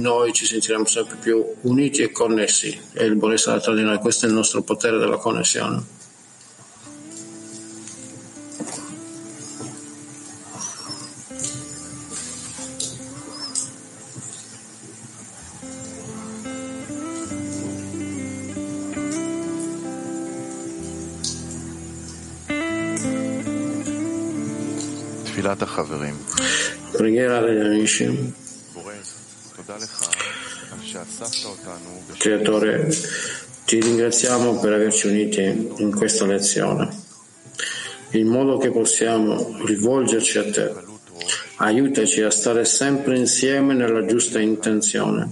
noi 0.00 0.32
ci 0.32 0.46
sentiremo 0.46 0.86
sempre 0.86 1.16
più 1.16 1.44
uniti 1.62 2.02
e 2.02 2.10
connessi 2.10 2.78
e 2.94 3.04
il 3.04 3.16
buon 3.16 3.32
essere 3.32 3.60
tra 3.60 3.74
di 3.74 3.82
noi. 3.82 3.98
Questo 3.98 4.26
è 4.26 4.28
il 4.28 4.34
nostro 4.34 4.62
potere 4.62 4.98
della 4.98 5.16
connessione. 5.16 5.98
Preghiera 26.92 27.40
degli 27.40 27.64
amici. 27.64 28.39
Creatore, 32.16 32.88
ti 33.66 33.78
ringraziamo 33.78 34.58
per 34.58 34.72
averci 34.72 35.08
uniti 35.08 35.74
in 35.76 35.94
questa 35.94 36.24
lezione, 36.24 36.88
in 38.12 38.26
modo 38.26 38.56
che 38.56 38.70
possiamo 38.70 39.62
rivolgerci 39.66 40.38
a 40.38 40.50
te. 40.50 40.74
Aiutaci 41.56 42.22
a 42.22 42.30
stare 42.30 42.64
sempre 42.64 43.18
insieme 43.18 43.74
nella 43.74 44.06
giusta 44.06 44.40
intenzione 44.40 45.30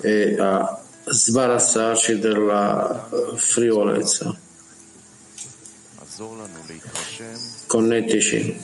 e 0.00 0.36
a 0.38 0.82
sbarazzarci 1.04 2.18
della 2.18 3.08
frivolezza. 3.36 4.38
Connettici 7.66 8.58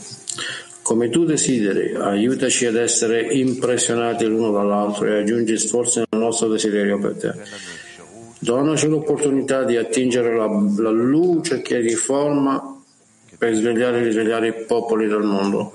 come 0.86 1.08
tu 1.08 1.24
desideri, 1.24 1.96
aiutaci 1.96 2.64
ad 2.66 2.76
essere 2.76 3.20
impressionati 3.20 4.24
l'uno 4.24 4.52
dall'altro 4.52 5.06
e 5.06 5.18
aggiungi 5.18 5.58
sforzi 5.58 5.98
nel 5.98 6.20
nostro 6.20 6.46
desiderio 6.46 6.96
per 7.00 7.14
te. 7.16 7.34
Donaci 8.38 8.86
l'opportunità 8.86 9.64
di 9.64 9.76
attingere 9.76 10.36
la, 10.36 10.46
la 10.78 10.90
luce 10.90 11.60
che 11.60 11.78
riforma 11.78 12.80
per 13.36 13.56
svegliare 13.56 13.98
e 13.98 14.04
risvegliare 14.04 14.46
i 14.46 14.64
popoli 14.64 15.08
del 15.08 15.24
mondo. 15.24 15.72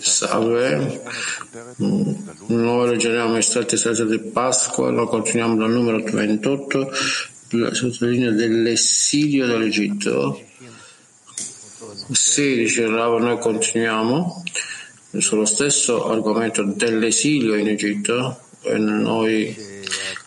Salve, 0.00 1.02
noi 2.46 2.88
leggeriamo 2.88 3.36
estratti 3.36 3.76
estratti 3.76 4.04
di 4.04 4.18
Pasqua, 4.18 4.90
lo 4.90 5.06
continuiamo 5.06 5.54
dal 5.54 5.70
numero 5.70 6.02
28, 6.02 6.90
la 7.50 7.72
sottolinea 7.72 8.30
dell'esilio 8.30 9.46
dall'Egitto. 9.46 10.40
16, 12.10 12.82
noi 12.82 13.38
continuiamo 13.38 14.42
sullo 15.18 15.44
stesso 15.44 16.10
argomento 16.10 16.62
dell'esilio 16.64 17.54
in 17.54 17.68
Egitto 17.68 18.40
e 18.62 18.76
noi 18.76 19.56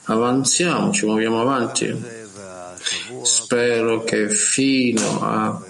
avanziamo, 0.05 0.91
ci 0.91 1.05
muoviamo 1.05 1.41
avanti. 1.41 2.18
Spero 3.23 4.03
che 4.03 4.29
fino 4.29 5.19
a 5.21 5.63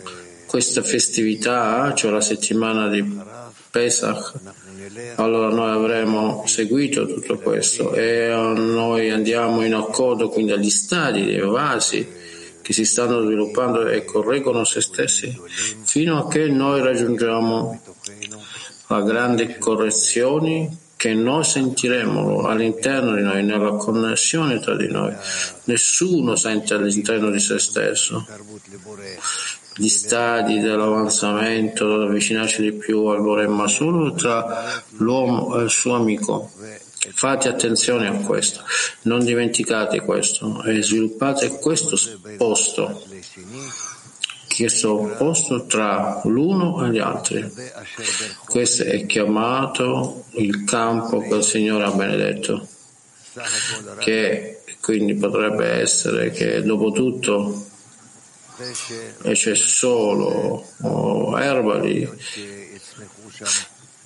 questa 0.46 0.82
festività, 0.82 1.94
cioè 1.94 2.12
la 2.12 2.22
settimana 2.22 2.88
di 2.88 3.04
Pesach, 3.70 4.34
allora 5.16 5.50
noi 5.50 5.70
avremo 5.70 6.44
seguito 6.48 7.06
tutto 7.06 7.38
questo 7.38 7.94
e 7.94 8.30
noi 8.56 9.12
andiamo 9.12 9.64
in 9.64 9.76
accordo 9.76 10.30
quindi 10.30 10.52
agli 10.52 10.70
stadi 10.70 11.26
dei 11.26 11.42
vasi 11.42 12.08
che 12.62 12.74
si 12.74 12.86
stanno 12.86 13.22
sviluppando 13.22 13.88
e 13.88 14.06
correggono 14.06 14.64
se 14.64 14.82
stessi 14.82 15.40
fino 15.84 16.18
a 16.18 16.28
che 16.28 16.48
noi 16.48 16.82
raggiungiamo 16.82 17.82
la 18.88 19.02
grande 19.02 19.58
correzione 19.60 20.78
che 21.00 21.14
noi 21.14 21.46
sentiremo 21.46 22.46
all'interno 22.46 23.16
di 23.16 23.22
noi, 23.22 23.42
nella 23.42 23.72
connessione 23.78 24.60
tra 24.60 24.76
di 24.76 24.90
noi. 24.90 25.16
Nessuno 25.64 26.36
sente 26.36 26.74
all'interno 26.74 27.30
di 27.30 27.40
se 27.40 27.58
stesso. 27.58 28.28
Gli 29.78 29.88
stadi 29.88 30.60
dell'avanzamento, 30.60 31.88
dell'avvicinarci 31.88 32.62
di 32.62 32.74
più 32.74 33.06
al 33.06 33.22
Bore, 33.22 33.48
ma 33.48 33.70
solo 33.70 34.14
tra 34.14 34.84
l'uomo 34.98 35.58
e 35.58 35.64
il 35.64 35.70
suo 35.70 35.96
amico. 35.96 36.52
Fate 37.14 37.48
attenzione 37.48 38.10
a 38.10 38.16
questo, 38.26 38.62
non 39.04 39.24
dimenticate 39.24 40.02
questo 40.02 40.62
e 40.64 40.84
sviluppate 40.84 41.60
questo 41.60 41.98
posto 42.36 43.02
chiesto 44.60 45.04
opposto 45.04 45.68
tra 45.68 46.20
l'uno 46.26 46.86
e 46.86 46.90
gli 46.90 47.00
altri. 47.00 47.50
Questo 48.44 48.84
è 48.84 49.06
chiamato 49.06 50.26
il 50.32 50.66
campo 50.66 51.22
che 51.22 51.36
il 51.36 51.44
Signore 51.44 51.86
ha 51.86 51.92
benedetto, 51.92 52.68
che 54.00 54.64
quindi 54.82 55.16
potrebbe 55.16 55.66
essere 55.66 56.32
che 56.32 56.62
dopo 56.62 56.92
tutto 56.92 57.68
c'è 59.32 59.56
solo 59.56 60.68
oh, 60.82 61.40
erba 61.40 61.80
lì, 61.80 62.06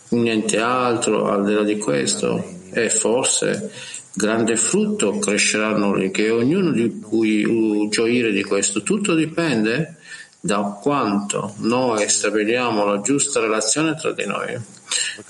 niente 0.09 0.59
altro 0.59 1.31
al 1.31 1.45
di 1.45 1.53
là 1.53 1.63
di 1.63 1.79
questo 1.79 2.59
e 2.69 2.91
forse 2.91 3.71
grande 4.13 4.55
frutto 4.55 5.17
cresceranno 5.17 5.95
lì, 5.95 6.11
che 6.11 6.29
ognuno 6.29 6.69
di 6.69 6.99
cui 6.99 7.87
gioire 7.89 8.31
di 8.31 8.43
questo. 8.43 8.83
Tutto 8.83 9.15
dipende 9.15 9.97
da 10.45 10.77
quanto 10.81 11.53
noi 11.59 12.09
stabiliamo 12.09 12.83
la 12.83 12.99
giusta 12.99 13.39
relazione 13.39 13.95
tra 13.95 14.11
di 14.11 14.25
noi. 14.25 14.59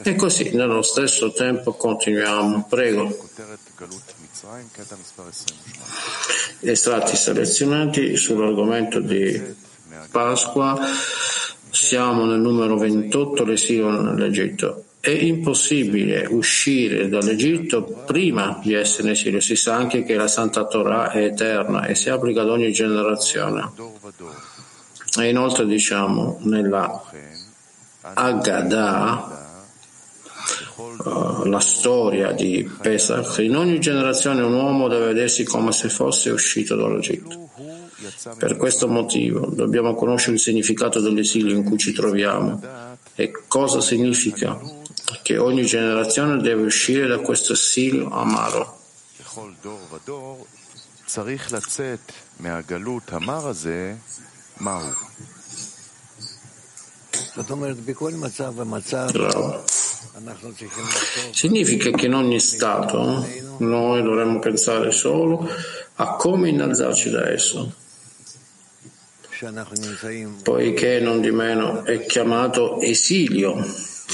E 0.01 0.15
così 0.15 0.55
nello 0.55 0.81
stesso 0.81 1.31
tempo 1.31 1.73
continuiamo. 1.73 2.65
Prego. 2.67 3.15
Estratti 6.61 7.15
selezionati 7.15 8.17
sull'argomento 8.17 8.99
di 8.99 9.39
Pasqua. 10.09 10.79
Siamo 11.69 12.25
nel 12.25 12.39
numero 12.39 12.75
28, 12.75 13.43
l'esilio 13.43 13.91
nell'Egitto. 13.91 14.85
È 14.99 15.11
impossibile 15.11 16.25
uscire 16.27 17.07
dall'Egitto 17.07 17.83
prima 17.83 18.59
di 18.63 18.73
essere 18.73 19.09
in 19.09 19.13
esilio. 19.13 19.41
Si 19.41 19.55
sa 19.55 19.75
anche 19.75 20.03
che 20.03 20.15
la 20.15 20.27
Santa 20.27 20.65
Torah 20.65 21.11
è 21.11 21.25
eterna 21.25 21.85
e 21.85 21.93
si 21.93 22.09
applica 22.09 22.41
ad 22.41 22.49
ogni 22.49 22.71
generazione. 22.71 24.01
E 25.17 25.29
inoltre 25.29 25.65
diciamo 25.65 26.39
nella 26.41 27.03
Agada, 28.01 29.59
uh, 31.05 31.43
la 31.45 31.59
storia 31.59 32.31
di 32.31 32.69
Pesach, 32.81 33.37
in 33.39 33.55
ogni 33.55 33.79
generazione 33.79 34.41
un 34.41 34.53
uomo 34.53 34.87
deve 34.87 35.07
vedersi 35.07 35.43
come 35.45 35.71
se 35.71 35.87
fosse 35.89 36.29
uscito 36.31 36.75
dall'Egitto. 36.75 37.49
Per 38.37 38.57
questo 38.57 38.89
motivo 38.89 39.45
dobbiamo 39.45 39.95
conoscere 39.95 40.33
il 40.33 40.41
significato 40.41 40.99
dell'esilio 40.99 41.55
in 41.55 41.63
cui 41.63 41.77
ci 41.77 41.93
troviamo 41.93 42.59
E 43.15 43.31
cosa 43.47 43.79
significa? 43.79 44.59
Che 45.21 45.37
ogni 45.37 45.65
generazione 45.65 46.41
deve 46.41 46.63
uscire 46.63 47.07
da 47.07 47.19
questo 47.19 47.53
esilio 47.53 48.09
amaro. 48.09 48.81
Bravo. 59.11 59.63
Significa 61.31 61.89
che 61.91 62.05
in 62.05 62.13
ogni 62.13 62.39
stato 62.39 63.27
noi 63.57 64.01
dovremmo 64.01 64.39
pensare 64.39 64.91
solo 64.91 65.49
a 65.95 66.15
come 66.15 66.47
innalzarci 66.49 67.09
da 67.09 67.29
esso, 67.29 67.73
poiché 70.43 70.99
non 71.01 71.19
di 71.19 71.31
meno 71.31 71.83
è 71.83 72.05
chiamato 72.05 72.79
esilio, 72.79 73.55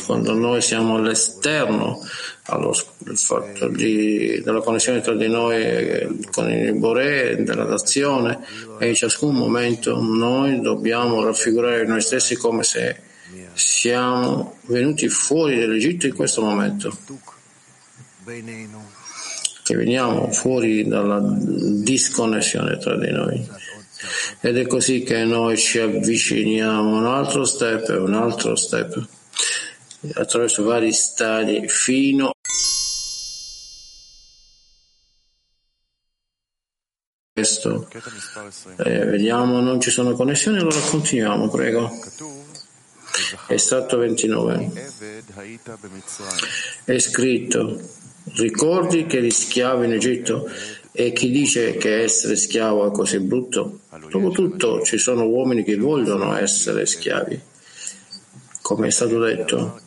quando 0.07 0.33
noi 0.33 0.61
siamo 0.61 0.95
all'esterno 0.95 2.01
allo, 2.49 2.73
fatto 2.73 3.67
di, 3.67 4.41
della 4.43 4.61
connessione 4.61 5.01
tra 5.01 5.13
di 5.13 5.27
noi 5.27 6.25
con 6.31 6.49
il 6.49 6.73
Bore, 6.73 7.43
della 7.43 7.65
nazione, 7.65 8.39
e 8.79 8.87
in 8.87 8.95
ciascun 8.95 9.35
momento 9.35 10.01
noi 10.01 10.59
dobbiamo 10.61 11.23
raffigurare 11.23 11.85
noi 11.85 12.01
stessi 12.01 12.35
come 12.35 12.63
se 12.63 13.07
siamo 13.53 14.57
venuti 14.67 15.09
fuori 15.09 15.59
dall'Egitto 15.59 16.07
in 16.07 16.15
questo 16.15 16.41
momento, 16.41 16.97
che 19.63 19.75
veniamo 19.75 20.31
fuori 20.31 20.87
dalla 20.87 21.19
disconnessione 21.21 22.77
tra 22.77 22.97
di 22.97 23.11
noi. 23.11 23.47
Ed 24.41 24.57
è 24.57 24.65
così 24.65 25.03
che 25.03 25.25
noi 25.25 25.57
ci 25.57 25.79
avviciniamo. 25.79 26.95
A 26.95 26.99
un 26.99 27.05
altro 27.05 27.43
step 27.43 27.89
e 27.89 27.97
un 27.97 28.13
altro 28.13 28.55
step, 28.55 29.05
attraverso 30.13 30.63
vari 30.63 30.93
stadi, 30.93 31.67
fino 31.67 32.31
questo. 37.39 37.87
Eh, 38.77 39.05
vediamo, 39.05 39.61
non 39.61 39.79
ci 39.79 39.91
sono 39.91 40.13
connessioni, 40.13 40.59
allora 40.59 40.79
continuiamo, 40.79 41.49
prego. 41.49 41.89
Estratto 43.47 43.97
29. 43.97 44.91
È 46.83 46.99
scritto, 46.99 47.79
ricordi 48.35 49.05
che 49.05 49.17
eri 49.17 49.31
schiavo 49.31 49.83
in 49.83 49.93
Egitto 49.93 50.49
e 50.91 51.13
chi 51.13 51.31
dice 51.31 51.77
che 51.77 52.03
essere 52.03 52.35
schiavo 52.35 52.87
è 52.87 52.91
così 52.91 53.19
brutto? 53.19 53.79
Dopotutto 54.09 54.81
ci 54.83 54.97
sono 54.97 55.25
uomini 55.25 55.63
che 55.63 55.77
vogliono 55.77 56.35
essere 56.35 56.85
schiavi. 56.85 57.39
Come 58.61 58.87
è 58.87 58.91
stato 58.91 59.19
detto, 59.19 59.79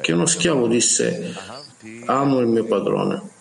che 0.00 0.12
uno 0.12 0.26
schiavo 0.26 0.66
disse 0.66 1.34
amo 2.06 2.40
il 2.40 2.46
mio 2.46 2.64
padrone. 2.64 3.33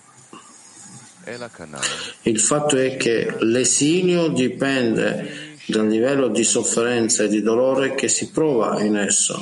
Il 2.24 2.40
fatto 2.40 2.78
è 2.78 2.98
che 2.98 3.36
l'esilio 3.40 4.28
dipende 4.28 5.52
dal 5.68 5.88
livello 5.88 6.28
di 6.28 6.44
sofferenza 6.44 7.24
e 7.24 7.30
di 7.30 7.42
dolore 7.42 7.96
che 7.96 8.08
si 8.08 8.30
prova 8.30 8.82
in 8.82 8.98
esso. 8.98 9.42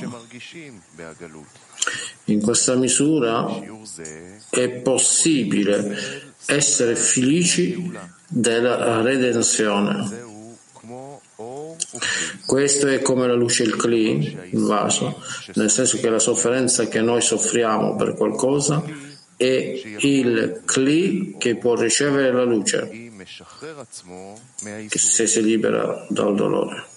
In 2.25 2.41
questa 2.41 2.75
misura 2.75 3.47
è 4.49 4.69
possibile 4.69 6.33
essere 6.45 6.95
felici 6.95 7.91
della 8.27 9.01
redenzione. 9.01 10.29
Questo 12.45 12.87
è 12.87 13.01
come 13.01 13.27
la 13.27 13.33
luce 13.33 13.63
il 13.63 13.75
cli, 13.75 14.37
il 14.51 14.61
vaso, 14.61 15.21
nel 15.55 15.69
senso 15.69 15.97
che 15.99 16.09
la 16.09 16.19
sofferenza 16.19 16.87
che 16.87 17.01
noi 17.01 17.21
soffriamo 17.21 17.95
per 17.95 18.13
qualcosa 18.13 19.09
è 19.41 19.81
il 20.01 20.61
cli 20.65 21.35
che 21.39 21.55
può 21.55 21.75
ricevere 21.75 22.31
la 22.31 22.43
luce 22.43 23.09
se 24.87 25.25
si 25.25 25.41
libera 25.41 26.05
dal 26.09 26.35
dolore. 26.35 26.90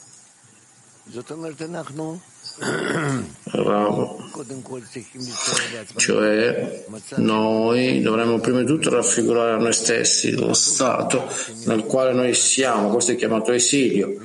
Cioè, 5.96 6.84
noi 7.16 8.00
dovremmo 8.00 8.38
prima 8.38 8.60
di 8.60 8.66
tutto 8.66 8.90
raffigurare 8.90 9.52
a 9.52 9.56
noi 9.56 9.72
stessi 9.72 10.32
lo 10.32 10.54
stato 10.54 11.28
nel 11.66 11.84
quale 11.84 12.12
noi 12.12 12.32
siamo, 12.34 12.90
questo 12.90 13.12
è 13.12 13.16
chiamato 13.16 13.52
esilio. 13.52 14.16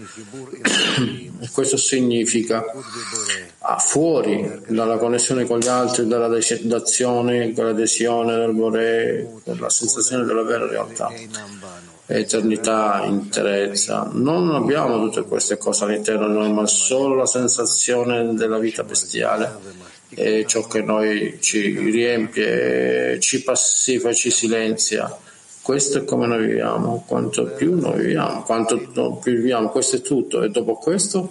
E 1.41 1.49
questo 1.53 1.77
significa 1.77 2.63
ah, 3.59 3.77
fuori 3.77 4.61
dalla 4.67 4.97
connessione 4.97 5.45
con 5.45 5.59
gli 5.59 5.67
altri, 5.67 6.05
dalla 6.07 6.27
d'azione, 6.27 7.53
dall'adesione 7.53 8.35
del 8.35 8.53
vorrei, 8.53 9.27
dalla 9.43 9.69
sensazione 9.69 10.25
della 10.25 10.43
vera 10.43 10.67
realtà 10.67 11.09
eternità, 12.09 13.03
interezza. 13.05 14.09
Non 14.11 14.49
abbiamo 14.55 14.99
tutte 14.99 15.21
queste 15.23 15.57
cose 15.57 15.83
all'interno 15.83 16.27
di 16.27 16.33
noi, 16.33 16.51
ma 16.51 16.65
solo 16.65 17.15
la 17.15 17.27
sensazione 17.27 18.33
della 18.33 18.57
vita 18.57 18.83
bestiale 18.83 19.57
è 20.09 20.43
ciò 20.45 20.65
che 20.65 20.81
noi 20.81 21.37
ci 21.39 21.77
riempie, 21.77 23.19
ci 23.19 23.43
passiva, 23.43 24.11
ci 24.11 24.31
silenzia. 24.31 25.15
Questo 25.61 25.99
è 25.99 26.03
come 26.03 26.25
noi 26.25 26.47
viviamo, 26.47 27.03
quanto 27.07 27.43
più 27.45 27.79
noi 27.79 27.99
viviamo, 27.99 28.41
quanto 28.41 28.79
più 29.21 29.33
viviamo, 29.33 29.69
questo 29.69 29.97
è 29.97 30.01
tutto 30.01 30.41
e 30.41 30.49
dopo 30.49 30.77
questo 30.77 31.29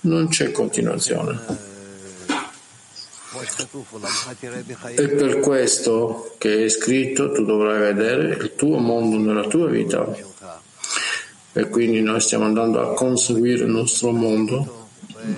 non 0.00 0.28
c'è 0.28 0.50
continuazione. 0.52 1.71
È 4.94 5.08
per 5.08 5.40
questo 5.40 6.34
che 6.38 6.64
è 6.64 6.68
scritto 6.68 7.32
tu 7.32 7.44
dovrai 7.44 7.78
vedere 7.80 8.34
il 8.34 8.54
tuo 8.56 8.78
mondo 8.78 9.16
nella 9.16 9.46
tua 9.48 9.68
vita. 9.68 10.06
E 11.54 11.68
quindi 11.68 12.00
noi 12.00 12.20
stiamo 12.20 12.44
andando 12.44 12.80
a 12.80 12.94
conseguire 12.94 13.64
il 13.64 13.70
nostro 13.70 14.10
mondo, 14.10 14.88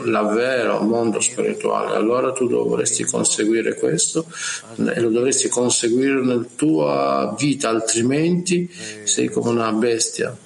l'avvero 0.04 0.80
mondo 0.80 1.20
spirituale. 1.20 1.94
Allora 1.94 2.32
tu 2.32 2.48
dovresti 2.48 3.04
conseguire 3.04 3.74
questo 3.74 4.26
e 4.76 5.00
lo 5.00 5.10
dovresti 5.10 5.48
conseguire 5.48 6.20
nella 6.20 6.46
tua 6.56 7.34
vita, 7.38 7.68
altrimenti 7.68 8.68
sei 9.04 9.28
come 9.28 9.50
una 9.50 9.72
bestia. 9.72 10.36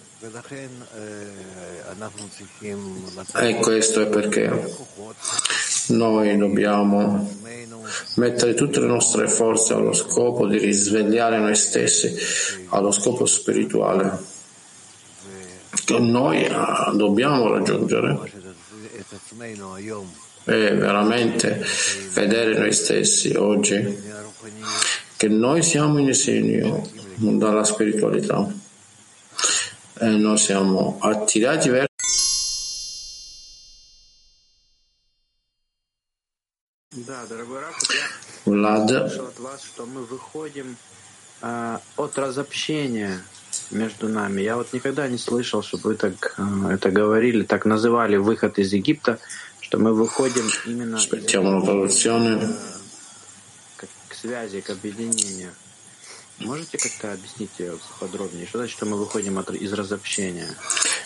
E 3.34 3.54
questo 3.56 4.00
è 4.00 4.06
perché 4.06 4.74
noi 5.88 6.36
dobbiamo 6.36 7.36
mettere 8.16 8.54
tutte 8.54 8.80
le 8.80 8.86
nostre 8.86 9.28
forze 9.28 9.72
allo 9.72 9.92
scopo 9.92 10.46
di 10.46 10.58
risvegliare 10.58 11.38
noi 11.38 11.54
stessi, 11.54 12.14
allo 12.68 12.90
scopo 12.90 13.26
spirituale 13.26 14.36
che 15.84 15.98
noi 15.98 16.44
ah, 16.44 16.92
dobbiamo 16.94 17.48
raggiungere. 17.50 18.18
E 20.44 20.74
veramente 20.74 21.64
vedere 22.12 22.58
noi 22.58 22.72
stessi 22.72 23.34
oggi 23.34 23.96
che 25.16 25.28
noi 25.28 25.62
siamo 25.62 25.98
in 25.98 26.08
esilio 26.08 26.82
dalla 27.16 27.64
spiritualità 27.64 28.46
e 30.00 30.06
noi 30.06 30.36
siamo 30.38 30.98
attirati 31.00 31.68
verso 31.70 31.88
Влад. 38.44 38.90
от 41.96 42.18
разобщения 42.18 43.22
между 43.70 44.08
нами. 44.08 44.42
Я 44.42 44.56
вот 44.56 44.72
никогда 44.72 45.08
не 45.08 45.18
слышал, 45.18 45.62
чтобы 45.62 45.90
вы 45.90 45.94
так 45.94 46.34
э, 46.38 46.72
это 46.72 46.90
говорили, 46.90 47.44
так 47.44 47.64
называли 47.64 48.16
выход 48.16 48.58
из 48.58 48.72
Египта, 48.72 49.18
что 49.60 49.78
мы 49.78 49.92
выходим 49.92 50.48
именно 50.66 50.98
из, 50.98 51.30
к 54.08 54.14
связи, 54.14 54.60
к 54.60 54.70
объединению. 54.70 55.50
Можете 56.39 56.77
как-то 56.77 57.13
объяснить 57.13 57.51
подробнее, 57.99 58.47
что 58.47 58.57
значит, 58.57 58.75
что 58.75 58.85
мы 58.85 58.97
выходим 58.97 59.37
от, 59.37 59.51
из 59.51 59.71
разобщения? 59.71 60.47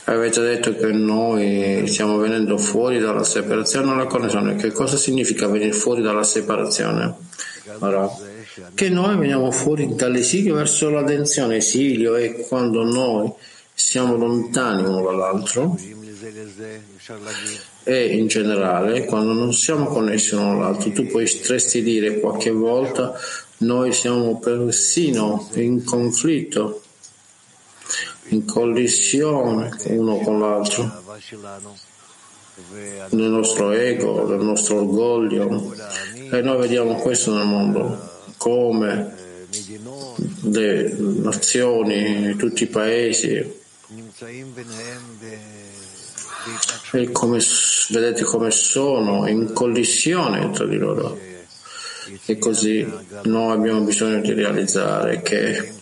Avete 0.05 0.41
detto 0.41 0.73
che 0.73 0.87
noi 0.87 1.85
stiamo 1.87 2.17
venendo 2.17 2.57
fuori 2.57 2.99
dalla 2.99 3.23
separazione 3.23 3.91
o 3.91 3.95
la 3.95 4.05
connessione. 4.05 4.55
Che 4.55 4.71
cosa 4.71 4.95
significa 4.95 5.47
venire 5.47 5.73
fuori 5.73 6.01
dalla 6.01 6.23
separazione? 6.23 7.13
Ora, 7.79 8.09
che 8.73 8.89
noi 8.89 9.17
veniamo 9.17 9.51
fuori 9.51 9.95
dall'esilio 9.95 10.55
verso 10.55 10.89
la 10.89 11.03
tensione. 11.03 11.57
Esilio 11.57 12.15
è 12.15 12.45
quando 12.47 12.83
noi 12.83 13.29
siamo 13.73 14.15
lontani 14.15 14.83
uno 14.83 15.03
dall'altro 15.03 15.77
e 17.83 18.15
in 18.15 18.27
generale 18.27 19.05
quando 19.05 19.33
non 19.33 19.53
siamo 19.53 19.85
connessi 19.85 20.35
uno 20.35 20.53
all'altro. 20.53 20.89
Tu 20.91 21.05
potresti 21.07 21.83
dire 21.83 22.19
qualche 22.19 22.49
volta 22.49 23.13
noi 23.62 23.92
siamo 23.92 24.38
persino 24.38 25.48
in 25.54 25.84
conflitto, 25.84 26.82
in 28.28 28.44
collisione 28.44 29.70
uno 29.84 30.16
con 30.18 30.38
l'altro. 30.38 31.00
del 33.08 33.30
nostro 33.30 33.72
ego, 33.72 34.26
del 34.26 34.40
nostro 34.40 34.80
orgoglio. 34.80 35.74
E 36.30 36.40
noi 36.40 36.58
vediamo 36.58 36.94
questo 36.96 37.34
nel 37.34 37.46
mondo, 37.46 38.10
come 38.36 39.20
le 40.42 40.94
nazioni, 40.98 42.36
tutti 42.36 42.64
i 42.64 42.66
paesi, 42.66 43.60
e 46.92 47.10
come, 47.12 47.38
vedete 47.88 48.24
come 48.24 48.50
sono 48.50 49.26
in 49.28 49.52
collisione 49.52 50.50
tra 50.50 50.66
di 50.66 50.76
loro. 50.76 51.31
E 52.26 52.38
così 52.38 52.86
noi 53.24 53.52
abbiamo 53.52 53.80
bisogno 53.80 54.20
di 54.20 54.32
realizzare 54.32 55.22
che 55.22 55.80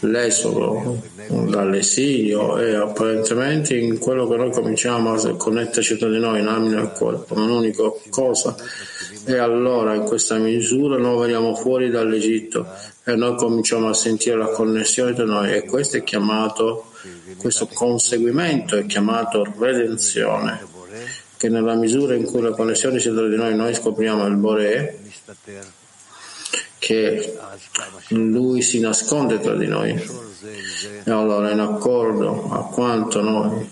l'esodo 0.00 1.02
dall'esilio 1.48 2.58
è 2.58 2.74
apparentemente 2.74 3.76
in 3.76 3.98
quello 3.98 4.28
che 4.28 4.36
noi 4.36 4.52
cominciamo 4.52 5.12
a 5.12 5.36
connetterci 5.36 5.96
tra 5.96 6.08
di 6.08 6.18
noi 6.18 6.40
in 6.40 6.46
anima 6.46 6.82
e 6.82 6.92
cuore 6.92 7.24
come 7.26 7.42
un'unica 7.42 7.82
cosa. 8.10 8.54
E 9.24 9.36
allora 9.36 9.94
in 9.94 10.04
questa 10.04 10.36
misura 10.36 10.96
noi 10.96 11.20
veniamo 11.20 11.54
fuori 11.54 11.90
dall'Egitto 11.90 12.66
e 13.04 13.14
noi 13.14 13.36
cominciamo 13.36 13.88
a 13.88 13.94
sentire 13.94 14.36
la 14.36 14.48
connessione 14.48 15.14
tra 15.14 15.24
noi 15.24 15.52
e 15.52 15.64
questo 15.64 15.96
è 15.96 16.02
chiamato 16.02 16.86
questo 17.36 17.66
conseguimento 17.66 18.76
è 18.76 18.86
chiamato 18.86 19.44
redenzione 19.58 20.71
che 21.42 21.48
nella 21.48 21.74
misura 21.74 22.14
in 22.14 22.22
cui 22.22 22.40
la 22.40 22.52
connessione 22.52 23.00
si 23.00 23.12
tra 23.12 23.26
di 23.26 23.34
noi 23.34 23.56
noi 23.56 23.74
scopriamo 23.74 24.24
il 24.26 24.36
Bore 24.36 25.00
che 26.78 27.36
lui 28.10 28.62
si 28.62 28.78
nasconde 28.78 29.40
tra 29.40 29.56
di 29.56 29.66
noi. 29.66 29.90
E 29.90 31.10
allora 31.10 31.50
in 31.50 31.58
accordo 31.58 32.48
a 32.52 32.66
quanto 32.66 33.20
noi 33.22 33.68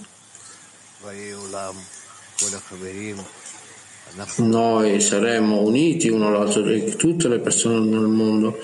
noi 4.39 5.00
saremo 5.00 5.61
uniti 5.61 6.09
uno 6.09 6.27
all'altro, 6.27 6.65
tutte 6.97 7.29
le 7.29 7.39
persone 7.39 7.79
nel 7.87 8.00
mondo, 8.00 8.59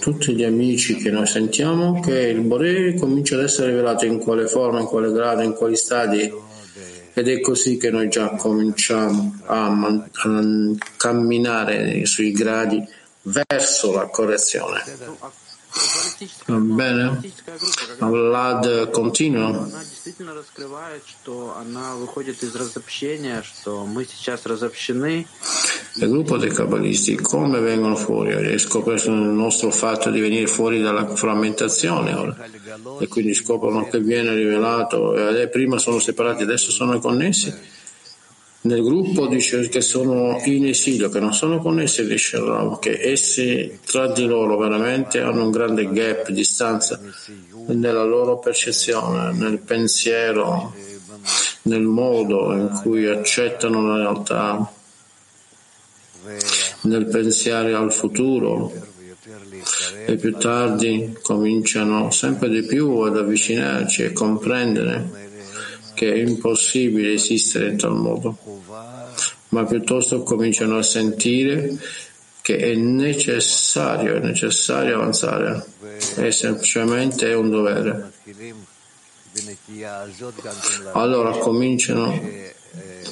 tutti 0.00 0.34
gli 0.34 0.42
amici 0.42 0.96
che 0.96 1.10
noi 1.10 1.28
sentiamo, 1.28 2.00
che 2.00 2.18
il 2.18 2.40
Bore 2.40 2.94
comincia 2.94 3.36
ad 3.36 3.42
essere 3.42 3.68
rivelato 3.68 4.06
in 4.06 4.18
quale 4.18 4.48
forma, 4.48 4.80
in 4.80 4.86
quale 4.86 5.12
grado, 5.12 5.42
in 5.42 5.54
quali 5.54 5.76
stadi. 5.76 6.46
Ed 7.18 7.26
è 7.26 7.40
così 7.40 7.78
che 7.78 7.90
noi 7.90 8.08
già 8.08 8.28
cominciamo 8.36 9.40
a, 9.46 9.66
a 9.66 10.40
camminare 10.96 12.06
sui 12.06 12.30
gradi 12.30 12.80
verso 13.22 13.92
la 13.92 14.06
correzione. 14.06 14.84
Bene? 16.46 17.20
Vlad 17.98 18.90
continua. 18.90 19.68
Il 25.94 26.08
gruppo 26.08 26.36
dei 26.36 26.50
cabalisti 26.50 27.16
come 27.16 27.60
vengono 27.60 27.96
fuori? 27.96 28.32
E 28.32 28.58
scoprono 28.58 29.22
il 29.22 29.28
nostro 29.28 29.70
fatto 29.70 30.10
di 30.10 30.20
venire 30.20 30.46
fuori 30.46 30.80
dalla 30.80 31.06
frammentazione 31.14 32.14
ora. 32.14 32.36
E 33.00 33.08
quindi 33.08 33.34
scoprono 33.34 33.88
che 33.88 34.00
viene 34.00 34.34
rivelato 34.34 35.14
e 35.14 35.48
prima 35.48 35.78
sono 35.78 35.98
separati, 35.98 36.42
adesso 36.44 36.70
sono 36.70 36.98
connessi 36.98 37.76
nel 38.68 38.82
gruppo 38.82 39.26
dice 39.26 39.66
che 39.70 39.80
sono 39.80 40.38
in 40.44 40.66
esilio, 40.66 41.08
che 41.08 41.20
non 41.20 41.32
sono 41.32 41.58
connessi, 41.58 42.06
dice 42.06 42.38
Ram, 42.38 42.78
che 42.78 42.98
essi 43.00 43.78
tra 43.84 44.12
di 44.12 44.26
loro 44.26 44.58
veramente 44.58 45.20
hanno 45.20 45.44
un 45.44 45.50
grande 45.50 45.90
gap, 45.90 46.28
distanza 46.28 47.00
nella 47.68 48.04
loro 48.04 48.38
percezione, 48.38 49.32
nel 49.32 49.58
pensiero, 49.60 50.74
nel 51.62 51.80
modo 51.82 52.52
in 52.52 52.78
cui 52.82 53.06
accettano 53.06 53.86
la 53.86 53.96
realtà, 53.96 54.70
nel 56.82 57.06
pensare 57.06 57.72
al 57.72 57.90
futuro. 57.90 58.70
E 60.04 60.16
più 60.16 60.36
tardi 60.36 61.16
cominciano 61.22 62.10
sempre 62.10 62.50
di 62.50 62.64
più 62.64 62.98
ad 62.98 63.16
avvicinarci 63.16 64.02
e 64.02 64.12
comprendere 64.12 65.27
che 65.98 66.12
è 66.12 66.16
impossibile 66.16 67.14
esistere 67.14 67.70
in 67.70 67.76
tal 67.76 67.96
modo, 67.96 68.38
ma 69.48 69.64
piuttosto 69.64 70.22
cominciano 70.22 70.78
a 70.78 70.82
sentire 70.84 71.76
che 72.40 72.56
è 72.56 72.74
necessario, 72.76 74.14
è 74.14 74.20
necessario 74.20 74.94
avanzare, 74.94 75.66
è 76.14 76.30
semplicemente 76.30 77.32
un 77.32 77.50
dovere. 77.50 78.12
Allora 80.92 81.32
cominciano 81.38 82.16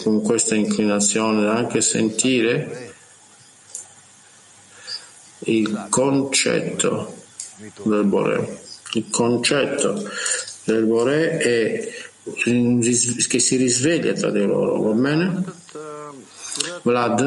con 0.05 0.23
questa 0.23 0.55
inclinazione 0.55 1.49
anche 1.49 1.79
a 1.79 1.83
sentire 1.83 2.95
il 5.41 5.89
concetto 5.91 7.17
del 7.83 8.05
Bore. 8.05 8.61
Il 8.93 9.11
concetto 9.11 10.09
del 10.65 10.85
Bore 10.85 11.39
è 11.39 12.05
che 12.26 13.40
si 13.40 13.56
risveglia 13.56 14.14
tra 14.14 14.30
di 14.30 14.46
loro, 14.46 14.82
va 14.82 14.94
bene? 14.94 15.44
Влад? 16.84 17.20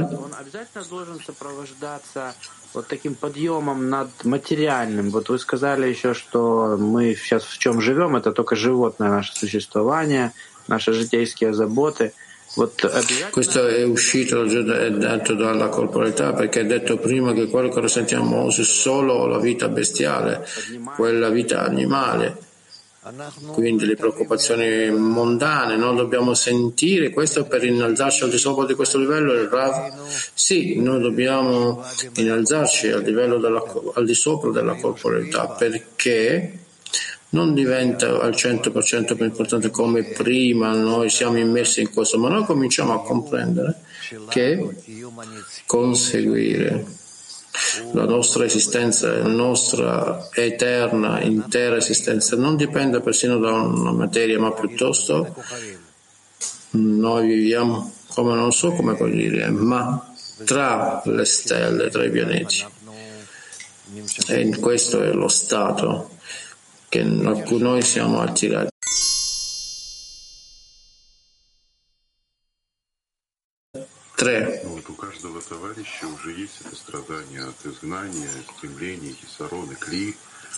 вот 2.75 2.89
таким 2.89 3.15
подъемом 3.15 3.89
над 3.89 4.09
материальным. 4.25 5.11
Вот 5.11 5.29
вы 5.29 5.39
сказали 5.39 5.89
еще, 5.89 6.13
что 6.13 6.77
мы 6.77 7.15
сейчас 7.15 7.45
в 7.45 7.57
чем 7.59 7.81
живем, 7.81 8.17
это 8.17 8.33
только 8.33 8.57
животное 8.57 9.11
наше 9.11 9.33
существование, 9.35 10.33
наши 10.67 10.93
житейские 10.93 11.55
заботы. 11.55 12.13
Вот 12.57 12.85
Questo 13.33 13.67
è 13.67 13.85
uscito 13.85 14.45
detto 14.45 15.35
dalla 15.35 15.69
corporalità 15.69 16.33
perché 16.33 16.61
è 16.61 16.67
detto 16.67 16.99
prima 16.99 17.33
che 17.33 17.49
quello 17.49 17.69
che 17.69 17.89
sentiamo 17.89 18.49
è 18.49 18.53
solo 18.53 19.27
la 19.27 19.39
vita 19.39 19.69
bestiale, 19.69 20.47
quella 20.95 21.31
vita 21.31 21.65
animale 21.65 22.37
quindi 23.52 23.86
le 23.86 23.96
preoccupazioni 23.96 24.92
mondane, 24.92 25.76
non 25.76 25.96
dobbiamo 25.96 26.34
sentire 26.34 27.10
questo 27.10 27.46
per 27.46 27.64
innalzarci 27.64 28.24
al 28.24 28.30
di 28.30 28.38
sopra 28.38 28.66
di 28.66 28.74
questo 28.74 28.98
livello. 28.98 29.34
Il 29.34 29.48
Rav, 29.48 29.94
sì, 30.34 30.80
noi 30.80 31.02
dobbiamo 31.02 31.84
innalzarci 32.16 32.88
al 32.90 33.04
della, 33.04 33.64
al 33.94 34.06
di 34.06 34.14
sopra 34.14 34.52
della 34.52 34.76
corporalità 34.76 35.48
perché 35.48 36.60
non 37.30 37.54
diventa 37.54 38.20
al 38.20 38.32
100% 38.32 39.16
più 39.16 39.26
importante 39.26 39.70
come 39.70 40.04
prima 40.04 40.74
noi 40.74 41.10
siamo 41.10 41.38
immersi 41.38 41.82
in 41.82 41.92
questo, 41.92 42.18
ma 42.18 42.30
noi 42.30 42.46
cominciamo 42.46 42.94
a 42.94 43.04
comprendere 43.04 43.82
che 44.30 44.76
conseguire 45.66 46.86
la 47.94 48.06
nostra 48.06 48.46
esistenza, 48.46 49.12
la 49.18 49.28
nostra 49.28 50.30
eterna, 50.34 51.22
intera 51.22 51.78
esistenza 51.78 52.36
non 52.36 52.56
dipende 52.56 53.02
persino 53.02 53.38
da 53.38 53.52
una 53.52 53.92
materia, 53.92 54.40
ma 54.40 54.52
piuttosto 54.52 55.36
noi 56.72 57.28
viviamo 57.28 57.94
come 58.14 58.36
non 58.36 58.52
so 58.52 58.72
come 58.72 58.98
dire, 59.12 59.50
ma 59.50 60.14
tra 60.46 61.02
le 61.06 61.26
stelle, 61.26 61.90
tra 61.90 62.04
i 62.04 62.12
pianeti. 62.12 62.66
E 64.28 64.58
questo 64.60 65.02
è 65.02 65.12
lo 65.12 65.28
stato 65.28 66.18
che 66.90 67.02
a 67.02 67.32
cui 67.44 67.60
noi 67.60 67.82
siamo 67.82 68.22
attirati. 68.22 68.70
Tre 74.16 74.59
каждого 75.25 75.41
товарища 75.41 76.07
уже 76.15 76.33
есть 76.33 76.61
это 76.65 76.77
страдание 76.77 77.43
от 77.45 77.67
изгнания, 77.67 78.31
стремления, 78.57 79.13
хисарона, 79.13 79.75
кли. 79.75 80.15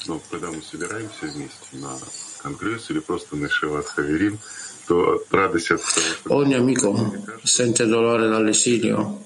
Но 0.06 0.20
когда 0.30 0.50
мы 0.50 0.62
собираемся 0.62 1.26
вместе 1.26 1.66
на 1.72 1.96
конгресс 2.42 2.90
или 2.90 3.00
просто 3.00 3.36
на 3.36 3.48
Шиват 3.48 3.86
Хаверим, 3.86 4.38
то 4.86 5.22
радость 5.30 5.70
от 5.70 5.80
того, 5.82 6.06
что... 6.06 6.34
Ogni 6.34 6.54
amico 6.54 7.12
sente 7.42 7.86
dolore 7.86 8.28
dall'esilio 8.28 9.24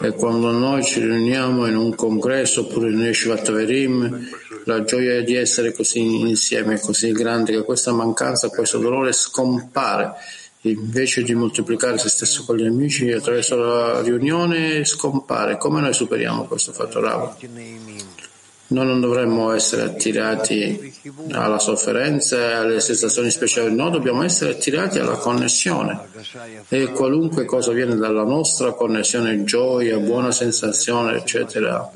e 0.00 0.12
quando 0.12 0.50
noi 0.50 0.84
ci 0.84 1.00
riuniamo 1.00 1.66
in 1.66 1.76
un 1.76 1.94
congresso 1.94 2.62
oppure 2.62 2.90
in 2.90 3.00
Yeshivat 3.00 3.50
Verim, 3.52 4.28
la 4.64 4.82
gioia 4.82 5.22
di 5.22 5.34
essere 5.34 5.72
così 5.72 6.00
insieme 6.00 6.74
è 6.74 6.80
così 6.80 7.12
grande 7.12 7.52
che 7.52 7.62
questa 7.62 7.92
mancanza, 7.92 8.48
questo 8.48 8.78
dolore 8.78 9.12
scompare 9.12 10.14
invece 10.61 11.23
di 11.23 11.33
moltiplicare 11.33 11.97
se 11.97 12.09
stesso 12.09 12.43
con 12.45 12.57
gli 12.57 12.65
amici 12.65 13.11
attraverso 13.11 13.55
la 13.55 14.01
riunione 14.01 14.85
scompare. 14.85 15.57
Come 15.57 15.81
noi 15.81 15.93
superiamo 15.93 16.45
questo 16.45 16.71
fatto 16.71 16.99
Rava? 16.99 17.35
Noi 18.67 18.85
non 18.85 19.01
dovremmo 19.01 19.51
essere 19.51 19.81
attirati 19.81 20.93
alla 21.31 21.59
sofferenza 21.59 22.37
e 22.37 22.53
alle 22.53 22.79
sensazioni 22.79 23.29
speciali, 23.29 23.75
no, 23.75 23.89
dobbiamo 23.89 24.23
essere 24.23 24.51
attirati 24.51 24.97
alla 24.97 25.17
connessione. 25.17 25.99
E 26.69 26.85
qualunque 26.91 27.43
cosa 27.43 27.73
viene 27.73 27.97
dalla 27.97 28.23
nostra 28.23 28.71
connessione, 28.71 29.43
gioia, 29.43 29.97
buona 29.97 30.31
sensazione, 30.31 31.17
eccetera, 31.17 31.91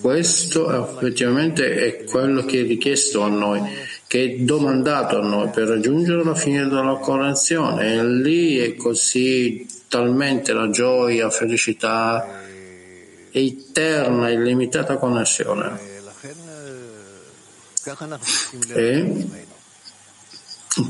Questo 0.00 0.96
effettivamente 0.96 1.74
è 1.76 2.04
quello 2.04 2.44
che 2.44 2.62
è 2.62 2.66
richiesto 2.66 3.22
a 3.22 3.28
noi, 3.28 3.62
che 4.06 4.24
è 4.24 4.28
domandato 4.36 5.18
a 5.18 5.26
noi 5.26 5.48
per 5.48 5.68
raggiungere 5.68 6.22
la 6.22 6.34
fine 6.34 6.66
della 6.68 6.98
correzione. 7.00 7.94
E 7.94 8.04
lì 8.06 8.58
è 8.58 8.76
così 8.76 9.66
talmente 9.88 10.52
la 10.52 10.70
gioia, 10.70 11.30
felicità, 11.30 12.42
eterna, 13.30 14.30
illimitata 14.30 14.96
connessione. 14.96 15.94
E 18.74 19.26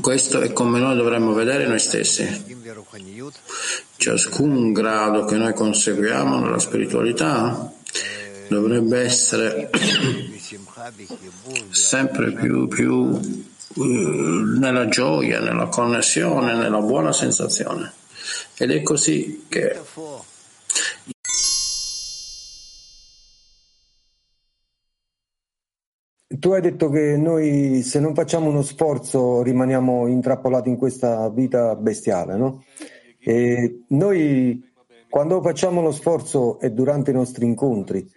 questo 0.01 0.41
è 0.41 0.51
come 0.53 0.79
noi 0.79 0.95
dovremmo 0.95 1.33
vedere 1.33 1.65
noi 1.65 1.79
stessi. 1.79 2.55
Ciascun 3.95 4.73
grado 4.73 5.25
che 5.25 5.35
noi 5.35 5.53
conseguiamo 5.53 6.39
nella 6.39 6.59
spiritualità 6.59 7.71
dovrebbe 8.47 9.01
essere 9.01 9.69
sempre 11.71 12.31
più, 12.31 12.67
più 12.67 12.93
uh, 12.93 14.57
nella 14.57 14.87
gioia, 14.87 15.39
nella 15.39 15.67
connessione, 15.67 16.55
nella 16.55 16.79
buona 16.79 17.11
sensazione. 17.11 17.91
Ed 18.57 18.71
è 18.71 18.81
così 18.81 19.45
che 19.47 19.79
Tu 26.39 26.51
hai 26.51 26.61
detto 26.61 26.89
che 26.89 27.17
noi 27.17 27.81
se 27.81 27.99
non 27.99 28.13
facciamo 28.13 28.49
uno 28.49 28.61
sforzo 28.61 29.41
rimaniamo 29.41 30.07
intrappolati 30.07 30.69
in 30.69 30.77
questa 30.77 31.29
vita 31.29 31.75
bestiale, 31.75 32.37
no? 32.37 32.63
E 33.19 33.85
noi 33.89 34.71
quando 35.09 35.41
facciamo 35.41 35.81
lo 35.81 35.91
sforzo 35.91 36.59
è 36.59 36.69
durante 36.69 37.11
i 37.11 37.13
nostri 37.13 37.45
incontri 37.45 38.07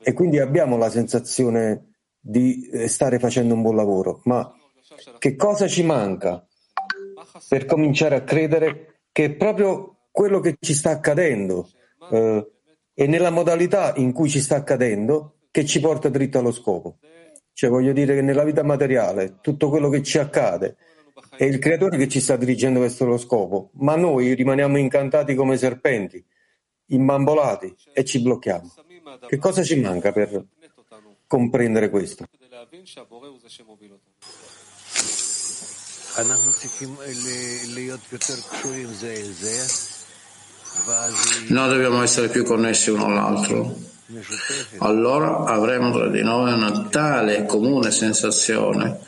e 0.00 0.12
quindi 0.12 0.38
abbiamo 0.38 0.76
la 0.76 0.90
sensazione 0.90 1.94
di 2.18 2.68
eh, 2.68 2.88
stare 2.88 3.18
facendo 3.18 3.54
un 3.54 3.62
buon 3.62 3.76
lavoro, 3.76 4.20
ma 4.24 4.52
che 5.18 5.36
cosa 5.36 5.66
ci 5.66 5.82
manca 5.82 6.46
per 7.48 7.64
cominciare 7.64 8.14
a 8.14 8.22
credere 8.22 9.02
che 9.10 9.24
è 9.24 9.30
proprio 9.30 10.06
quello 10.10 10.40
che 10.40 10.56
ci 10.60 10.74
sta 10.74 10.90
accadendo? 10.90 11.68
Eh, 12.10 12.46
e 12.94 13.06
nella 13.06 13.30
modalità 13.30 13.94
in 13.96 14.12
cui 14.12 14.28
ci 14.28 14.40
sta 14.40 14.56
accadendo 14.56 15.36
che 15.50 15.64
ci 15.64 15.80
porta 15.80 16.08
dritto 16.08 16.38
allo 16.38 16.52
scopo? 16.52 16.98
Cioè 17.52 17.70
voglio 17.70 17.92
dire 17.92 18.14
che 18.14 18.22
nella 18.22 18.44
vita 18.44 18.62
materiale 18.62 19.38
tutto 19.40 19.68
quello 19.68 19.88
che 19.88 20.02
ci 20.02 20.18
accade 20.18 20.76
è 21.36 21.44
il 21.44 21.58
creatore 21.58 21.96
che 21.96 22.08
ci 22.08 22.20
sta 22.20 22.36
dirigendo 22.36 22.80
verso 22.80 23.04
lo 23.04 23.16
scopo, 23.16 23.70
ma 23.74 23.96
noi 23.96 24.34
rimaniamo 24.34 24.78
incantati 24.78 25.34
come 25.34 25.56
serpenti, 25.56 26.24
imbambolati 26.94 27.74
e 27.92 28.04
ci 28.04 28.20
blocchiamo. 28.20 28.72
Che 29.26 29.38
cosa 29.38 29.62
ci 29.62 29.80
manca 29.80 30.12
per 30.12 30.44
comprendere 31.26 31.90
questo? 31.90 32.26
Noi 41.48 41.68
dobbiamo 41.68 42.02
essere 42.02 42.28
più 42.28 42.44
connessi 42.44 42.90
uno 42.90 43.06
all'altro 43.06 43.90
allora 44.78 45.44
avremo 45.44 45.90
tra 45.90 46.08
di 46.08 46.22
noi 46.22 46.52
una 46.52 46.88
tale 46.90 47.46
comune 47.46 47.90
sensazione 47.90 48.98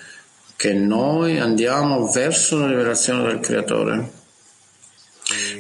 che 0.56 0.72
noi 0.72 1.38
andiamo 1.38 2.10
verso 2.10 2.58
la 2.58 2.68
rivelazione 2.68 3.24
del 3.24 3.40
Creatore. 3.40 4.22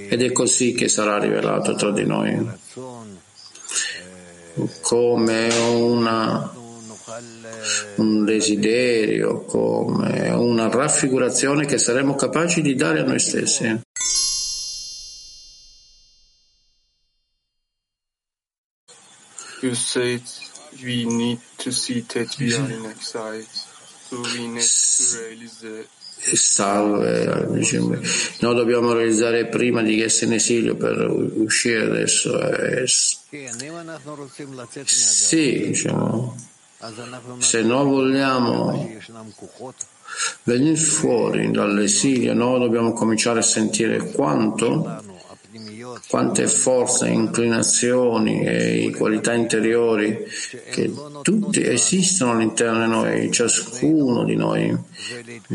Ed 0.08 0.22
è 0.22 0.32
così 0.32 0.74
che 0.74 0.88
sarà 0.88 1.18
rivelato 1.18 1.74
tra 1.74 1.90
di 1.90 2.04
noi, 2.04 2.46
come 4.80 5.48
una, 5.56 6.52
un 7.96 8.24
desiderio, 8.24 9.40
come 9.40 10.30
una 10.30 10.68
raffigurazione 10.68 11.66
che 11.66 11.78
saremo 11.78 12.14
capaci 12.14 12.62
di 12.62 12.74
dare 12.74 13.00
a 13.00 13.04
noi 13.04 13.18
stessi. 13.18 13.82
You 19.62 19.74
said 19.74 20.22
we 20.82 21.04
need 21.06 21.40
to 21.56 21.70
see 21.70 22.02
that 22.08 22.36
we 22.38 22.54
are 22.54 22.70
in 22.70 22.84
exile, 22.84 23.46
so 24.08 24.20
we 24.20 24.46
need 24.46 24.60
to 24.60 25.04
realize 25.16 25.88
Salve, 26.32 27.46
noi 28.38 28.54
dobbiamo 28.54 28.92
realizzare 28.92 29.46
prima 29.46 29.82
di 29.82 30.00
essere 30.00 30.26
in 30.26 30.32
esilio 30.34 30.74
per 30.74 31.06
uscire 31.08 31.82
adesso. 31.82 32.40
Eh, 32.40 32.86
sì, 34.86 35.66
diciamo, 35.66 36.36
se 37.38 37.62
noi 37.62 37.84
vogliamo 37.84 38.90
venire 40.44 40.76
fuori 40.76 41.50
dall'esilio, 41.50 42.32
noi 42.34 42.60
dobbiamo 42.60 42.92
cominciare 42.92 43.40
a 43.40 43.42
sentire 43.42 44.10
quanto 44.10 45.02
quante 46.08 46.46
forze, 46.46 47.08
inclinazioni 47.08 48.44
e 48.44 48.92
qualità 48.96 49.32
interiori 49.32 50.26
che 50.70 50.92
tutti 51.22 51.62
esistono 51.64 52.32
all'interno 52.32 52.84
di 52.84 52.90
noi, 52.90 53.30
ciascuno 53.32 54.24
di 54.24 54.36
noi, 54.36 54.76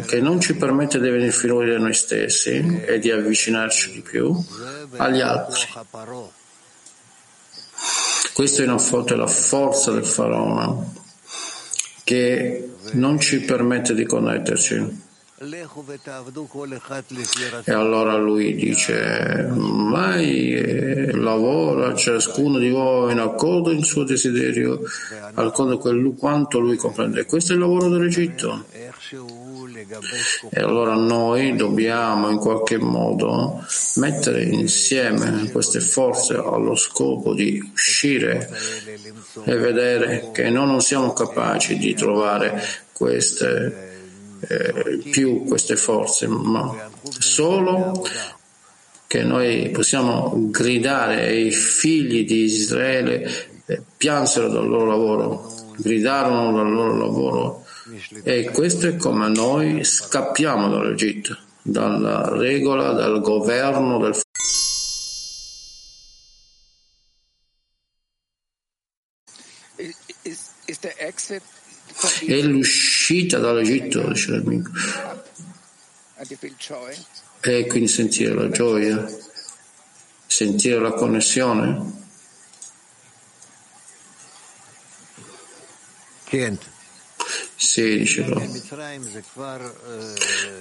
che 0.05 0.21
non 0.21 0.39
ci 0.39 0.55
permette 0.55 0.99
di 0.99 1.09
venire 1.09 1.31
fuori 1.31 1.71
da 1.71 1.77
noi 1.77 1.93
stessi 1.93 2.81
e 2.85 2.99
di 2.99 3.11
avvicinarci 3.11 3.91
di 3.91 4.01
più 4.01 4.35
agli 4.97 5.21
altri. 5.21 5.61
Questa 8.33 8.61
è 8.61 8.65
una 8.65 8.77
foto 8.77 9.13
della 9.13 9.27
forza 9.27 9.91
del 9.91 10.05
faraone 10.05 10.97
che 12.03 12.69
non 12.93 13.19
ci 13.19 13.41
permette 13.41 13.93
di 13.93 14.05
connetterci. 14.05 15.07
E 17.63 17.71
allora 17.71 18.17
lui 18.17 18.53
dice, 18.55 19.47
mai 19.53 20.53
eh, 20.53 21.11
lavora 21.13 21.95
ciascuno 21.95 22.57
di 22.57 22.69
voi 22.69 23.13
in 23.13 23.19
accordo 23.19 23.71
il 23.71 23.85
suo 23.85 24.03
desiderio, 24.03 24.81
accordo 25.35 25.77
con 25.77 26.15
quanto 26.17 26.59
lui 26.59 26.75
comprende. 26.75 27.25
Questo 27.25 27.53
è 27.53 27.55
il 27.55 27.61
lavoro 27.61 27.87
dell'Egitto. 27.87 28.65
E 30.49 30.59
allora 30.59 30.95
noi 30.95 31.55
dobbiamo 31.55 32.29
in 32.29 32.37
qualche 32.37 32.77
modo 32.77 33.63
mettere 33.95 34.43
insieme 34.43 35.49
queste 35.51 35.79
forze 35.79 36.33
allo 36.33 36.75
scopo 36.75 37.33
di 37.33 37.61
uscire 37.71 38.49
e 39.45 39.55
vedere 39.55 40.31
che 40.33 40.49
noi 40.49 40.67
non 40.67 40.81
siamo 40.81 41.13
capaci 41.13 41.77
di 41.77 41.93
trovare 41.93 42.61
queste 42.91 43.88
eh, 44.47 45.01
più 45.11 45.43
queste 45.43 45.75
forze, 45.75 46.27
ma 46.27 46.89
solo 47.01 48.05
che 49.07 49.23
noi 49.23 49.69
possiamo 49.71 50.49
gridare 50.51 51.25
ai 51.25 51.51
figli 51.51 52.25
di 52.25 52.43
Israele 52.43 53.61
eh, 53.65 53.81
piansero 53.97 54.49
dal 54.49 54.67
loro 54.67 54.85
lavoro, 54.85 55.51
gridarono 55.77 56.51
dal 56.55 56.71
loro 56.71 56.97
lavoro. 56.97 57.65
E 58.23 58.51
questo 58.51 58.87
è 58.87 58.95
come 58.97 59.29
noi 59.29 59.83
scappiamo 59.83 60.69
dall'Egitto, 60.69 61.35
dalla 61.63 62.29
regola, 62.29 62.91
dal 62.91 63.19
governo 63.19 63.97
del 63.97 64.13
è 72.37 72.41
l'uscita 72.41 73.37
dall'Egitto, 73.39 74.07
dice 74.07 74.31
l'amico. 74.31 74.71
E 77.41 77.65
quindi 77.67 77.87
sentire 77.87 78.33
la 78.33 78.49
gioia, 78.49 79.07
sentire 80.25 80.79
la 80.79 80.91
connessione. 80.91 82.07
Sì, 87.55 87.97
diceva. 87.97 88.41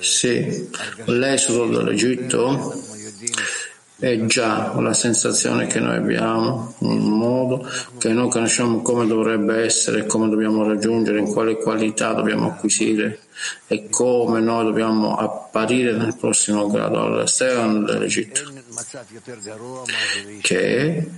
Sì, 0.01 0.71
l'esodo 1.05 1.67
dall'Egitto 1.77 2.85
è 4.01 4.17
già 4.27 4.81
la 4.81 4.95
sensazione 4.95 5.67
che 5.67 5.81
noi 5.81 5.97
abbiamo, 5.97 6.75
un 6.79 7.09
modo 7.09 7.69
che 7.99 8.13
noi 8.13 8.31
conosciamo 8.31 8.81
come 8.81 9.07
dovrebbe 9.09 9.65
essere, 9.65 10.07
come 10.07 10.29
dobbiamo 10.29 10.65
raggiungere, 10.65 11.19
in 11.19 11.27
quale 11.27 11.57
qualità 11.57 12.13
dobbiamo 12.13 12.47
acquisire 12.47 13.19
e 13.67 13.89
come 13.89 14.41
noi 14.41 14.65
dobbiamo 14.65 15.17
apparire 15.17 15.93
nel 15.97 16.15
prossimo 16.15 16.69
grado 16.69 17.03
all'esterno 17.03 17.85
dell'Egitto, 17.85 18.43
che 20.43 21.11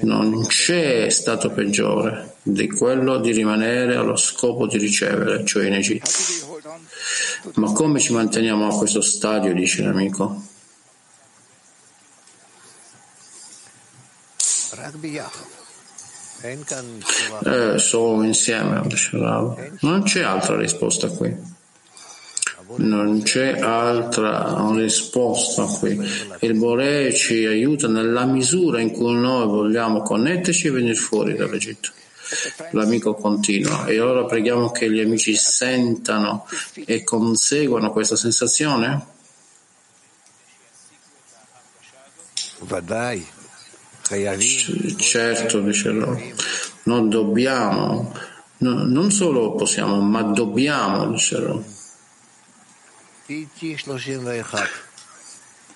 non 0.00 0.46
c'è 0.46 1.10
stato 1.10 1.50
peggiore 1.50 2.36
di 2.42 2.68
quello 2.68 3.18
di 3.18 3.32
rimanere 3.32 3.94
allo 3.94 4.16
scopo 4.16 4.66
di 4.66 4.78
ricevere, 4.78 5.44
cioè 5.44 5.66
in 5.66 5.74
Egitto. 5.74 6.10
Ma 7.56 7.72
come 7.72 8.00
ci 8.00 8.14
manteniamo 8.14 8.68
a 8.68 8.76
questo 8.76 9.02
stadio, 9.02 9.52
dice 9.52 9.82
l'amico? 9.82 10.54
Eh, 17.44 17.78
solo 17.78 18.22
insieme, 18.22 18.82
non 19.80 20.02
c'è 20.02 20.22
altra 20.22 20.56
risposta 20.56 21.08
qui. 21.08 21.54
Non 22.76 23.22
c'è 23.22 23.60
altra 23.60 24.72
risposta 24.74 25.64
qui. 25.64 25.98
Il 26.40 26.58
Bore 26.58 27.14
ci 27.14 27.46
aiuta 27.46 27.86
nella 27.88 28.24
misura 28.24 28.80
in 28.80 28.90
cui 28.90 29.14
noi 29.14 29.46
vogliamo 29.46 30.02
connetterci 30.02 30.66
e 30.66 30.70
venire 30.70 30.94
fuori 30.94 31.34
dall'Egitto. 31.34 31.90
L'amico 32.72 33.14
continua 33.14 33.86
e 33.86 33.98
allora 33.98 34.24
preghiamo 34.24 34.72
che 34.72 34.90
gli 34.90 34.98
amici 34.98 35.36
sentano 35.36 36.46
e 36.74 37.04
conseguano 37.04 37.92
questa 37.92 38.16
sensazione? 38.16 39.06
Certo, 44.96 45.60
dice 45.60 45.90
loro, 45.90 46.20
non 46.84 47.08
dobbiamo, 47.08 48.12
no, 48.58 48.84
non 48.84 49.10
solo 49.10 49.54
possiamo, 49.54 50.00
ma 50.00 50.22
dobbiamo, 50.22 51.10
dice 51.10 51.38
loro. 51.38 51.64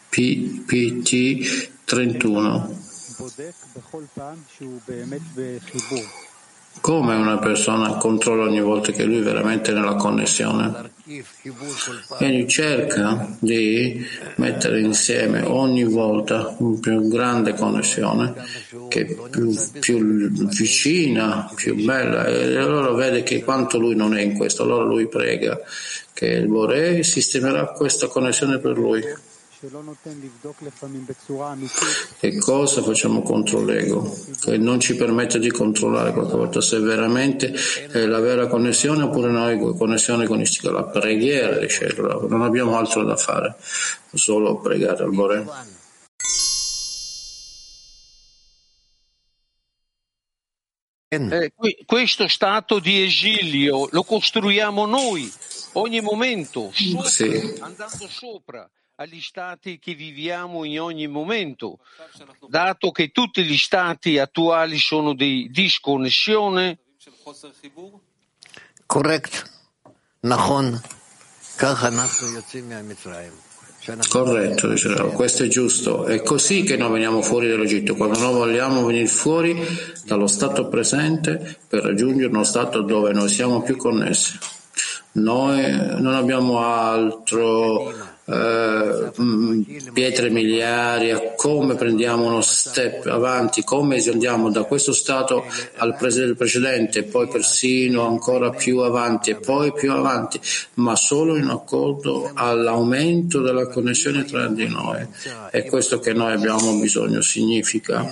PT 0.08 1.74
31 1.84 2.88
come 6.80 7.14
una 7.14 7.38
persona 7.38 7.96
controlla 7.96 8.44
ogni 8.44 8.60
volta 8.60 8.92
che 8.92 9.04
lui 9.04 9.18
è 9.18 9.22
veramente 9.22 9.72
nella 9.72 9.94
connessione? 9.94 10.90
Egli 12.18 12.46
cerca 12.46 13.36
di 13.38 14.04
mettere 14.36 14.80
insieme 14.80 15.42
ogni 15.42 15.84
volta 15.84 16.54
una 16.58 16.78
più 16.78 17.08
grande 17.08 17.54
connessione, 17.54 18.34
che 18.88 19.00
è 19.00 19.04
più, 19.30 19.54
più 19.80 20.30
vicina, 20.30 21.50
più 21.54 21.84
bella, 21.84 22.26
e 22.26 22.56
allora 22.56 22.92
vede 22.92 23.24
che 23.24 23.42
quanto 23.42 23.78
lui 23.78 23.96
non 23.96 24.16
è 24.16 24.22
in 24.22 24.34
questo, 24.34 24.62
allora 24.62 24.84
lui 24.84 25.08
prega 25.08 25.58
che 26.12 26.26
il 26.26 26.46
Bore 26.46 27.02
sistemerà 27.02 27.66
questa 27.72 28.06
connessione 28.06 28.58
per 28.58 28.76
lui. 28.78 29.02
Che 32.18 32.38
cosa 32.38 32.82
facciamo 32.82 33.20
contro 33.20 33.62
l'ego? 33.62 34.10
Che 34.40 34.56
non 34.56 34.80
ci 34.80 34.96
permette 34.96 35.38
di 35.38 35.50
controllare 35.50 36.12
qualche 36.12 36.34
volta 36.34 36.62
se 36.62 36.78
veramente 36.78 37.52
è 37.92 38.06
la 38.06 38.20
vera 38.20 38.46
connessione 38.46 39.02
oppure 39.02 39.30
no, 39.30 39.74
connessione 39.74 40.24
agonistica. 40.24 40.70
La 40.70 40.84
preghiera, 40.84 41.58
dice, 41.58 41.94
non 41.98 42.40
abbiamo 42.40 42.78
altro 42.78 43.04
da 43.04 43.16
fare, 43.16 43.54
solo 44.14 44.60
pregare 44.60 45.02
al 45.02 45.12
Bore. 45.12 45.46
Eh, 51.08 51.52
questo 51.84 52.28
stato 52.28 52.78
di 52.78 53.02
esilio 53.02 53.88
lo 53.90 54.04
costruiamo 54.04 54.86
noi 54.86 55.30
ogni 55.72 56.00
momento, 56.00 56.70
sopra, 56.72 57.08
sì. 57.08 57.56
andando 57.60 58.08
sopra 58.08 58.70
agli 59.00 59.20
stati 59.22 59.78
che 59.78 59.94
viviamo 59.94 60.64
in 60.64 60.78
ogni 60.78 61.06
momento, 61.06 61.78
dato 62.48 62.90
che 62.90 63.08
tutti 63.08 63.42
gli 63.44 63.56
stati 63.56 64.18
attuali 64.18 64.76
sono 64.78 65.14
di 65.14 65.48
disconnessione? 65.50 66.80
Corretto. 68.84 69.42
Corretto, 74.06 74.68
diceva, 74.68 75.10
questo 75.12 75.44
è 75.44 75.48
giusto. 75.48 76.04
È 76.04 76.20
così 76.22 76.62
che 76.62 76.76
noi 76.76 76.92
veniamo 76.92 77.22
fuori 77.22 77.48
dall'Egitto, 77.48 77.94
quando 77.94 78.18
noi 78.18 78.34
vogliamo 78.34 78.84
venire 78.84 79.06
fuori 79.06 79.58
dallo 80.04 80.26
stato 80.26 80.68
presente 80.68 81.58
per 81.66 81.84
raggiungere 81.84 82.28
uno 82.28 82.44
stato 82.44 82.82
dove 82.82 83.14
noi 83.14 83.30
siamo 83.30 83.62
più 83.62 83.76
connessi. 83.78 84.38
Noi 85.12 85.70
non 86.00 86.14
abbiamo 86.14 86.60
altro 86.60 88.18
eh, 88.30 89.10
pietre 89.92 90.30
a 91.10 91.32
come 91.36 91.74
prendiamo 91.74 92.26
uno 92.26 92.40
step 92.40 93.06
avanti, 93.06 93.64
come 93.64 94.00
andiamo 94.10 94.50
da 94.50 94.64
questo 94.64 94.92
stato 94.92 95.44
al 95.76 95.96
precedente, 95.96 97.02
poi 97.02 97.28
persino 97.28 98.06
ancora 98.06 98.50
più 98.50 98.78
avanti 98.78 99.30
e 99.30 99.36
poi 99.36 99.72
più 99.72 99.92
avanti, 99.92 100.40
ma 100.74 100.94
solo 100.94 101.36
in 101.36 101.48
accordo 101.48 102.30
all'aumento 102.32 103.40
della 103.40 103.66
connessione 103.68 104.24
tra 104.24 104.46
di 104.46 104.68
noi. 104.68 105.06
È 105.50 105.64
questo 105.64 105.98
che 105.98 106.12
noi 106.12 106.32
abbiamo 106.32 106.78
bisogno. 106.78 107.20
Significa 107.20 108.08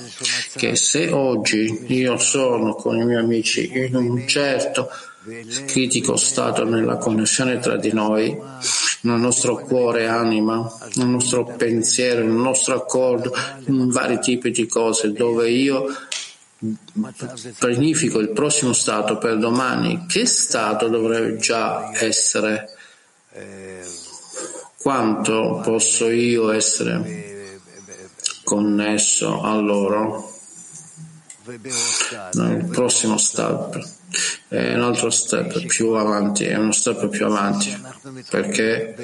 che 0.56 0.74
se 0.76 1.10
oggi 1.10 1.84
io 1.86 2.18
sono 2.18 2.74
con 2.74 2.98
i 2.98 3.04
miei 3.04 3.22
amici 3.22 3.70
in 3.72 3.94
un 3.94 4.26
certo 4.26 4.90
critico 5.66 6.16
stato 6.16 6.64
nella 6.64 6.96
connessione 6.96 7.58
tra 7.58 7.76
di 7.76 7.92
noi, 7.92 8.36
nel 9.02 9.20
nostro 9.20 9.56
cuore 9.56 10.02
e 10.02 10.06
anima, 10.06 10.70
nel 10.94 11.06
nostro 11.06 11.44
pensiero, 11.44 12.22
nel 12.22 12.32
nostro 12.32 12.74
accordo, 12.74 13.32
in 13.66 13.88
vari 13.88 14.18
tipi 14.20 14.50
di 14.50 14.66
cose, 14.66 15.12
dove 15.12 15.50
io 15.50 15.86
pianifico 17.58 18.18
il 18.18 18.30
prossimo 18.30 18.72
stato 18.72 19.18
per 19.18 19.38
domani, 19.38 20.06
che 20.06 20.26
stato 20.26 20.88
dovrebbe 20.88 21.36
già 21.36 21.90
essere? 21.94 22.74
Quanto 24.80 25.60
posso 25.62 26.08
io 26.10 26.50
essere 26.50 27.56
connesso 28.42 29.42
a 29.42 29.54
loro? 29.56 30.32
Nel 32.32 32.66
prossimo 32.70 33.16
step 33.16 33.97
è 34.48 34.74
un 34.74 34.82
altro 34.82 35.10
step 35.10 35.66
più 35.66 35.90
avanti, 35.90 36.44
è 36.44 36.56
uno 36.56 36.72
step 36.72 37.08
più 37.08 37.26
avanti, 37.26 37.76
perché 38.30 38.94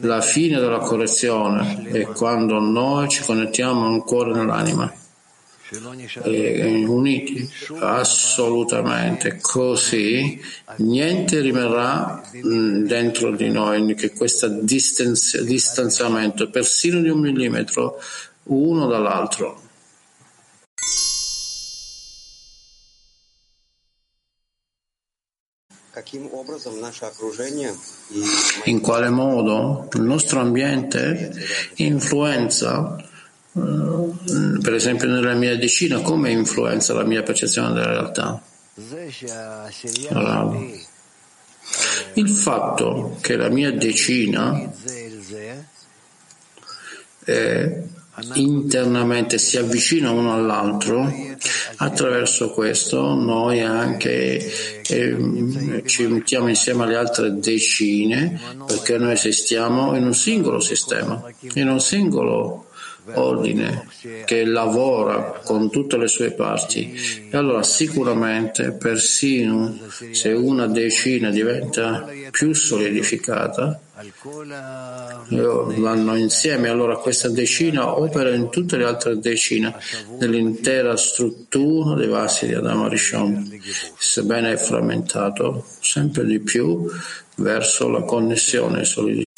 la 0.00 0.20
fine 0.20 0.60
della 0.60 0.78
correzione 0.78 1.88
è 1.90 2.02
quando 2.04 2.58
noi 2.58 3.08
ci 3.08 3.22
connettiamo 3.22 3.86
e 3.86 4.34
nell'anima. 4.34 4.92
E 6.22 6.84
uniti 6.86 7.50
assolutamente 7.80 9.38
così 9.40 10.38
niente 10.76 11.40
rimarrà 11.40 12.22
dentro 12.30 13.34
di 13.34 13.48
noi 13.48 13.94
che 13.94 14.12
questo 14.12 14.48
distanziamento 14.48 16.50
persino 16.50 17.00
di 17.00 17.08
un 17.08 17.20
millimetro 17.20 17.98
uno 18.44 18.86
dall'altro 18.86 19.61
In 28.64 28.80
quale 28.80 29.10
modo 29.10 29.88
il 29.92 30.00
nostro 30.00 30.40
ambiente 30.40 31.32
influenza, 31.76 32.96
eh, 32.96 34.60
per 34.62 34.74
esempio 34.74 35.08
nella 35.08 35.34
mia 35.34 35.56
decina, 35.56 36.00
come 36.00 36.30
influenza 36.30 36.94
la 36.94 37.04
mia 37.04 37.22
percezione 37.22 37.74
della 37.74 37.90
realtà? 37.90 38.42
Allora, 40.08 40.58
il 42.14 42.28
fatto 42.28 43.18
che 43.20 43.36
la 43.36 43.48
mia 43.50 43.70
decina 43.70 44.72
è 47.24 47.82
internamente 48.34 49.38
si 49.38 49.56
avvicina 49.56 50.10
uno 50.10 50.32
all'altro, 50.32 51.10
attraverso 51.76 52.50
questo 52.50 53.14
noi 53.14 53.60
anche 53.62 54.71
eh, 54.88 55.82
ci 55.86 56.06
mettiamo 56.06 56.48
insieme 56.48 56.84
alle 56.84 56.96
altre 56.96 57.38
decine 57.38 58.40
perché 58.66 58.98
noi 58.98 59.12
esistiamo 59.12 59.96
in 59.96 60.04
un 60.04 60.14
singolo 60.14 60.60
sistema, 60.60 61.22
in 61.54 61.68
un 61.68 61.80
singolo 61.80 62.66
ordine 63.14 63.86
che 64.24 64.44
lavora 64.44 65.40
con 65.44 65.70
tutte 65.70 65.96
le 65.96 66.08
sue 66.08 66.32
parti. 66.32 66.94
E 67.30 67.36
allora 67.36 67.62
sicuramente 67.62 68.72
persino 68.72 69.78
se 70.12 70.30
una 70.32 70.66
decina 70.66 71.30
diventa 71.30 72.06
più 72.30 72.54
solidificata 72.54 73.80
vanno 75.76 76.16
insieme. 76.16 76.68
Allora 76.68 76.96
questa 76.96 77.28
decina 77.28 77.96
opera 77.98 78.34
in 78.34 78.50
tutte 78.50 78.76
le 78.76 78.84
altre 78.84 79.18
decine 79.18 79.74
dell'intera 80.18 80.96
struttura 80.96 81.94
dei 81.94 82.08
vasi 82.08 82.46
di 82.46 82.54
Adama 82.54 82.88
Rishon. 82.88 83.60
Sebbene 83.96 84.52
è 84.52 84.56
frammentato 84.56 85.64
sempre 85.80 86.24
di 86.24 86.40
più 86.40 86.90
verso 87.36 87.88
la 87.88 88.02
connessione 88.02 88.84
solidità 88.84 89.31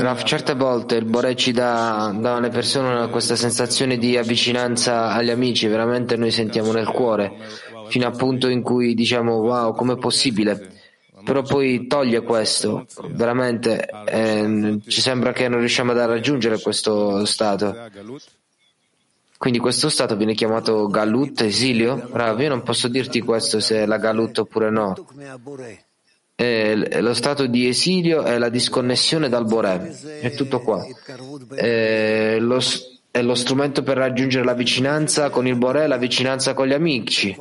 Raf, 0.00 0.22
certe 0.22 0.54
volte 0.54 0.96
il 0.96 1.04
Bore 1.04 1.34
ci 1.34 1.52
dà, 1.52 2.14
dà 2.16 2.36
alle 2.36 2.48
persone 2.48 3.08
questa 3.10 3.36
sensazione 3.36 3.98
di 3.98 4.16
avvicinanza 4.16 5.12
agli 5.12 5.30
amici, 5.30 5.66
veramente 5.66 6.16
noi 6.16 6.30
sentiamo 6.30 6.72
nel 6.72 6.86
cuore, 6.86 7.32
fino 7.88 8.06
al 8.06 8.16
punto 8.16 8.48
in 8.48 8.62
cui 8.62 8.94
diciamo 8.94 9.34
wow, 9.34 9.74
com'è 9.74 9.96
possibile? 9.96 10.74
però 11.26 11.42
poi 11.42 11.88
toglie 11.88 12.22
questo. 12.22 12.86
Veramente 13.08 13.88
eh, 14.06 14.78
ci 14.86 15.00
sembra 15.00 15.32
che 15.32 15.48
non 15.48 15.58
riusciamo 15.58 15.90
a 15.90 16.06
raggiungere 16.06 16.60
questo 16.60 17.24
stato. 17.24 17.74
Quindi 19.36 19.58
questo 19.58 19.88
stato 19.88 20.16
viene 20.16 20.34
chiamato 20.34 20.86
Galut, 20.86 21.40
esilio? 21.40 22.08
Rav, 22.12 22.40
io 22.40 22.48
non 22.48 22.62
posso 22.62 22.86
dirti 22.86 23.20
questo 23.20 23.58
se 23.58 23.82
è 23.82 23.86
la 23.86 23.98
Galut 23.98 24.38
oppure 24.38 24.70
no. 24.70 24.94
Eh, 26.38 27.00
lo 27.00 27.14
stato 27.14 27.46
di 27.46 27.66
esilio 27.66 28.22
è 28.22 28.36
la 28.36 28.50
disconnessione 28.50 29.30
dal 29.30 29.46
Boré, 29.46 29.98
è 30.20 30.34
tutto 30.34 30.60
qua. 30.60 30.84
Eh, 31.54 32.36
lo, 32.38 32.60
è 33.10 33.22
lo 33.22 33.34
strumento 33.34 33.82
per 33.82 33.96
raggiungere 33.96 34.44
la 34.44 34.52
vicinanza 34.52 35.30
con 35.30 35.46
il 35.46 35.56
Boré, 35.56 35.86
la 35.86 35.96
vicinanza 35.96 36.52
con 36.52 36.66
gli 36.66 36.74
amici. 36.74 37.34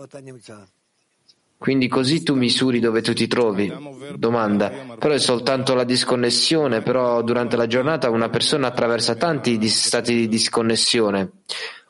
Quindi 1.58 1.88
così 1.88 2.24
tu 2.24 2.36
misuri 2.36 2.80
dove 2.80 3.02
tu 3.02 3.14
ti 3.14 3.28
trovi. 3.28 3.74
Domanda, 4.16 4.72
però 4.98 5.14
è 5.14 5.20
soltanto 5.20 5.74
la 5.74 5.84
disconnessione, 5.84 6.82
però 6.82 7.22
durante 7.22 7.58
la 7.58 7.68
giornata 7.68 8.10
una 8.10 8.30
persona 8.30 8.68
attraversa 8.68 9.16
tanti 9.16 9.68
stati 9.68 10.16
di 10.16 10.28
disconnessione. 10.30 11.32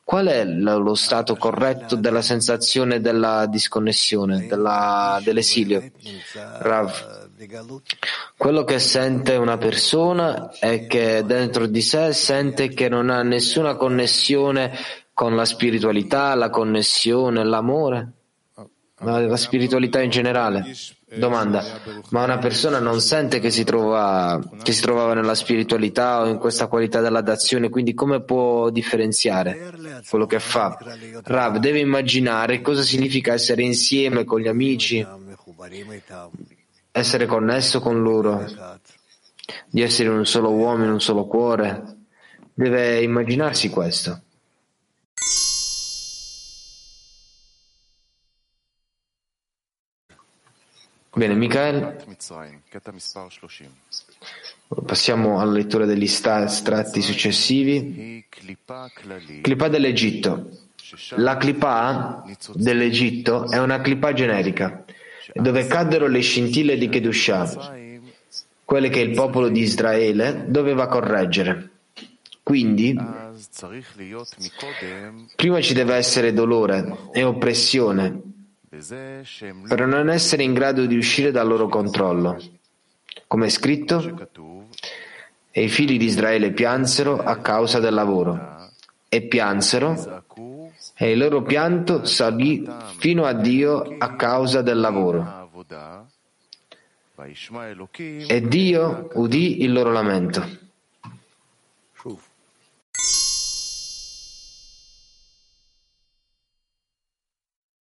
Qual 0.06 0.28
è 0.28 0.44
lo 0.44 0.94
stato 0.94 1.34
corretto 1.34 1.96
della 1.96 2.22
sensazione 2.22 3.00
della 3.00 3.44
disconnessione, 3.46 4.46
della, 4.46 5.20
dell'esilio? 5.20 5.82
Rav. 6.60 7.28
Quello 8.36 8.62
che 8.62 8.78
sente 8.78 9.34
una 9.34 9.58
persona 9.58 10.50
è 10.60 10.86
che 10.86 11.24
dentro 11.24 11.66
di 11.66 11.82
sé 11.82 12.12
sente 12.12 12.68
che 12.68 12.88
non 12.88 13.10
ha 13.10 13.24
nessuna 13.24 13.74
connessione 13.74 14.78
con 15.12 15.34
la 15.34 15.44
spiritualità, 15.44 16.36
la 16.36 16.50
connessione, 16.50 17.44
l'amore, 17.44 18.12
la 19.00 19.36
spiritualità 19.36 20.00
in 20.00 20.10
generale. 20.10 20.72
Domanda, 21.08 21.62
ma 22.10 22.24
una 22.24 22.38
persona 22.38 22.80
non 22.80 23.00
sente 23.00 23.38
che 23.38 23.52
si, 23.52 23.62
trova, 23.62 24.42
che 24.60 24.72
si 24.72 24.82
trovava 24.82 25.14
nella 25.14 25.36
spiritualità 25.36 26.22
o 26.22 26.26
in 26.26 26.36
questa 26.36 26.66
qualità 26.66 27.00
della 27.00 27.20
dazione, 27.20 27.68
quindi 27.68 27.94
come 27.94 28.22
può 28.24 28.70
differenziare 28.70 30.02
quello 30.10 30.26
che 30.26 30.40
fa? 30.40 30.76
Rav 31.22 31.58
deve 31.58 31.78
immaginare 31.78 32.60
cosa 32.60 32.82
significa 32.82 33.34
essere 33.34 33.62
insieme 33.62 34.24
con 34.24 34.40
gli 34.40 34.48
amici, 34.48 35.06
essere 36.90 37.26
connesso 37.26 37.78
con 37.78 38.02
loro, 38.02 38.44
di 39.68 39.82
essere 39.82 40.08
un 40.08 40.26
solo 40.26 40.50
uomo, 40.50 40.82
in 40.82 40.90
un 40.90 41.00
solo 41.00 41.26
cuore. 41.26 41.84
Deve 42.52 43.00
immaginarsi 43.00 43.70
questo. 43.70 44.22
Bene, 51.16 51.34
Michael. 51.34 51.96
Passiamo 54.84 55.40
alla 55.40 55.52
lettura 55.52 55.86
degli 55.86 56.02
estratti 56.02 57.00
successivi. 57.00 58.22
Clipà 59.40 59.68
dell'Egitto. 59.68 60.50
La 61.14 61.38
clipà 61.38 62.22
dell'Egitto 62.52 63.50
è 63.50 63.58
una 63.58 63.80
clipà 63.80 64.12
generica, 64.12 64.84
dove 65.32 65.66
caddero 65.66 66.06
le 66.06 66.20
scintille 66.20 66.76
di 66.76 66.90
Kedushah, 66.90 67.74
quelle 68.66 68.90
che 68.90 69.00
il 69.00 69.14
popolo 69.14 69.48
di 69.48 69.60
Israele 69.60 70.44
doveva 70.48 70.86
correggere. 70.86 71.70
Quindi, 72.42 72.94
prima 75.34 75.60
ci 75.62 75.72
deve 75.72 75.94
essere 75.94 76.34
dolore 76.34 77.08
e 77.12 77.24
oppressione 77.24 78.25
per 79.66 79.86
non 79.86 80.10
essere 80.10 80.42
in 80.42 80.52
grado 80.52 80.86
di 80.86 80.96
uscire 80.96 81.30
dal 81.30 81.46
loro 81.46 81.68
controllo. 81.68 82.40
Come 83.26 83.46
è 83.46 83.48
scritto, 83.48 84.28
e 85.50 85.62
i 85.62 85.68
figli 85.68 85.96
di 85.96 86.04
Israele 86.04 86.52
piansero 86.52 87.22
a 87.22 87.36
causa 87.38 87.80
del 87.80 87.94
lavoro, 87.94 88.70
e 89.08 89.22
piansero, 89.22 90.24
e 90.94 91.10
il 91.10 91.18
loro 91.18 91.42
pianto 91.42 92.04
salì 92.04 92.66
fino 92.98 93.24
a 93.24 93.32
Dio 93.32 93.96
a 93.98 94.14
causa 94.16 94.62
del 94.62 94.78
lavoro. 94.78 95.50
E 98.26 98.40
Dio 98.46 99.08
udì 99.14 99.62
il 99.62 99.72
loro 99.72 99.90
lamento. 99.90 100.64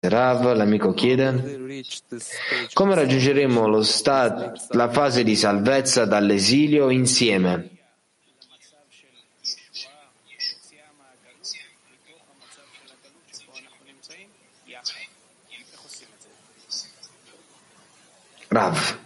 Rav, 0.06 0.54
l'amico 0.54 0.94
chiede, 0.94 1.82
come 2.74 2.94
raggiungeremo 2.94 3.82
sta- 3.84 4.52
la 4.72 4.90
fase 4.90 5.24
di 5.24 5.34
salvezza 5.34 6.04
dall'esilio 6.04 6.90
insieme? 6.90 7.70
Rav. 18.50 18.98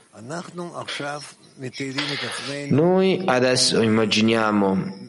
Noi 2.70 3.22
adesso 3.26 3.82
immaginiamo 3.82 5.07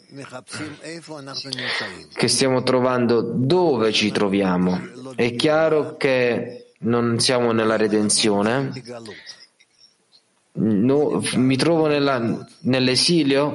che 2.14 2.28
stiamo 2.28 2.62
trovando 2.62 3.20
dove 3.20 3.92
ci 3.92 4.10
troviamo. 4.10 4.80
È 5.14 5.34
chiaro 5.34 5.96
che 5.96 6.72
non 6.80 7.18
siamo 7.18 7.52
nella 7.52 7.76
redenzione. 7.76 8.72
No, 10.52 11.22
mi 11.34 11.56
trovo 11.56 11.86
nella, 11.86 12.46
nell'esilio? 12.60 13.54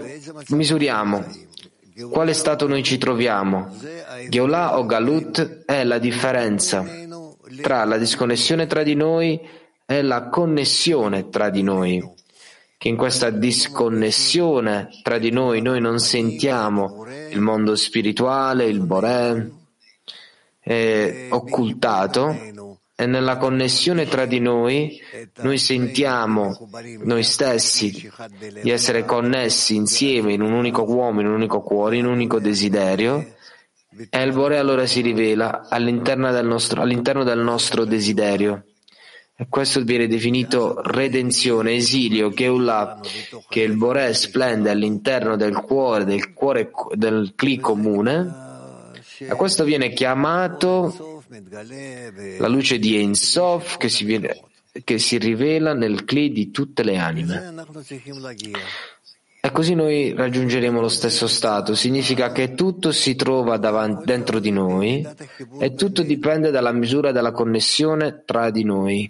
Misuriamo. 0.50 1.26
Quale 2.10 2.34
stato 2.34 2.68
noi 2.68 2.84
ci 2.84 2.98
troviamo? 2.98 3.76
Geulah 4.30 4.78
o 4.78 4.86
Galut 4.86 5.66
è 5.66 5.84
la 5.84 5.98
differenza 5.98 6.86
tra 7.62 7.84
la 7.84 7.98
disconnessione 7.98 8.68
tra 8.68 8.84
di 8.84 8.96
noi 8.96 9.40
e 9.86 10.02
la 10.02 10.30
connessione 10.30 11.30
tra 11.30 11.50
di 11.50 11.62
noi 11.62 12.22
che 12.84 12.90
in 12.90 12.98
questa 12.98 13.30
disconnessione 13.30 14.90
tra 15.04 15.18
di 15.18 15.32
noi 15.32 15.62
noi 15.62 15.80
non 15.80 16.00
sentiamo 16.00 17.06
il 17.30 17.40
mondo 17.40 17.78
spirituale, 17.78 18.66
il 18.66 18.82
Boré, 18.82 19.52
è 20.60 21.28
occultato 21.30 22.36
e 22.94 23.06
nella 23.06 23.38
connessione 23.38 24.06
tra 24.06 24.26
di 24.26 24.42
noi 24.42 25.00
noi 25.44 25.58
sentiamo 25.60 26.70
noi 27.04 27.24
stessi 27.24 28.12
di 28.62 28.70
essere 28.70 29.06
connessi 29.06 29.78
insieme 29.78 30.34
in 30.34 30.42
un 30.42 30.52
unico 30.52 30.84
uomo, 30.84 31.22
in 31.22 31.28
un 31.28 31.36
unico 31.36 31.62
cuore, 31.62 31.96
in 31.96 32.06
un 32.06 32.12
unico 32.12 32.40
desiderio 32.40 33.36
e 34.10 34.22
il 34.24 34.34
Bore 34.34 34.58
allora 34.58 34.86
si 34.88 35.00
rivela 35.00 35.68
all'interno 35.70 36.30
del 36.34 36.46
nostro, 36.46 36.82
all'interno 36.82 37.24
del 37.24 37.40
nostro 37.40 37.86
desiderio. 37.86 38.66
Questo 39.50 39.84
viene 39.84 40.08
definito 40.08 40.80
redenzione, 40.80 41.74
esilio, 41.74 42.30
Geulah, 42.30 43.00
che 43.50 43.62
il 43.62 43.76
Boré 43.76 44.14
splende 44.14 44.70
all'interno 44.70 45.36
del 45.36 45.56
cuore, 45.56 46.06
del 46.06 46.34
cuore 46.34 46.70
del 46.94 47.34
Kli 47.36 47.60
comune. 47.60 48.42
E 49.18 49.34
questo 49.36 49.64
viene 49.64 49.92
chiamato 49.92 51.24
la 52.38 52.48
luce 52.48 52.78
di 52.78 52.96
Ein 52.96 53.16
Sof 53.16 53.78
che 53.78 53.90
si, 53.90 54.04
viene, 54.06 54.40
che 54.84 55.00
si 55.00 55.18
rivela 55.18 55.74
nel 55.74 56.06
Kli 56.06 56.32
di 56.32 56.52
tutte 56.52 56.84
le 56.84 56.98
anime. 56.98 57.56
E 59.42 59.52
così 59.52 59.74
noi 59.74 60.14
raggiungeremo 60.14 60.80
lo 60.80 60.88
stesso 60.88 61.28
stato. 61.28 61.74
Significa 61.74 62.32
che 62.32 62.54
tutto 62.54 62.92
si 62.92 63.16
trova 63.16 63.58
davanti, 63.58 64.06
dentro 64.06 64.40
di 64.40 64.52
noi 64.52 65.06
e 65.60 65.74
tutto 65.74 66.04
dipende 66.04 66.52
dalla 66.52 66.72
misura 66.72 67.12
della 67.12 67.32
connessione 67.32 68.22
tra 68.26 68.52
di 68.52 68.64
noi. 68.64 69.10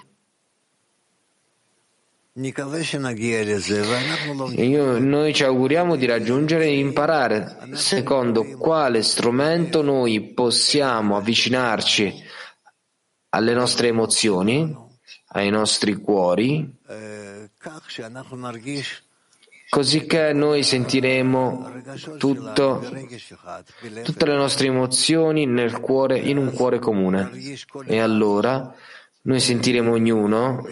Io, 4.56 4.98
noi 4.98 5.36
ci 5.36 5.44
auguriamo 5.44 5.96
di 5.96 6.08
raggiungere 6.08 6.66
e 6.66 6.80
imparare 6.80 7.70
secondo 7.74 8.44
quale 8.58 9.04
strumento 9.04 9.84
noi 9.84 10.34
possiamo 10.34 11.16
avvicinarci 11.16 12.12
alle 13.30 13.54
nostre 13.54 13.90
emozioni, 13.90 14.76
ai 15.28 15.52
nostri 15.52 15.94
cuori, 15.94 16.76
così 19.70 20.08
che 20.08 20.34
noi 20.34 20.64
sentiremo 20.64 21.84
tutto, 22.18 22.84
tutte 24.04 24.26
le 24.26 24.36
nostre 24.36 24.66
emozioni 24.66 25.46
nel 25.46 25.80
cuore, 25.80 26.18
in 26.18 26.38
un 26.38 26.52
cuore 26.52 26.80
comune. 26.80 27.30
E 27.86 28.00
allora 28.00 28.74
noi 29.22 29.40
sentiremo 29.40 29.92
ognuno 29.92 30.66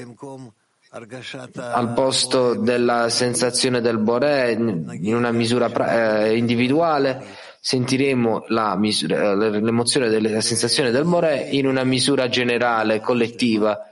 al 0.91 1.93
posto 1.93 2.53
della 2.55 3.07
sensazione 3.07 3.79
del 3.79 3.97
Boré 3.97 4.51
in 4.51 5.15
una 5.15 5.31
misura 5.31 6.25
eh, 6.25 6.35
individuale 6.35 7.23
sentiremo 7.61 8.45
la 8.47 8.75
misura, 8.75 9.33
l'emozione 9.33 10.09
della 10.09 10.41
sensazione 10.41 10.91
del 10.91 11.05
Boré 11.05 11.47
in 11.51 11.65
una 11.65 11.85
misura 11.85 12.27
generale, 12.27 12.99
collettiva 12.99 13.85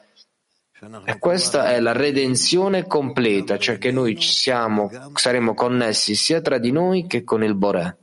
E 1.05 1.19
questa 1.19 1.71
è 1.71 1.79
la 1.79 1.91
redenzione 1.91 2.85
completa, 2.85 3.57
cioè 3.57 3.77
che 3.77 3.91
noi 3.91 4.19
siamo, 4.21 4.89
saremo 5.13 5.53
connessi 5.53 6.15
sia 6.15 6.41
tra 6.41 6.57
di 6.57 6.71
noi 6.71 7.05
che 7.05 7.23
con 7.23 7.43
il 7.43 7.55
Boré. 7.55 7.97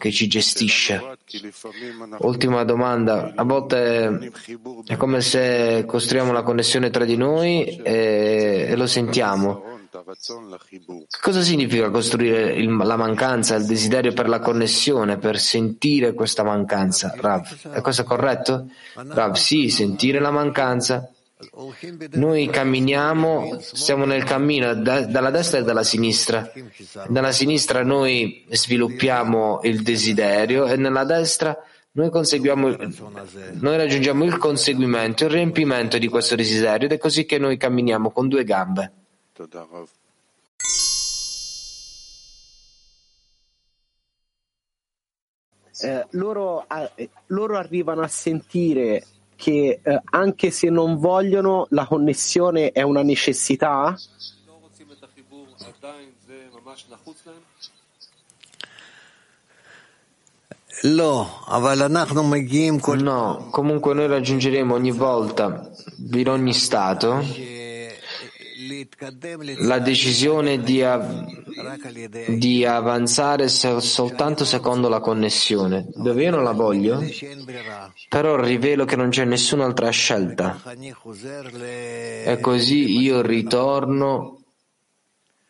Che 0.00 0.10
ci 0.10 0.26
gestisce. 0.26 1.00
Ultima 2.20 2.64
domanda. 2.64 3.32
A 3.36 3.44
volte 3.44 4.32
è 4.86 4.96
come 4.96 5.20
se 5.20 5.84
costruiamo 5.86 6.32
la 6.32 6.42
connessione 6.42 6.90
tra 6.90 7.04
di 7.04 7.16
noi 7.16 7.64
e, 7.82 8.66
e 8.70 8.76
lo 8.76 8.86
sentiamo. 8.86 9.78
Cosa 11.20 11.42
significa 11.42 11.90
costruire 11.90 12.54
il, 12.54 12.74
la 12.74 12.96
mancanza, 12.96 13.56
il 13.56 13.66
desiderio 13.66 14.12
per 14.12 14.28
la 14.28 14.38
connessione, 14.38 15.18
per 15.18 15.38
sentire 15.38 16.14
questa 16.14 16.42
mancanza? 16.42 17.12
Rav, 17.16 17.70
è 17.70 17.80
questo 17.80 18.04
corretto? 18.04 18.68
Rav, 18.94 19.34
sì, 19.34 19.68
sentire 19.68 20.18
la 20.18 20.30
mancanza 20.30 21.10
noi 22.12 22.48
camminiamo, 22.48 23.58
siamo 23.60 24.04
nel 24.04 24.24
cammino 24.24 24.74
da, 24.74 25.06
dalla 25.06 25.30
destra 25.30 25.60
e 25.60 25.62
dalla 25.62 25.82
sinistra. 25.82 26.50
Dalla 27.08 27.32
sinistra 27.32 27.82
noi 27.82 28.44
sviluppiamo 28.48 29.60
il 29.62 29.82
desiderio 29.82 30.66
e 30.66 30.76
nella 30.76 31.04
destra 31.04 31.56
noi, 31.92 32.10
noi 32.12 33.76
raggiungiamo 33.76 34.24
il 34.24 34.36
conseguimento, 34.36 35.24
il 35.24 35.30
riempimento 35.30 35.98
di 35.98 36.08
questo 36.08 36.36
desiderio 36.36 36.86
ed 36.86 36.92
è 36.92 36.98
così 36.98 37.24
che 37.24 37.38
noi 37.38 37.56
camminiamo 37.56 38.10
con 38.10 38.28
due 38.28 38.44
gambe. 38.44 38.92
Eh, 45.82 46.06
loro, 46.10 46.66
eh, 46.68 47.08
loro 47.28 47.56
arrivano 47.56 48.02
a 48.02 48.08
sentire 48.08 49.02
che 49.40 49.80
eh, 49.82 50.00
anche 50.10 50.50
se 50.50 50.68
non 50.68 50.98
vogliono 50.98 51.66
la 51.70 51.86
connessione 51.86 52.72
è 52.72 52.82
una 52.82 53.02
necessità? 53.02 53.96
No, 63.02 63.48
comunque 63.50 63.94
noi 63.94 64.08
raggiungeremo 64.08 64.74
ogni 64.74 64.92
volta, 64.92 65.70
in 66.12 66.28
ogni 66.28 66.52
stato, 66.52 67.22
la 69.58 69.78
decisione 69.78 70.60
di, 70.60 70.82
av- 70.82 71.26
di 72.28 72.64
avanzare 72.64 73.48
soltanto 73.48 74.44
secondo 74.44 74.88
la 74.88 75.00
connessione, 75.00 75.88
dove 75.94 76.22
io 76.22 76.30
non 76.30 76.44
la 76.44 76.52
voglio, 76.52 77.02
però 78.08 78.36
rivelo 78.40 78.84
che 78.84 78.96
non 78.96 79.10
c'è 79.10 79.24
nessun'altra 79.24 79.90
scelta. 79.90 80.60
E 82.24 82.38
così 82.40 83.00
io 83.00 83.22
ritorno 83.22 84.40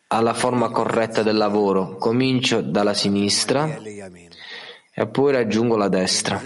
alla 0.07 0.33
forma 0.33 0.69
corretta 0.69 1.23
del 1.23 1.37
lavoro. 1.37 1.95
Comincio 1.97 2.61
dalla 2.61 2.93
sinistra 2.93 3.77
e 4.93 5.07
poi 5.07 5.31
raggiungo 5.31 5.77
la 5.77 5.87
destra. 5.87 6.41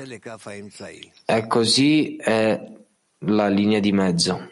E 1.26 1.48
così 1.48 2.16
è 2.18 2.74
la 3.20 3.48
linea 3.48 3.80
di 3.80 3.92
mezzo. 3.92 4.50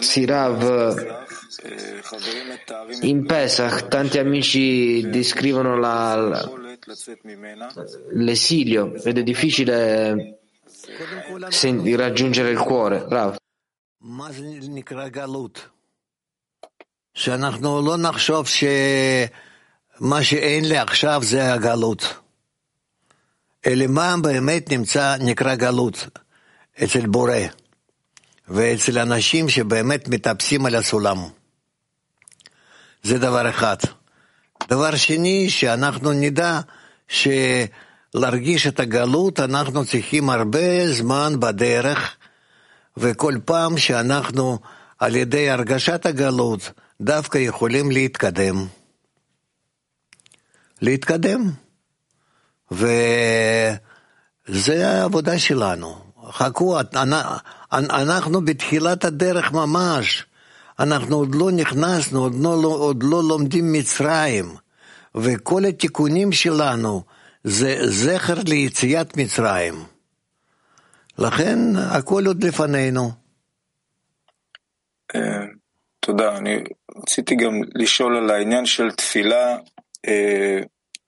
Sì, 0.00 0.24
Rav, 0.24 0.60
in 3.02 3.26
Pesach 3.26 3.88
tanti 3.88 4.18
amici 4.18 5.08
descrivono 5.08 5.76
la, 5.78 6.48
l'esilio 8.12 8.94
ed 8.94 9.18
è 9.18 9.22
difficile 9.22 10.38
raggiungere 11.96 12.50
il 12.50 12.58
cuore. 12.58 13.06
Rav. 13.08 13.36
שאנחנו 17.14 17.82
לא 17.82 17.96
נחשוב 17.96 18.46
שמה 18.46 20.22
שאין 20.22 20.64
לי 20.64 20.78
עכשיו 20.78 21.20
זה 21.24 21.52
הגלות, 21.52 22.14
אלא 23.66 23.86
מה 23.86 24.14
באמת 24.22 24.72
נמצא, 24.72 25.16
נקרא 25.20 25.54
גלות 25.54 26.06
אצל 26.84 27.06
בורא. 27.06 27.38
ואצל 28.50 28.98
אנשים 28.98 29.48
שבאמת 29.48 30.08
מטפסים 30.08 30.66
על 30.66 30.74
הסולם. 30.74 31.18
זה 33.02 33.18
דבר 33.18 33.50
אחד. 33.50 33.76
דבר 34.68 34.96
שני, 34.96 35.50
שאנחנו 35.50 36.12
נדע 36.12 36.60
שלהרגיש 37.08 38.66
את 38.66 38.80
הגלות 38.80 39.40
אנחנו 39.40 39.84
צריכים 39.84 40.30
הרבה 40.30 40.92
זמן 40.92 41.40
בדרך, 41.40 42.16
וכל 42.96 43.34
פעם 43.44 43.78
שאנחנו 43.78 44.58
על 44.98 45.16
ידי 45.16 45.50
הרגשת 45.50 46.06
הגלות 46.06 46.70
דווקא 47.00 47.38
יכולים 47.38 47.90
להתקדם. 47.90 48.66
להתקדם. 50.82 51.50
וזה 52.70 53.08
העבודה 54.88 55.38
שלנו. 55.38 56.10
חכו, 56.30 56.78
אנחנו 57.72 58.44
בתחילת 58.44 59.04
הדרך 59.04 59.52
ממש. 59.52 60.26
אנחנו 60.78 61.16
עוד 61.16 61.34
לא 61.34 61.50
נכנסנו, 61.50 62.22
עוד 62.22 62.34
לא, 62.42 62.64
עוד 62.64 63.02
לא 63.02 63.22
לומדים 63.28 63.72
מצרים. 63.72 64.54
וכל 65.14 65.64
התיקונים 65.64 66.32
שלנו 66.32 67.02
זה 67.44 67.76
זכר 67.86 68.34
ליציאת 68.48 69.16
מצרים. 69.16 69.74
לכן 71.18 71.58
הכל 71.76 72.26
עוד 72.26 72.44
לפנינו. 72.44 73.10
תודה. 76.00 76.36
אני 76.36 76.56
רציתי 77.02 77.34
גם 77.34 77.60
לשאול 77.74 78.16
על 78.16 78.30
העניין 78.30 78.66
של 78.66 78.90
תפילה, 78.90 79.56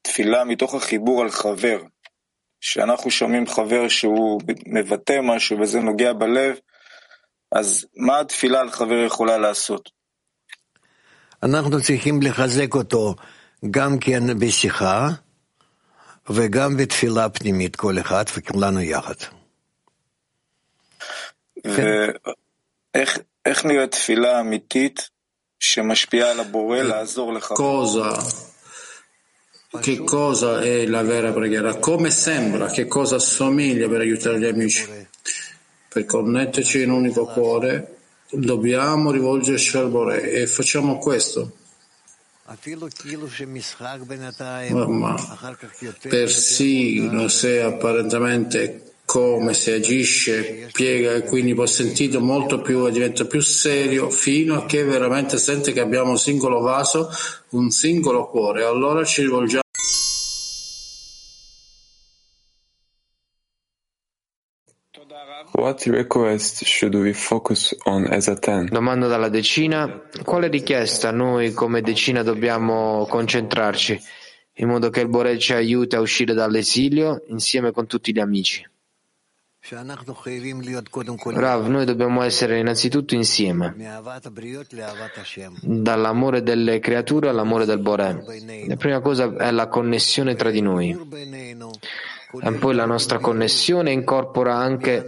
תפילה 0.03 0.45
מתוך 0.45 0.75
החיבור 0.75 1.23
על 1.23 1.31
חבר. 1.31 1.83
כשאנחנו 2.63 3.11
שומעים 3.11 3.47
חבר 3.47 3.89
שהוא 3.89 4.41
מבטא 4.67 5.21
משהו 5.23 5.61
וזה 5.61 5.81
נוגע 5.81 6.13
בלב, 6.13 6.57
אז 7.53 7.87
מה 7.97 8.21
התפילה 8.21 8.61
על 8.61 8.71
חבר 8.71 9.05
יכולה 9.07 9.39
לעשות? 9.39 9.91
אנחנו 11.43 11.83
צריכים 11.83 12.23
לחזק 12.23 12.75
אותו 12.75 13.15
גם 13.71 13.99
כן 13.99 14.39
בשיחה 14.39 15.09
וגם 16.31 16.77
בתפילה 16.77 17.29
פנימית, 17.29 17.77
כל 17.77 17.99
אחד 17.99 18.25
וכולנו 18.37 18.81
יחד. 18.81 19.15
ואיך 21.65 23.65
נראית 23.65 23.91
תפילה 23.91 24.41
אמיתית 24.41 25.11
שמשפיעה 25.61 26.31
על 26.31 26.41
הבורא 26.41 26.79
לעזור 26.79 27.33
לחבר? 27.33 27.57
Che 29.81 29.99
cosa 30.05 30.61
è 30.61 30.87
la 30.87 31.03
vera 31.03 31.33
preghiera, 31.33 31.77
come 31.77 32.11
sembra, 32.11 32.67
che 32.69 32.87
cosa 32.87 33.17
assomiglia 33.17 33.89
per 33.89 34.01
aiutare 34.01 34.39
gli 34.39 34.45
amici. 34.45 34.87
Per 35.89 36.05
connetterci 36.05 36.83
in 36.83 36.91
un 36.91 36.99
unico 36.99 37.27
cuore 37.27 37.97
dobbiamo 38.31 39.11
rivolgerci 39.11 39.77
al 39.77 39.91
Bore 39.91 40.31
e 40.31 40.47
facciamo 40.47 40.99
questo. 40.99 41.57
Ma 42.45 42.57
persino 46.09 47.29
se 47.29 47.63
apparentemente 47.63 48.93
come 49.05 49.53
si 49.53 49.71
agisce, 49.71 50.69
piega 50.73 51.13
e 51.13 51.25
quindi 51.25 51.55
può 51.55 51.67
sentire 51.67 52.19
molto 52.19 52.63
più 52.63 52.87
e 52.87 52.91
diventa 52.91 53.27
più 53.27 53.41
serio 53.41 54.09
fino 54.09 54.57
a 54.57 54.65
che 54.65 54.85
veramente 54.85 55.37
sente 55.37 55.73
che 55.73 55.81
abbiamo 55.81 56.11
un 56.11 56.19
singolo 56.19 56.61
vaso, 56.61 57.11
un 57.51 57.71
singolo 57.71 58.29
cuore. 58.29 58.65
Allora 58.65 59.05
ci 59.05 59.23
rivolgiamo 59.23 59.62
What 65.55 65.85
request 65.85 66.65
should 66.65 66.95
we 66.95 67.13
focus 67.13 67.77
on 67.85 68.07
as 68.11 68.27
a 68.29 68.37
ten? 68.37 68.69
Domanda 68.71 69.07
dalla 69.07 69.29
decina. 69.29 70.03
Quale 70.25 70.49
richiesta 70.49 71.11
noi 71.11 71.53
come 71.53 71.83
decina 71.83 72.23
dobbiamo 72.23 73.07
concentrarci 73.07 74.01
in 74.55 74.69
modo 74.69 74.89
che 74.89 75.01
il 75.01 75.09
Borel 75.09 75.39
ci 75.39 75.53
aiuti 75.53 75.95
a 75.95 76.01
uscire 76.01 76.33
dall'esilio 76.33 77.23
insieme 77.29 77.71
con 77.71 77.87
tutti 77.87 78.13
gli 78.13 78.19
amici? 78.19 78.67
Rav, 81.25 81.67
noi 81.69 81.85
dobbiamo 81.85 82.23
essere 82.23 82.59
innanzitutto 82.59 83.15
insieme, 83.15 83.77
dall'amore 85.61 86.43
delle 86.43 86.81
creature 86.81 87.29
all'amore 87.29 87.65
del 87.65 87.79
Boré. 87.79 88.25
La 88.67 88.77
prima 88.77 89.01
cosa 89.01 89.37
è 89.37 89.53
la 89.53 89.69
connessione 89.69 90.35
tra 90.35 90.51
di 90.51 90.61
noi. 90.61 90.99
E 92.41 92.53
poi 92.53 92.75
la 92.75 92.87
nostra 92.87 93.19
connessione 93.19 93.93
incorpora 93.93 94.55
anche 94.55 95.07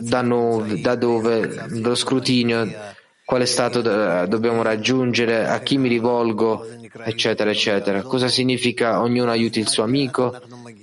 da, 0.00 0.22
no, 0.22 0.64
da 0.80 0.94
dove 0.94 1.66
lo 1.68 1.94
scrutinio, 1.94 2.70
quale 3.24 3.46
stato 3.46 3.80
dobbiamo 3.82 4.62
raggiungere, 4.62 5.46
a 5.46 5.58
chi 5.60 5.76
mi 5.78 5.88
rivolgo, 5.88 6.64
eccetera, 7.04 7.50
eccetera. 7.50 8.02
Cosa 8.02 8.28
significa 8.28 9.00
ognuno 9.00 9.30
aiuti 9.30 9.58
il 9.58 9.68
suo 9.68 9.82
amico? 9.82 10.38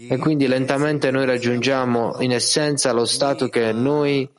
E 0.10 0.18
quindi 0.18 0.48
lentamente 0.48 1.10
noi 1.10 1.26
raggiungiamo 1.26 2.18
in 2.20 2.34
essenza 2.34 2.92
lo 2.92 3.06
stato 3.06 3.48
che 3.48 3.72
noi 3.72 4.30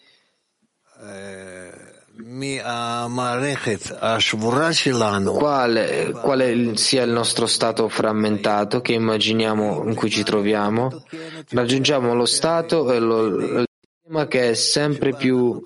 quale, 5.32 6.12
quale, 6.12 6.76
sia 6.76 7.02
il 7.02 7.10
nostro 7.10 7.46
stato 7.46 7.88
frammentato 7.88 8.80
che 8.80 8.94
immaginiamo 8.94 9.84
in 9.86 9.94
cui 9.94 10.08
ci 10.08 10.22
troviamo, 10.22 11.04
raggiungiamo 11.50 12.14
lo 12.14 12.24
stato 12.24 12.90
e 12.90 12.98
lo, 12.98 13.64
sistema 14.06 14.26
che 14.28 14.50
è 14.50 14.54
sempre 14.54 15.14
più 15.14 15.62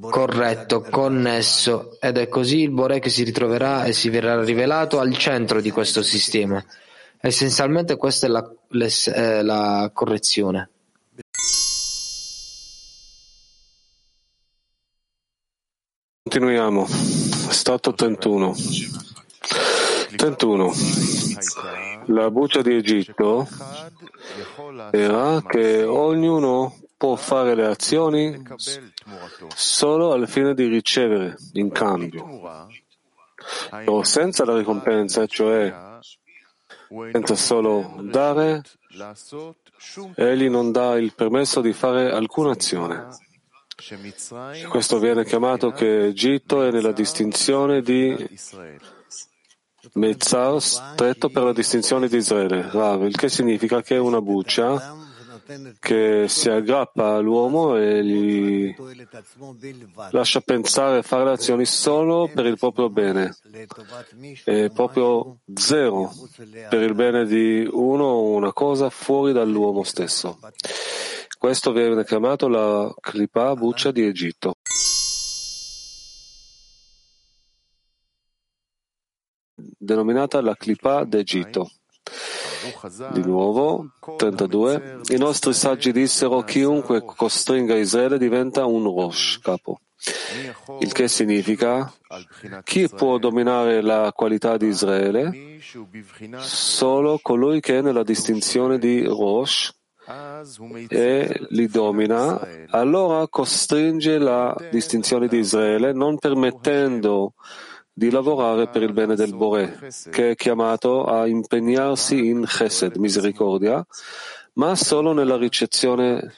corretto, 0.00 0.80
connesso, 0.80 1.98
ed 2.00 2.16
è 2.16 2.28
così 2.28 2.60
il 2.60 2.70
Bore 2.70 2.98
che 2.98 3.10
si 3.10 3.22
ritroverà 3.22 3.84
e 3.84 3.92
si 3.92 4.08
verrà 4.08 4.42
rivelato 4.42 4.98
al 4.98 5.16
centro 5.16 5.60
di 5.60 5.70
questo 5.70 6.02
sistema. 6.02 6.64
Essenzialmente 7.20 7.96
questa 7.96 8.26
è 8.26 8.30
la, 8.30 8.50
eh, 9.14 9.42
la 9.42 9.90
correzione. 9.92 10.71
Continuiamo. 16.32 16.86
Stato 16.86 17.92
31. 17.92 18.54
31. 20.16 20.72
La 22.06 22.30
buccia 22.30 22.62
di 22.62 22.74
Egitto 22.74 23.46
era 24.92 25.42
che 25.46 25.84
ognuno 25.84 26.78
può 26.96 27.16
fare 27.16 27.54
le 27.54 27.66
azioni 27.66 28.42
solo 29.54 30.12
al 30.12 30.26
fine 30.26 30.54
di 30.54 30.68
ricevere 30.68 31.36
in 31.52 31.70
cambio, 31.70 32.70
o 33.84 34.02
senza 34.02 34.46
la 34.46 34.56
ricompensa, 34.56 35.26
cioè 35.26 35.98
senza 37.10 37.34
solo 37.34 37.98
dare, 38.00 38.62
egli 40.14 40.48
non 40.48 40.72
dà 40.72 40.96
il 40.96 41.12
permesso 41.14 41.60
di 41.60 41.74
fare 41.74 42.10
alcuna 42.10 42.52
azione. 42.52 43.30
Questo 44.68 44.98
viene 44.98 45.24
chiamato 45.24 45.70
che 45.70 46.06
Egitto 46.06 46.62
è 46.62 46.70
nella 46.70 46.92
distinzione 46.92 47.82
di 47.82 48.14
Mezzar, 49.94 50.60
stretto 50.60 51.28
per 51.28 51.42
la 51.42 51.52
distinzione 51.52 52.08
di 52.08 52.16
Israele, 52.16 52.70
Rav, 52.70 53.04
il 53.04 53.16
che 53.16 53.28
significa 53.28 53.82
che 53.82 53.96
è 53.96 53.98
una 53.98 54.20
buccia 54.20 55.00
che 55.80 56.26
si 56.28 56.48
aggrappa 56.48 57.14
all'uomo 57.14 57.76
e 57.76 58.04
gli 58.04 58.74
lascia 60.10 60.40
pensare 60.40 60.98
e 60.98 61.02
fare 61.02 61.24
le 61.24 61.32
azioni 61.32 61.64
solo 61.64 62.30
per 62.32 62.46
il 62.46 62.58
proprio 62.58 62.88
bene, 62.88 63.36
è 64.44 64.70
proprio 64.70 65.38
zero 65.54 66.12
per 66.68 66.80
il 66.80 66.94
bene 66.94 67.26
di 67.26 67.68
uno 67.70 68.04
o 68.04 68.30
una 68.30 68.52
cosa 68.52 68.88
fuori 68.88 69.32
dall'uomo 69.32 69.82
stesso. 69.82 70.38
Questo 71.42 71.72
viene 71.72 72.04
chiamato 72.04 72.46
la 72.46 72.94
Klipa 73.00 73.52
buccia 73.56 73.90
di 73.90 74.06
Egitto. 74.06 74.54
Denominata 79.52 80.40
la 80.40 80.54
Klipa 80.54 81.02
d'Egitto. 81.02 81.68
Di 83.10 83.24
nuovo, 83.24 83.90
32. 84.16 85.00
I 85.08 85.16
nostri 85.16 85.52
saggi 85.52 85.90
dissero 85.90 86.42
chiunque 86.42 87.04
costringa 87.04 87.74
Israele 87.74 88.18
diventa 88.18 88.64
un 88.64 88.84
Rosh, 88.84 89.40
capo. 89.40 89.80
Il 90.78 90.92
che 90.92 91.08
significa 91.08 91.92
chi 92.62 92.88
può 92.88 93.18
dominare 93.18 93.82
la 93.82 94.12
qualità 94.12 94.56
di 94.56 94.68
Israele? 94.68 95.58
Solo 96.38 97.18
colui 97.20 97.60
che 97.60 97.78
è 97.78 97.82
nella 97.82 98.04
distinzione 98.04 98.78
di 98.78 99.04
Rosh, 99.04 99.80
e 100.88 101.46
li 101.50 101.68
domina, 101.68 102.40
allora 102.70 103.26
costringe 103.28 104.18
la 104.18 104.54
distinzione 104.70 105.28
di 105.28 105.38
Israele 105.38 105.92
non 105.92 106.18
permettendo 106.18 107.34
di 107.92 108.10
lavorare 108.10 108.68
per 108.68 108.82
il 108.82 108.92
bene 108.92 109.14
del 109.14 109.34
Bore, 109.34 109.90
che 110.10 110.30
è 110.30 110.34
chiamato 110.34 111.04
a 111.04 111.26
impegnarsi 111.26 112.26
in 112.26 112.44
chesed, 112.46 112.96
misericordia, 112.96 113.84
ma 114.54 114.74
solo 114.74 115.12
nella 115.12 115.36
ricezione, 115.36 116.34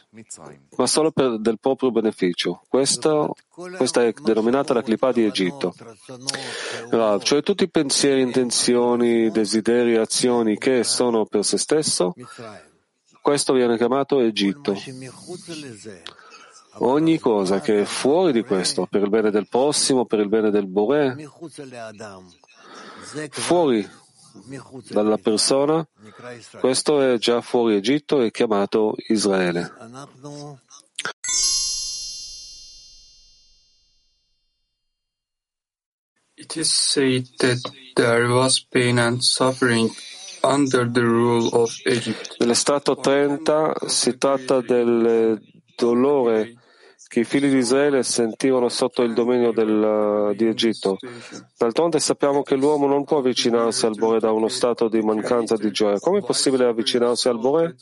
ma 0.76 0.86
solo 0.86 1.10
per 1.10 1.38
del 1.38 1.58
proprio 1.58 1.90
beneficio. 1.90 2.62
Questo, 2.68 3.34
questa 3.48 4.04
è 4.04 4.12
denominata 4.22 4.74
la 4.74 4.82
clipa 4.82 5.12
di 5.12 5.24
Egitto. 5.24 5.74
Rav, 6.90 7.22
cioè 7.22 7.42
tutti 7.42 7.64
i 7.64 7.70
pensieri, 7.70 8.20
intenzioni, 8.20 9.30
desideri, 9.30 9.96
azioni 9.96 10.58
che 10.58 10.84
sono 10.84 11.24
per 11.24 11.44
se 11.44 11.58
stesso, 11.58 12.14
questo 13.24 13.54
viene 13.54 13.78
chiamato 13.78 14.20
Egitto. 14.20 14.78
Ogni 16.80 17.18
cosa 17.18 17.58
che 17.62 17.80
è 17.80 17.84
fuori 17.86 18.32
di 18.32 18.42
questo, 18.42 18.84
per 18.84 19.00
il 19.00 19.08
bene 19.08 19.30
del 19.30 19.48
prossimo, 19.48 20.04
per 20.04 20.18
il 20.18 20.28
bene 20.28 20.50
del 20.50 20.66
Bore, 20.66 21.16
fuori 23.30 23.88
dalla 24.90 25.16
persona, 25.16 25.88
questo 26.60 27.00
è 27.00 27.16
già 27.16 27.40
fuori 27.40 27.76
Egitto 27.76 28.20
e 28.20 28.30
chiamato 28.30 28.94
Israele. 29.08 29.72
It 36.34 36.56
is 36.56 36.70
said 36.70 37.26
that 37.38 37.58
there 37.94 38.26
was 38.28 38.60
pain 38.60 38.98
and 38.98 39.22
suffering 39.22 39.90
Nell'estratto 42.38 42.96
30 42.96 43.74
si 43.86 44.16
tratta 44.18 44.60
del 44.60 45.40
dolore 45.76 46.54
che 47.14 47.20
i 47.20 47.24
figli 47.24 47.48
di 47.48 47.58
Israele 47.58 48.02
sentivano 48.02 48.68
sotto 48.68 49.02
il 49.02 49.14
dominio 49.14 49.52
del, 49.52 50.34
di 50.36 50.46
Egitto. 50.48 50.96
D'altronde 51.56 52.00
sappiamo 52.00 52.42
che 52.42 52.56
l'uomo 52.56 52.88
non 52.88 53.04
può 53.04 53.18
avvicinarsi 53.18 53.86
al 53.86 53.94
Bore 53.94 54.18
da 54.18 54.32
uno 54.32 54.48
stato 54.48 54.88
di 54.88 55.00
mancanza 55.00 55.54
di 55.54 55.70
gioia. 55.70 56.00
Come 56.00 56.18
è 56.18 56.22
possibile 56.22 56.64
avvicinarsi 56.64 57.28
al 57.28 57.38
Bore 57.38 57.76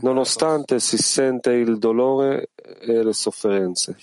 nonostante 0.00 0.80
si 0.80 0.98
sente 0.98 1.52
il 1.52 1.78
dolore 1.78 2.50
e 2.80 3.02
le 3.02 3.12
sofferenze? 3.14 3.96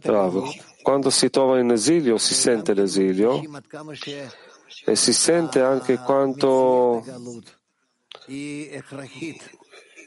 Bravo. 0.00 0.52
Quando 0.82 1.10
si 1.10 1.30
trova 1.30 1.60
in 1.60 1.70
esilio 1.70 2.18
si 2.18 2.34
sente 2.34 2.74
l'esilio 2.74 3.40
e 4.84 4.96
si 4.96 5.12
sente 5.12 5.60
anche 5.60 5.98
quanto 5.98 7.02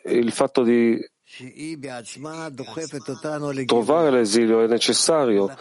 il 0.05 0.31
fatto 0.31 0.63
di 0.63 0.99
trovare 3.65 4.11
l'esilio 4.11 4.61
è 4.61 4.67
necessario 4.67 5.53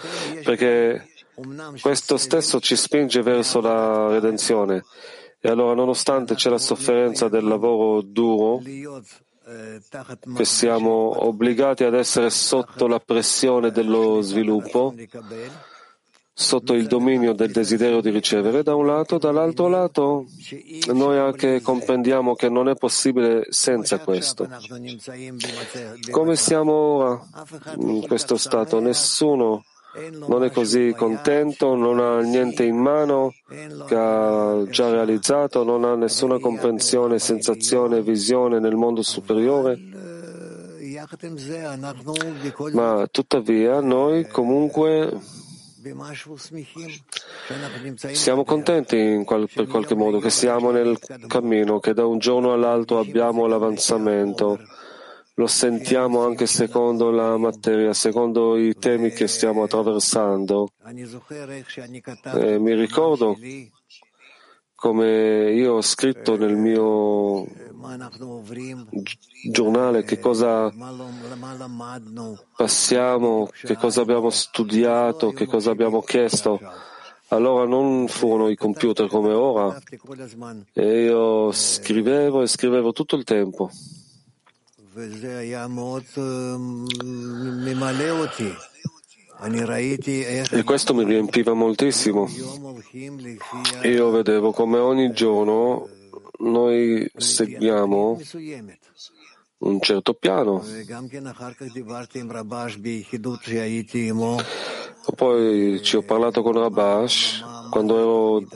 perché 0.45 1.09
questo 1.81 2.17
stesso 2.17 2.61
ci 2.61 2.77
spinge 2.77 3.23
verso 3.23 3.61
la 3.61 4.09
redenzione. 4.09 4.85
E 5.41 5.49
allora, 5.49 5.75
nonostante 5.75 6.37
c'è 6.37 6.49
la 6.49 6.59
sofferenza 6.59 7.29
del 7.29 7.45
lavoro 7.45 8.01
duro, 8.01 8.63
che 10.37 10.45
siamo 10.45 11.27
obbligati 11.27 11.85
ad 11.85 11.95
essere 11.95 12.31
sotto 12.31 12.87
la 12.87 12.99
pressione 12.99 13.71
dello 13.71 14.23
sviluppo, 14.23 14.95
sotto 16.37 16.75
il 16.75 16.89
dominio 16.89 17.33
del 17.33 17.53
desiderio 17.53 18.01
di 18.01 18.11
ricevere 18.11 18.65
da 18.65 18.75
un 18.75 18.87
lato, 18.87 19.19
dall'altro 19.19 19.69
lato 19.69 20.27
noi 20.93 21.17
anche 21.17 21.61
comprendiamo 21.63 22.35
che 22.35 22.49
non 22.49 22.69
è 22.69 22.75
possibile 22.75 23.47
senza 23.51 23.99
questo. 24.01 24.49
Come 26.11 26.35
siamo 26.35 26.73
ora 26.73 27.25
in 27.79 28.05
questo 28.07 28.37
stato? 28.37 28.81
Nessuno 28.81 29.65
non 30.27 30.43
è 30.43 30.51
così 30.51 30.93
contento, 30.97 31.77
non 31.77 32.01
ha 32.01 32.19
niente 32.21 32.65
in 32.65 32.79
mano 32.79 33.33
che 33.87 33.95
ha 33.95 34.65
già 34.69 34.91
realizzato, 34.91 35.63
non 35.63 35.85
ha 35.85 35.95
nessuna 35.95 36.41
comprensione, 36.41 37.21
sensazione, 37.21 38.03
visione 38.03 38.59
nel 38.59 38.75
mondo 38.75 39.03
superiore. 39.03 39.79
Ma 42.73 43.07
tuttavia 43.09 43.81
noi 43.81 44.27
comunque 44.27 45.13
siamo 48.13 48.45
contenti 48.45 49.23
qual- 49.25 49.49
per 49.53 49.67
qualche 49.67 49.95
modo 49.95 50.19
che 50.19 50.31
siamo 50.31 50.71
nel 50.71 50.99
cammino, 51.27 51.79
che 51.81 51.93
da 51.93 52.07
un 52.07 52.19
giorno 52.19 52.53
all'altro 52.53 52.99
abbiamo 52.99 53.47
l'avanzamento. 53.47 54.59
Lo 55.37 55.47
sentiamo 55.49 56.25
anche 56.25 56.47
secondo 56.47 57.11
la 57.11 57.37
materia, 57.37 57.93
secondo 57.93 58.57
i 58.57 58.75
temi 58.79 59.11
che 59.11 59.27
stiamo 59.27 59.65
attraversando. 59.65 60.69
E 62.35 62.59
mi 62.59 62.75
ricordo 62.75 63.37
come 64.85 65.51
io 65.51 65.77
ho 65.77 65.81
scritto 65.81 66.37
nel 66.37 66.57
mio 66.57 67.47
giornale 69.51 70.05
che 70.05 70.19
cosa 70.19 70.71
passiamo, 72.55 73.49
che 73.51 73.77
cosa 73.77 74.03
abbiamo 74.03 74.29
studiato, 74.29 75.31
che 75.31 75.47
cosa 75.47 75.71
abbiamo 75.71 76.03
chiesto. 76.03 76.61
Allora 77.29 77.65
non 77.65 78.09
furono 78.09 78.51
i 78.51 78.57
computer 78.57 79.09
come 79.09 79.33
ora 79.33 79.81
e 80.75 81.05
io 81.05 81.51
scrivevo 81.51 82.43
e 82.43 82.47
scrivevo 82.47 82.93
tutto 82.93 83.17
il 83.17 83.25
tempo. 83.25 83.71
E 90.51 90.63
questo 90.65 90.95
mi 90.95 91.05
riempiva 91.05 91.53
moltissimo. 91.53 92.29
Io 93.83 94.11
vedevo 94.11 94.53
come 94.53 94.79
ogni 94.79 95.13
giorno 95.13 95.89
noi 96.39 97.11
seguiamo 97.15 98.21
un 99.59 99.81
certo 99.81 100.15
piano. 100.15 100.65
Poi 105.15 105.83
ci 105.83 105.97
ho 105.97 106.03
parlato 106.03 106.43
con 106.43 106.53
Rabash 106.53 107.45
quando 107.71 107.99
ero 107.99 108.47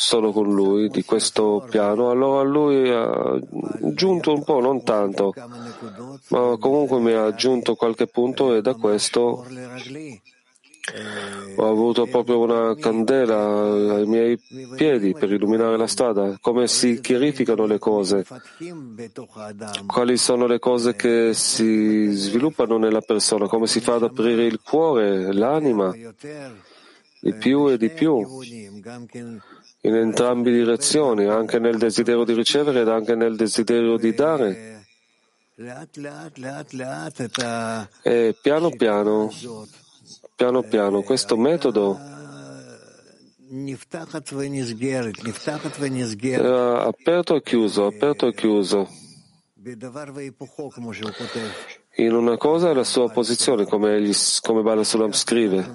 solo 0.00 0.30
con 0.30 0.54
lui 0.54 0.88
di 0.90 1.02
questo 1.02 1.66
piano, 1.68 2.10
allora 2.10 2.42
lui 2.44 2.88
ha 2.88 3.36
aggiunto 3.82 4.32
un 4.32 4.44
po', 4.44 4.60
non 4.60 4.84
tanto, 4.84 5.34
ma 6.28 6.56
comunque 6.56 7.00
mi 7.00 7.12
ha 7.14 7.24
aggiunto 7.24 7.74
qualche 7.74 8.06
punto 8.06 8.54
e 8.54 8.62
da 8.62 8.74
questo 8.74 9.44
ho 11.56 11.68
avuto 11.68 12.06
proprio 12.06 12.38
una 12.38 12.76
candela 12.76 13.96
ai 13.96 14.06
miei 14.06 14.40
piedi 14.76 15.14
per 15.14 15.32
illuminare 15.32 15.76
la 15.76 15.88
strada, 15.88 16.38
come 16.40 16.68
si 16.68 17.00
chiarificano 17.00 17.66
le 17.66 17.80
cose, 17.80 18.24
quali 19.84 20.16
sono 20.16 20.46
le 20.46 20.60
cose 20.60 20.94
che 20.94 21.34
si 21.34 22.06
sviluppano 22.12 22.78
nella 22.78 23.00
persona, 23.00 23.48
come 23.48 23.66
si 23.66 23.80
fa 23.80 23.94
ad 23.94 24.04
aprire 24.04 24.44
il 24.44 24.60
cuore, 24.62 25.32
l'anima, 25.32 25.92
di 27.20 27.34
più 27.34 27.68
e 27.68 27.76
di 27.76 27.90
più 27.90 28.24
in 29.82 29.94
entrambe 29.94 30.50
le 30.50 30.56
direzioni, 30.58 31.26
anche 31.26 31.58
nel 31.58 31.78
desiderio 31.78 32.24
di 32.24 32.34
ricevere 32.34 32.80
ed 32.80 32.88
anche 32.88 33.14
nel 33.14 33.36
desiderio 33.36 33.96
di 33.96 34.14
dare. 34.14 34.86
E 38.02 38.36
piano 38.40 38.70
piano, 38.70 39.30
piano 40.34 40.62
piano, 40.62 41.02
questo 41.02 41.36
metodo 41.36 42.16
era 46.30 46.84
aperto 46.84 47.34
e 47.36 47.42
chiuso, 47.42 47.86
aperto 47.86 48.26
e 48.26 48.34
chiuso. 48.34 48.88
In 51.96 52.14
una 52.14 52.36
cosa 52.36 52.70
è 52.70 52.74
la 52.74 52.84
sua 52.84 53.10
posizione, 53.10 53.64
come, 53.64 54.00
gli, 54.00 54.12
come 54.42 54.62
Bala 54.62 54.84
Sulam 54.84 55.12
scrive 55.12 55.66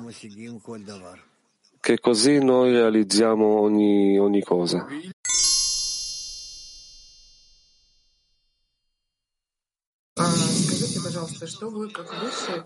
che 1.84 2.00
così 2.00 2.42
noi 2.42 2.72
realizziamo 2.72 3.60
ogni, 3.60 4.18
ogni 4.18 4.42
cosa. 4.42 4.88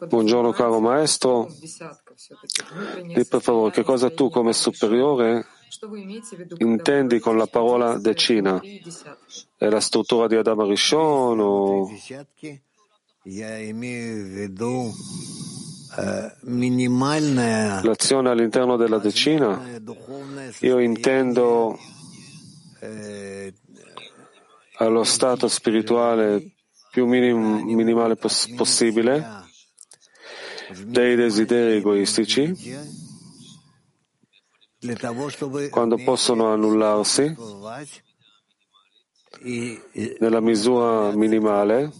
Buongiorno 0.07 0.51
caro 0.51 0.79
maestro, 0.79 1.47
di 3.07 3.25
per 3.25 3.41
favore, 3.41 3.71
che 3.71 3.81
cosa 3.81 4.11
tu 4.11 4.29
come 4.29 4.53
superiore 4.53 5.47
intendi 6.59 7.17
con 7.17 7.37
la 7.37 7.47
parola 7.47 7.97
decina? 7.97 8.61
È 9.55 9.67
la 9.67 9.81
struttura 9.81 10.27
di 10.27 10.35
Adam 10.35 10.63
Rishon 10.67 11.39
o... 11.39 11.89
L'azione 17.81 18.29
all'interno 18.29 18.77
della 18.77 18.99
decina, 18.99 19.59
io 20.59 20.79
intendo 20.79 21.77
allo 24.77 25.03
stato 25.03 25.47
spirituale 25.47 26.53
più 26.91 27.07
minim, 27.07 27.63
minimale 27.73 28.15
poss- 28.15 28.53
possibile 28.53 29.25
dei 30.85 31.15
desideri 31.15 31.77
egoistici, 31.77 32.53
quando 35.71 35.97
possono 36.03 36.53
annullarsi 36.53 37.35
nella 40.19 40.41
misura 40.41 41.11
minimale 41.15 41.91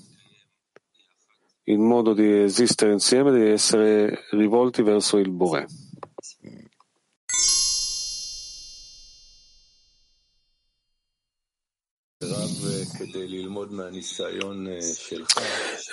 in 1.70 1.82
modo 1.82 2.14
di 2.14 2.44
esistere 2.44 2.94
insieme, 2.94 3.32
di 3.32 3.50
essere 3.50 4.26
rivolti 4.32 4.82
verso 4.82 5.18
il 5.18 5.30
Bore. 5.30 5.66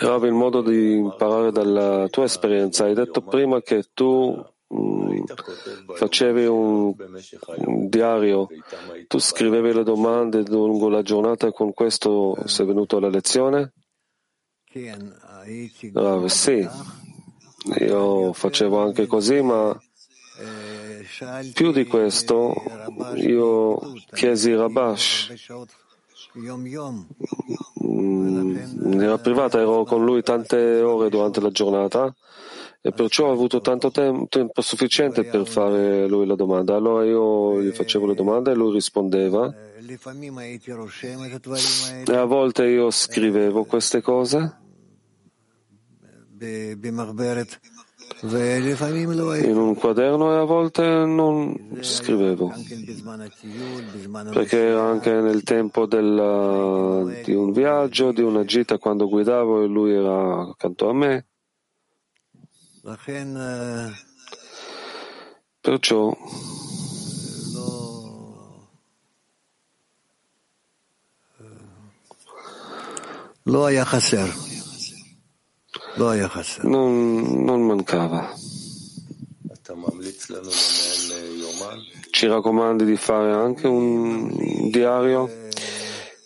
Rav, 0.00 0.24
il 0.24 0.32
modo 0.32 0.62
di 0.62 0.92
imparare 0.92 1.50
dalla 1.50 2.06
tua 2.08 2.24
esperienza, 2.24 2.84
hai 2.84 2.94
detto 2.94 3.22
prima 3.22 3.60
che 3.60 3.84
tu 3.92 4.44
mh, 4.68 5.24
facevi 5.94 6.46
un, 6.46 6.94
diario, 7.88 8.48
tu 9.08 9.18
scrivevi 9.18 9.72
le 9.72 9.82
domande 9.82 10.44
lungo 10.46 10.88
la 10.88 11.02
giornata 11.02 11.48
e 11.48 11.52
con 11.52 11.72
questo 11.72 12.36
sei 12.44 12.66
venuto 12.66 12.96
alla 12.96 13.08
lezione? 13.08 13.72
Rav, 15.92 16.24
sì, 16.26 16.68
io 17.78 18.32
facevo 18.32 18.82
anche 18.82 19.06
così, 19.06 19.40
ma 19.40 19.80
più 21.52 21.70
di 21.70 21.84
questo 21.84 22.52
io 23.14 23.78
chiesi 24.10 24.52
Rabash. 24.52 25.32
Nella 27.82 29.18
privata 29.18 29.60
ero 29.60 29.84
con 29.84 30.04
lui 30.04 30.22
tante 30.22 30.80
ore 30.80 31.08
durante 31.08 31.40
la 31.40 31.52
giornata 31.52 32.12
e 32.80 32.90
perciò 32.90 33.28
ho 33.28 33.32
avuto 33.32 33.60
tanto 33.60 33.92
tempo, 33.92 34.26
tempo 34.28 34.60
sufficiente 34.60 35.22
per 35.22 35.46
fare 35.46 36.08
lui 36.08 36.26
la 36.26 36.34
domanda. 36.34 36.74
Allora 36.74 37.04
io 37.04 37.62
gli 37.62 37.70
facevo 37.70 38.06
le 38.06 38.14
domande 38.14 38.50
e 38.50 38.54
lui 38.56 38.72
rispondeva. 38.72 39.54
E 42.06 42.16
a 42.16 42.24
volte 42.24 42.66
io 42.66 42.90
scrivevo 42.90 43.62
queste 43.64 44.00
cose 44.00 44.62
in 48.21 49.57
un 49.57 49.75
quaderno 49.75 50.33
e 50.33 50.37
a 50.37 50.43
volte 50.43 50.83
non 51.05 51.77
scrivevo, 51.81 52.53
perché 54.31 54.67
anche 54.71 55.11
nel 55.11 55.43
tempo 55.43 55.85
della, 55.85 57.03
di 57.23 57.33
un 57.33 57.51
viaggio, 57.51 58.11
di 58.11 58.21
una 58.21 58.43
gita, 58.45 58.77
quando 58.77 59.07
guidavo 59.07 59.63
e 59.63 59.67
lui 59.67 59.93
era 59.93 60.49
accanto 60.49 60.89
a 60.89 60.93
me. 60.93 61.25
Perciò 65.61 66.15
lo 73.43 73.65
היה 73.65 73.85
חסר. 73.85 74.52
non, 76.62 77.44
non 77.44 77.62
mancava. 77.62 78.32
Ci 82.10 82.26
raccomandi 82.26 82.84
di 82.84 82.96
fare 82.96 83.32
anche 83.32 83.66
un 83.66 84.70
diario? 84.70 85.30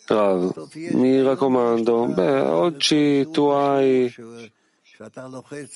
Rav, 0.06 0.68
mi 0.92 1.22
raccomando, 1.22 2.06
beh, 2.06 2.40
oggi 2.40 3.28
tu 3.30 3.46
hai 3.48 4.12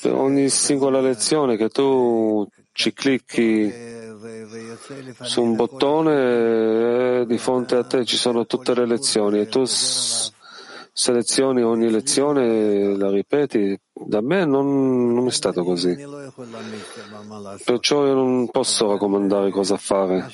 per 0.01 0.13
ogni 0.15 0.49
singola 0.49 1.01
lezione 1.01 1.57
che 1.57 1.69
tu 1.69 2.45
ci 2.73 2.93
clicchi 2.93 3.73
su 5.21 5.43
un 5.43 5.55
bottone 5.55 7.21
e 7.21 7.27
di 7.27 7.39
fronte 7.39 7.77
a 7.77 7.85
te 7.85 8.05
ci 8.05 8.17
sono 8.17 8.47
tutte 8.47 8.75
le 8.75 8.87
lezioni 8.87 9.39
e 9.39 9.49
tu 9.49 9.65
selezioni 10.93 11.63
ogni 11.63 11.91
lezione, 11.91 12.97
la 12.97 13.11
ripeti. 13.11 13.79
Da 13.93 14.21
me 14.21 14.45
non, 14.45 15.15
non 15.15 15.27
è 15.27 15.31
stato 15.31 15.65
così. 15.65 15.97
Perciò 17.65 18.07
io 18.07 18.15
non 18.15 18.51
posso 18.51 18.91
raccomandare 18.91 19.51
cosa 19.51 19.77
fare. 19.77 20.29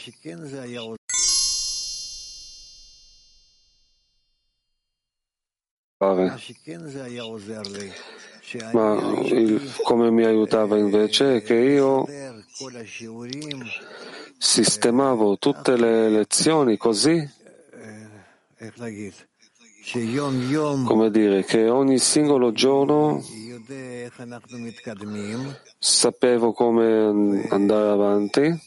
Ma 8.73 8.95
il, 9.25 9.73
come 9.83 10.11
mi 10.11 10.25
aiutava 10.25 10.79
invece 10.79 11.37
è 11.37 11.43
che 11.43 11.55
io 11.55 12.07
sistemavo 14.39 15.39
tutte 15.39 15.77
le 15.77 16.09
lezioni 16.09 16.77
così, 16.77 17.29
come 20.85 21.11
dire, 21.11 21.45
che 21.45 21.67
ogni 21.69 21.99
singolo 21.99 22.53
giorno 22.53 23.23
sapevo 25.79 26.53
come 26.53 27.47
andare 27.49 27.89
avanti. 27.89 28.61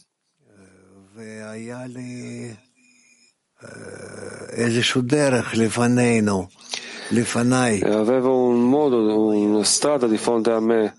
e 7.77 7.91
avevo 7.91 8.47
un 8.47 8.67
modo, 8.67 9.27
una 9.27 9.63
strada 9.63 10.07
di 10.07 10.17
fronte 10.17 10.51
a 10.51 10.59
me 10.59 10.95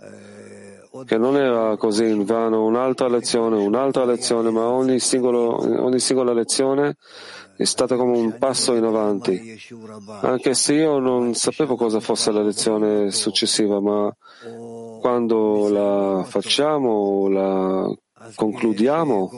che 1.04 1.16
non 1.16 1.36
era 1.36 1.76
così 1.76 2.04
in 2.04 2.24
vano, 2.24 2.64
un'altra 2.64 3.08
lezione, 3.08 3.56
un'altra 3.56 4.04
lezione, 4.04 4.50
ma 4.50 4.68
ogni, 4.68 5.00
singolo, 5.00 5.82
ogni 5.84 5.98
singola 5.98 6.32
lezione 6.32 6.96
è 7.62 7.64
stata 7.64 7.96
come 7.96 8.18
un 8.18 8.36
passo 8.38 8.74
in 8.74 8.84
avanti. 8.84 9.56
Anche 10.20 10.54
se 10.54 10.74
io 10.74 10.98
non 10.98 11.34
sapevo 11.34 11.76
cosa 11.76 12.00
fosse 12.00 12.32
la 12.32 12.42
lezione 12.42 13.10
successiva, 13.12 13.80
ma 13.80 14.14
quando 15.00 15.68
la 15.68 16.24
facciamo, 16.24 17.28
la 17.28 17.96
concludiamo, 18.34 19.30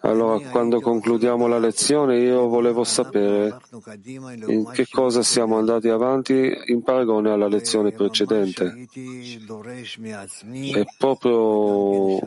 allora, 0.00 0.40
quando 0.50 0.80
concludiamo 0.80 1.46
la 1.46 1.58
lezione, 1.58 2.18
io 2.18 2.48
volevo 2.48 2.84
sapere 2.84 3.58
in 4.46 4.68
che 4.72 4.86
cosa 4.90 5.22
siamo 5.22 5.56
andati 5.56 5.88
avanti 5.88 6.50
in 6.66 6.82
paragone 6.82 7.30
alla 7.30 7.48
lezione 7.48 7.92
precedente. 7.92 8.88
È 10.72 10.84
proprio 10.98 12.18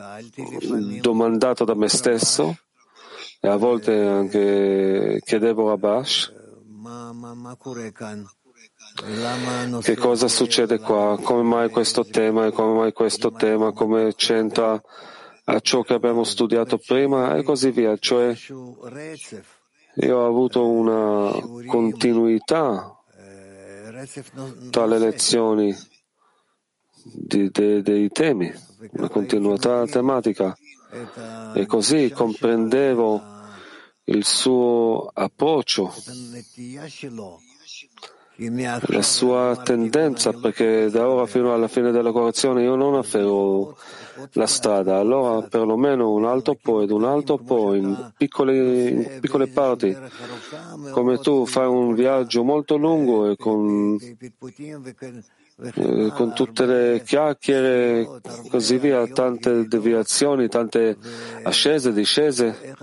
domandato 1.00 1.64
da 1.64 1.76
me 1.76 1.90
stesso 1.90 2.56
e 3.44 3.48
a 3.48 3.56
volte 3.58 4.00
anche 4.00 5.20
chiedevo 5.26 5.72
a 5.72 5.78
Bash. 5.78 6.32
Che 9.82 9.96
cosa 9.96 10.28
succede 10.28 10.78
qua, 10.80 11.18
come 11.22 11.42
mai 11.42 11.70
questo 11.70 12.06
tema 12.06 12.46
e 12.46 12.52
come 12.52 12.74
mai 12.78 12.94
questo 12.94 13.32
tema, 13.32 13.72
come 13.72 14.14
c'entra 14.16 14.80
a 15.46 15.60
ciò 15.60 15.82
che 15.82 15.94
abbiamo 15.94 16.24
studiato 16.24 16.78
prima? 16.78 17.36
E 17.36 17.42
così 17.42 17.72
via. 17.72 17.98
Cioè, 17.98 18.36
io 19.96 20.18
ho 20.18 20.28
avuto 20.28 20.68
una 20.68 21.32
continuità 21.66 22.96
tra 24.70 24.86
le 24.86 25.00
lezioni 25.00 25.76
di, 27.04 27.50
de, 27.50 27.82
dei 27.82 28.10
temi, 28.10 28.54
una 28.92 29.10
continuità 29.10 29.86
tematica 29.88 30.56
e 31.54 31.66
così 31.66 32.12
comprendevo 32.12 33.22
il 34.06 34.26
suo 34.26 35.10
approccio, 35.14 35.94
la 38.88 39.02
sua 39.02 39.62
tendenza, 39.64 40.34
perché 40.34 40.90
da 40.90 41.08
ora 41.08 41.26
fino 41.26 41.54
alla 41.54 41.68
fine 41.68 41.92
della 41.92 42.12
correzione 42.12 42.64
io 42.64 42.76
non 42.76 42.96
afferro 42.96 43.78
la 44.34 44.48
strada, 44.48 44.98
allora 44.98 45.48
perlomeno 45.48 46.12
un 46.12 46.26
altro 46.26 46.58
po' 46.62 46.82
ed 46.82 46.92
un 46.92 47.06
altro 47.06 47.38
po' 47.38 47.74
in 47.74 48.12
piccole, 48.18 48.90
in 48.90 49.18
piccole 49.22 49.48
parti, 49.48 49.96
come 50.92 51.20
tu 51.20 51.46
fai 51.46 51.68
un 51.68 51.94
viaggio 51.94 52.44
molto 52.44 52.76
lungo 52.78 53.30
e 53.30 53.38
con, 53.38 53.98
eh, 55.58 56.12
con 56.16 56.34
tutte 56.34 56.66
le 56.66 57.04
chiacchiere 57.04 58.08
così 58.50 58.78
via, 58.78 59.06
tante 59.08 59.68
deviazioni, 59.68 60.48
tante 60.48 60.98
ascese, 61.44 61.94
discese. 61.94 62.76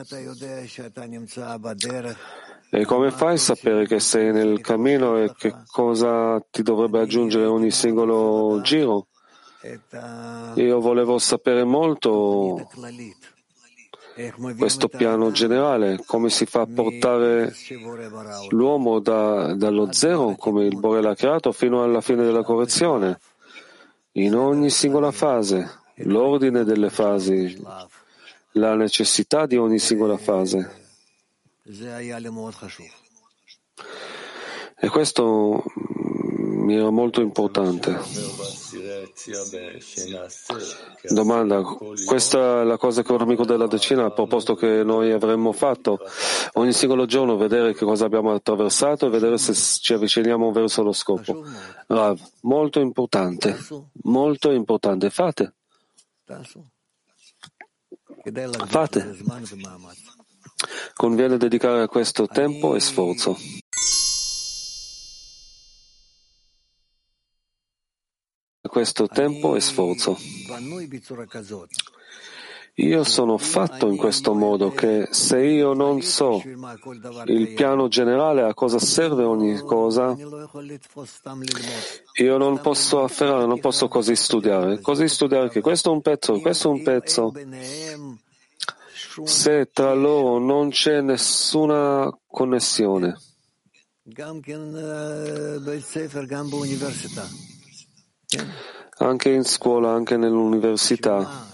E 2.70 2.84
come 2.84 3.10
fai 3.10 3.34
a 3.34 3.38
sapere 3.38 3.86
che 3.86 3.98
sei 3.98 4.32
nel 4.32 4.60
cammino 4.60 5.16
e 5.22 5.32
che 5.34 5.54
cosa 5.66 6.38
ti 6.50 6.62
dovrebbe 6.62 7.00
aggiungere 7.00 7.46
ogni 7.46 7.70
singolo 7.70 8.60
giro? 8.62 9.08
Io 10.54 10.80
volevo 10.80 11.18
sapere 11.18 11.64
molto 11.64 12.68
questo 14.56 14.88
piano 14.88 15.30
generale, 15.30 16.00
come 16.04 16.28
si 16.28 16.44
fa 16.44 16.62
a 16.62 16.66
portare 16.66 17.54
l'uomo 18.50 18.98
da, 18.98 19.54
dallo 19.54 19.92
zero, 19.92 20.34
come 20.36 20.64
il 20.64 20.76
Bore 20.76 21.00
l'ha 21.00 21.14
creato, 21.14 21.52
fino 21.52 21.82
alla 21.82 22.00
fine 22.00 22.24
della 22.24 22.42
correzione, 22.42 23.20
in 24.12 24.34
ogni 24.34 24.70
singola 24.70 25.12
fase, 25.12 25.82
l'ordine 25.96 26.64
delle 26.64 26.90
fasi, 26.90 27.56
la 28.52 28.74
necessità 28.74 29.46
di 29.46 29.56
ogni 29.56 29.78
singola 29.78 30.16
fase. 30.16 30.86
E 34.80 34.88
questo 34.88 35.62
mi 36.68 36.76
era 36.76 36.90
molto 36.90 37.22
importante. 37.22 37.98
Domanda, 41.08 41.62
questa 42.04 42.60
è 42.60 42.64
la 42.64 42.76
cosa 42.76 43.02
che 43.02 43.12
un 43.12 43.22
amico 43.22 43.46
della 43.46 43.66
decina 43.66 44.04
ha 44.04 44.10
proposto 44.10 44.54
che 44.54 44.84
noi 44.84 45.10
avremmo 45.10 45.52
fatto 45.52 45.98
ogni 46.54 46.74
singolo 46.74 47.06
giorno, 47.06 47.38
vedere 47.38 47.72
che 47.72 47.86
cosa 47.86 48.04
abbiamo 48.04 48.34
attraversato 48.34 49.06
e 49.06 49.08
vedere 49.08 49.38
se 49.38 49.54
ci 49.54 49.94
avviciniamo 49.94 50.52
verso 50.52 50.82
lo 50.82 50.92
scopo. 50.92 51.42
Rav, 51.86 52.20
molto 52.42 52.80
importante, 52.80 53.56
molto 54.02 54.50
importante. 54.50 55.08
Fate. 55.08 55.54
Fate. 58.66 59.16
Conviene 60.92 61.38
dedicare 61.38 61.80
a 61.80 61.88
questo 61.88 62.26
tempo 62.26 62.74
e 62.74 62.80
sforzo. 62.80 63.38
Questo 68.68 69.08
tempo 69.08 69.56
e 69.56 69.60
sforzo. 69.60 70.16
Io 72.74 73.02
sono 73.02 73.38
fatto 73.38 73.88
in 73.88 73.96
questo 73.96 74.34
modo 74.34 74.70
che 74.70 75.08
se 75.10 75.40
io 75.40 75.72
non 75.72 76.00
so 76.00 76.40
il 77.24 77.52
piano 77.54 77.88
generale 77.88 78.42
a 78.42 78.54
cosa 78.54 78.78
serve 78.78 79.24
ogni 79.24 79.58
cosa, 79.58 80.16
io 82.12 82.36
non 82.36 82.60
posso 82.60 83.02
afferrare, 83.02 83.46
non 83.46 83.58
posso 83.58 83.88
così 83.88 84.14
studiare. 84.14 84.80
Così 84.80 85.08
studiare 85.08 85.48
che 85.48 85.60
questo 85.60 85.90
è 85.90 85.92
un 85.92 86.02
pezzo, 86.02 86.38
questo 86.38 86.68
è 86.68 86.70
un 86.70 86.82
pezzo 86.84 87.32
se 89.24 89.70
tra 89.72 89.92
loro 89.94 90.38
non 90.38 90.70
c'è 90.70 91.00
nessuna 91.00 92.16
connessione. 92.26 93.16
Anche 98.98 99.30
in 99.30 99.44
scuola, 99.44 99.90
anche 99.92 100.16
nell'università. 100.18 101.46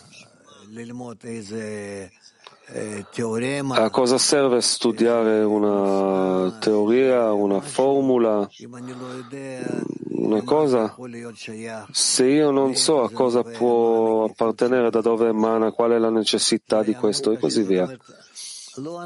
A 3.74 3.90
cosa 3.90 4.18
serve 4.18 4.60
studiare 4.60 5.44
una 5.44 6.56
teoria, 6.58 7.32
una 7.32 7.60
formula, 7.60 8.48
una 10.08 10.42
cosa? 10.42 10.96
Se 11.92 12.24
io 12.24 12.50
non 12.50 12.74
so 12.74 13.02
a 13.02 13.10
cosa 13.10 13.44
può 13.44 14.24
appartenere, 14.24 14.90
da 14.90 15.00
dove 15.00 15.28
emana, 15.28 15.70
qual 15.70 15.92
è 15.92 15.98
la 15.98 16.10
necessità 16.10 16.82
di 16.82 16.94
questo 16.94 17.30
e 17.30 17.38
così 17.38 17.62
via. 17.62 17.96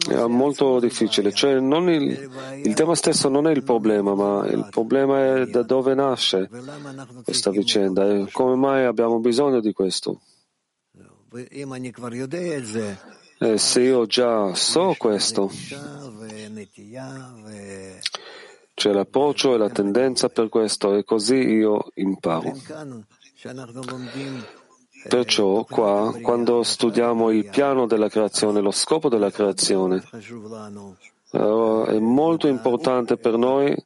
È 0.08 0.24
molto 0.26 0.80
difficile, 0.80 1.32
cioè 1.32 1.52
il, 1.52 2.30
il, 2.64 2.74
tema 2.74 2.94
stesso 2.94 3.28
non 3.28 3.46
è 3.46 3.50
il 3.50 3.62
problema, 3.62 4.14
ma 4.14 4.46
il 4.46 4.66
problema 4.70 5.36
è 5.36 5.46
da 5.46 5.62
dove 5.62 5.94
nasce 5.94 6.48
questa 7.22 7.50
vicenda? 7.50 8.08
e 8.08 8.28
come 8.32 8.56
mai 8.56 8.84
abbiamo 8.84 9.18
bisogno 9.18 9.60
di 9.60 9.72
questo. 9.72 10.20
E 13.40 13.58
se 13.58 13.80
io 13.82 14.06
già 14.06 14.54
so 14.54 14.94
questo, 14.96 15.50
c'è 18.74 18.92
l'approccio 18.92 19.54
e 19.54 19.58
la 19.58 19.68
tendenza 19.68 20.30
per 20.30 20.48
questo 20.48 20.94
e 20.94 21.04
così 21.04 21.36
io 21.36 21.90
imparo. 21.94 22.56
Perciò 25.06 25.64
qua, 25.64 26.16
quando 26.20 26.62
studiamo 26.62 27.30
il 27.30 27.48
piano 27.48 27.86
della 27.86 28.08
creazione, 28.08 28.60
lo 28.60 28.70
scopo 28.70 29.08
della 29.08 29.30
creazione, 29.30 30.02
è 31.30 31.98
molto 31.98 32.48
importante 32.48 33.16
per 33.16 33.36
noi 33.36 33.76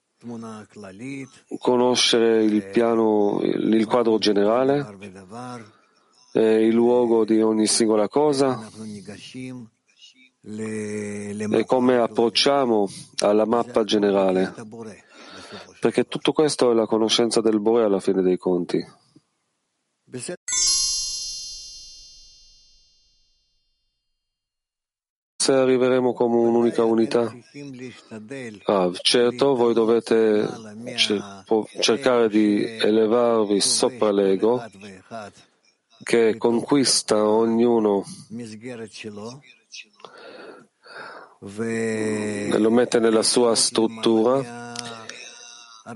conoscere 1.59 2.45
il 2.45 2.65
piano, 2.71 3.41
il 3.43 3.85
quadro 3.87 4.19
generale, 4.19 4.97
il 6.33 6.73
luogo 6.73 7.25
di 7.25 7.43
ogni 7.43 7.67
singola 7.67 8.09
cosa 8.09 8.69
e 10.45 11.65
come 11.67 11.99
approcciamo 11.99 12.89
alla 13.19 13.45
mappa 13.45 13.85
generale, 13.85 14.55
perché 15.79 16.07
tutto 16.07 16.33
questo 16.33 16.71
è 16.71 16.75
la 16.75 16.87
conoscenza 16.87 17.41
del 17.41 17.61
Bore 17.61 17.85
alla 17.85 18.01
fine 18.01 18.23
dei 18.23 18.39
conti. 18.39 18.85
Se 25.43 25.55
arriveremo 25.55 26.13
come 26.13 26.37
un'unica 26.37 26.85
unità? 26.85 27.35
Ah, 28.67 28.93
certo, 29.01 29.57
voi 29.57 29.75
dovete 29.75 30.49
cercare 31.81 32.29
di 32.29 32.65
elevarvi 32.65 33.61
sopra 33.61 34.13
l'ego 34.13 34.65
che 36.05 36.37
conquista 36.37 37.27
ognuno 37.27 38.05
e 41.59 42.59
lo 42.59 42.71
mette 42.71 43.01
nella 43.01 43.25
sua 43.25 43.57
struttura 43.57 44.75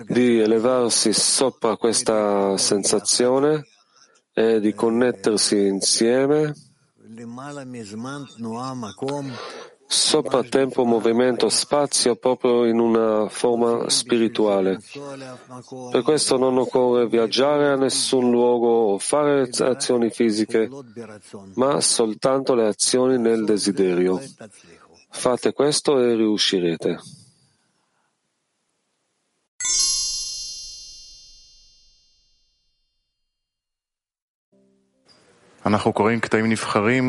di 0.08 0.40
elevarsi 0.40 1.12
sopra 1.12 1.76
questa 1.76 2.56
sensazione 2.56 3.64
e 4.32 4.58
di 4.58 4.74
connettersi 4.74 5.68
insieme 5.68 6.52
sopra 9.86 10.42
tempo, 10.42 10.84
movimento, 10.84 11.48
spazio, 11.48 12.16
proprio 12.16 12.64
in 12.64 12.78
una 12.80 13.28
forma 13.28 13.88
spirituale. 13.88 14.80
Per 15.90 16.02
questo 16.02 16.36
non 16.36 16.58
occorre 16.58 17.06
viaggiare 17.06 17.68
a 17.68 17.76
nessun 17.76 18.30
luogo 18.30 18.68
o 18.68 18.98
fare 18.98 19.48
azioni 19.58 20.10
fisiche, 20.10 20.68
ma 21.54 21.80
soltanto 21.80 22.54
le 22.54 22.66
azioni 22.66 23.18
nel 23.18 23.44
desiderio. 23.44 24.20
Fate 25.10 25.52
questo 25.52 25.98
e 26.00 26.14
riuscirete. 26.14 26.98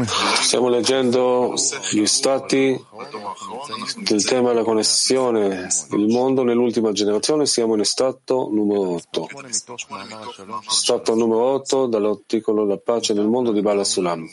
Stiamo 0.06 0.68
leggendo 0.68 1.54
gli 1.92 2.06
stati 2.06 2.76
del 3.98 4.26
tema 4.26 4.50
della 4.50 4.64
connessione, 4.64 5.68
il 5.92 6.08
mondo 6.08 6.44
nell'ultima 6.44 6.92
generazione, 6.92 7.46
siamo 7.46 7.76
in 7.76 7.86
stato 7.86 8.50
numero 8.52 8.96
8. 8.96 9.28
Stato 10.68 11.14
numero 11.14 11.44
8 11.54 11.86
dall'articolo 11.86 12.66
La 12.66 12.78
pace 12.78 13.14
nel 13.14 13.28
mondo 13.28 13.52
di 13.52 13.62
Bala 13.62 13.84
Sulam. 13.84 14.26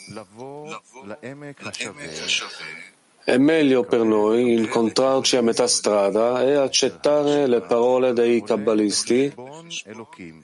È 3.24 3.38
meglio 3.38 3.84
per 3.84 4.02
noi 4.02 4.52
incontrarci 4.52 5.36
a 5.36 5.40
metà 5.40 5.66
strada 5.66 6.44
e 6.44 6.56
accettare 6.56 7.46
le 7.46 7.62
parole 7.62 8.12
dei 8.12 8.42
kabbalisti 8.42 9.32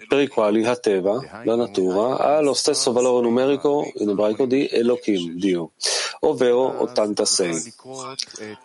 per 0.08 0.20
i 0.20 0.28
quali 0.28 0.64
Hateva, 0.64 1.42
la 1.44 1.56
natura, 1.56 2.16
ha 2.16 2.40
lo 2.40 2.54
stesso 2.54 2.92
valore 2.92 3.22
numerico 3.22 3.86
in 3.96 4.08
ebraico 4.08 4.46
di 4.46 4.66
Elohim, 4.66 5.34
Dio, 5.36 5.72
ovvero 6.20 6.80
86. 6.80 7.74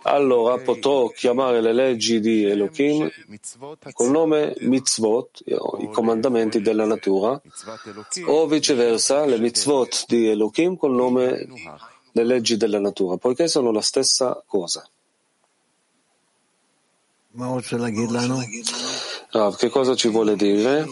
Allora 0.04 0.60
potrò 0.60 1.10
chiamare 1.10 1.60
le 1.60 1.74
leggi 1.74 2.22
di 2.22 2.46
Elohim 2.46 3.12
col 3.92 4.12
nome 4.12 4.56
mitzvot, 4.60 5.42
i 5.46 5.90
comandamenti 5.92 6.62
della 6.62 6.86
natura, 6.86 7.42
o 8.28 8.48
viceversa 8.48 9.26
le 9.26 9.40
mitzvot 9.40 10.06
di 10.08 10.30
Elohim 10.30 10.78
col 10.78 10.94
nome 10.94 11.48
le 12.16 12.24
leggi 12.24 12.56
della 12.56 12.80
natura, 12.80 13.18
poiché 13.18 13.50
sono 13.50 13.72
la 13.72 13.82
stessa 13.82 14.42
cosa. 14.48 14.88
Rav, 19.32 19.58
che 19.58 19.68
cosa 19.68 19.96
ci 19.96 20.08
vuole 20.08 20.38
dire? 20.38 20.88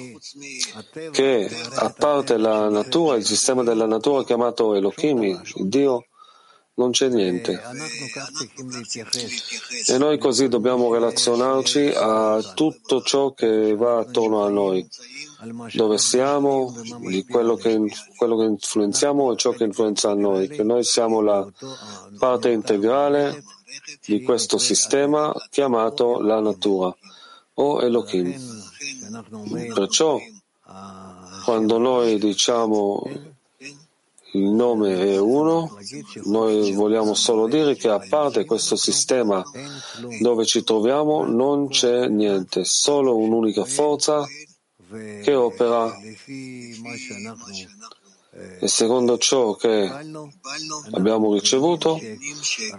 Che 1.11 1.49
a 1.75 1.89
parte 1.97 2.35
la 2.37 2.67
natura, 2.67 3.15
il 3.15 3.25
sistema 3.25 3.63
della 3.63 3.85
natura 3.85 4.25
chiamato 4.25 4.73
Elohim, 4.75 5.41
Dio, 5.59 6.07
non 6.73 6.91
c'è 6.91 7.07
niente. 7.07 7.61
E 9.87 9.97
noi 9.97 10.17
così 10.17 10.49
dobbiamo 10.49 10.91
relazionarci 10.91 11.93
a 11.95 12.51
tutto 12.53 13.01
ciò 13.01 13.33
che 13.33 13.73
va 13.75 13.99
attorno 13.99 14.43
a 14.43 14.49
noi, 14.49 14.85
dove 15.73 15.97
siamo, 15.97 16.73
di 16.99 17.25
quello 17.25 17.55
che, 17.55 17.79
quello 18.15 18.37
che 18.37 18.45
influenziamo 18.45 19.31
e 19.31 19.35
ciò 19.37 19.51
che 19.51 19.63
influenza 19.65 20.13
noi, 20.13 20.47
che 20.47 20.63
noi 20.63 20.83
siamo 20.83 21.21
la 21.21 21.45
parte 22.17 22.51
integrale 22.51 23.43
di 24.05 24.21
questo 24.21 24.57
sistema 24.57 25.33
chiamato 25.49 26.21
la 26.21 26.39
natura 26.39 26.95
o 27.55 27.81
Elohim. 27.81 28.33
Perciò, 29.73 30.19
quando 31.43 31.77
noi 31.77 32.17
diciamo 32.19 33.01
il 34.33 34.49
nome 34.49 34.97
è 34.97 35.19
uno, 35.19 35.77
noi 36.25 36.71
vogliamo 36.71 37.13
solo 37.13 37.47
dire 37.47 37.75
che 37.75 37.89
a 37.89 37.99
parte 37.99 38.45
questo 38.45 38.75
sistema 38.75 39.43
dove 40.21 40.45
ci 40.45 40.63
troviamo 40.63 41.23
non 41.23 41.67
c'è 41.67 42.07
niente, 42.07 42.63
solo 42.65 43.15
un'unica 43.15 43.63
forza 43.63 44.25
che 45.23 45.33
opera 45.33 45.95
e 48.59 48.67
secondo 48.67 49.17
ciò 49.19 49.53
che 49.53 49.91
abbiamo 50.91 51.33
ricevuto, 51.33 51.99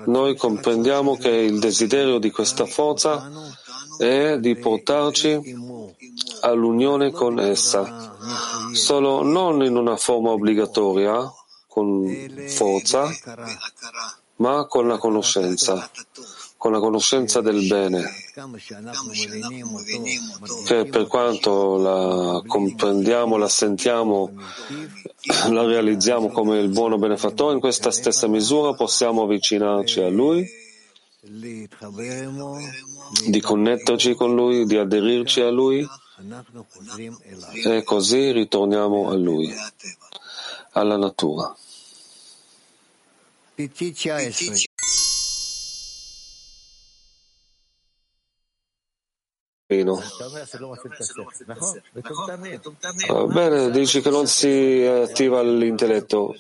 noi 0.07 0.37
comprendiamo 0.37 1.17
che 1.17 1.29
il 1.29 1.61
desiderio 1.61 2.19
di 2.19 2.31
questa 2.31 2.67
forza 2.67 3.31
è 3.97 4.39
di 4.39 4.57
portarci 4.57 5.57
all'unione 6.41 7.13
con 7.13 7.39
essa, 7.39 8.17
solo 8.73 9.23
non 9.23 9.63
in 9.63 9.77
una 9.77 9.97
forma 9.97 10.31
obbligatoria, 10.31 11.33
con 11.69 12.05
forza, 12.49 13.09
ma 14.37 14.67
con 14.67 14.89
la 14.89 14.99
conoscenza, 14.99 15.89
con 16.65 16.73
la 16.73 16.81
conoscenza 16.81 17.43
del 17.43 17.67
bene, 17.67 18.03
che 20.65 20.87
per 20.87 21.07
quanto 21.09 21.77
la 21.77 22.43
comprendiamo, 22.47 23.37
la 23.37 23.49
sentiamo, 23.49 24.33
la 25.51 25.67
realizziamo 25.67 26.31
come 26.31 26.61
il 26.61 26.71
buono 26.71 26.97
benefattore, 26.97 27.53
in 27.53 27.61
questa 27.61 27.91
stessa 27.91 28.29
misura 28.29 28.73
possiamo 28.73 29.25
avvicinarci 29.25 30.01
a 30.01 30.09
Lui, 30.09 30.49
di 31.21 31.69
connetterci 33.43 34.15
con 34.15 34.35
Lui, 34.35 34.65
di 34.65 34.79
aderirci 34.79 35.43
a 35.43 35.51
Lui 35.51 35.87
e 37.63 37.83
così 37.83 38.33
ritorniamo 38.33 39.11
a 39.11 39.15
Lui, 39.17 39.55
alla 40.71 40.97
natura. 40.97 41.55
Bene, 53.33 53.71
dici 53.71 54.03
che 54.03 54.11
non 54.11 54.27
si 54.27 54.85
attiva 54.85 55.41
l'intelletto. 55.43 56.35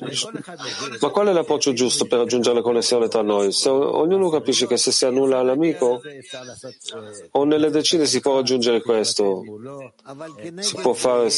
Ma 1.00 1.08
qual 1.08 1.28
è 1.28 1.32
l'approccio 1.32 1.72
giusto 1.72 2.04
per 2.04 2.18
raggiungere 2.18 2.56
la 2.56 2.60
connessione 2.60 3.08
tra 3.08 3.22
noi? 3.22 3.50
Se 3.52 3.70
ognuno 3.70 4.28
capisce 4.28 4.66
che 4.66 4.76
se 4.76 4.92
si 4.92 5.06
annulla 5.06 5.42
l'amico, 5.42 6.02
o 7.30 7.44
nelle 7.44 7.70
decine 7.70 8.04
si 8.04 8.20
può 8.20 8.34
raggiungere 8.34 8.82
questo, 8.82 9.42
si 10.58 10.76
può 10.82 10.92
fare 10.92 11.30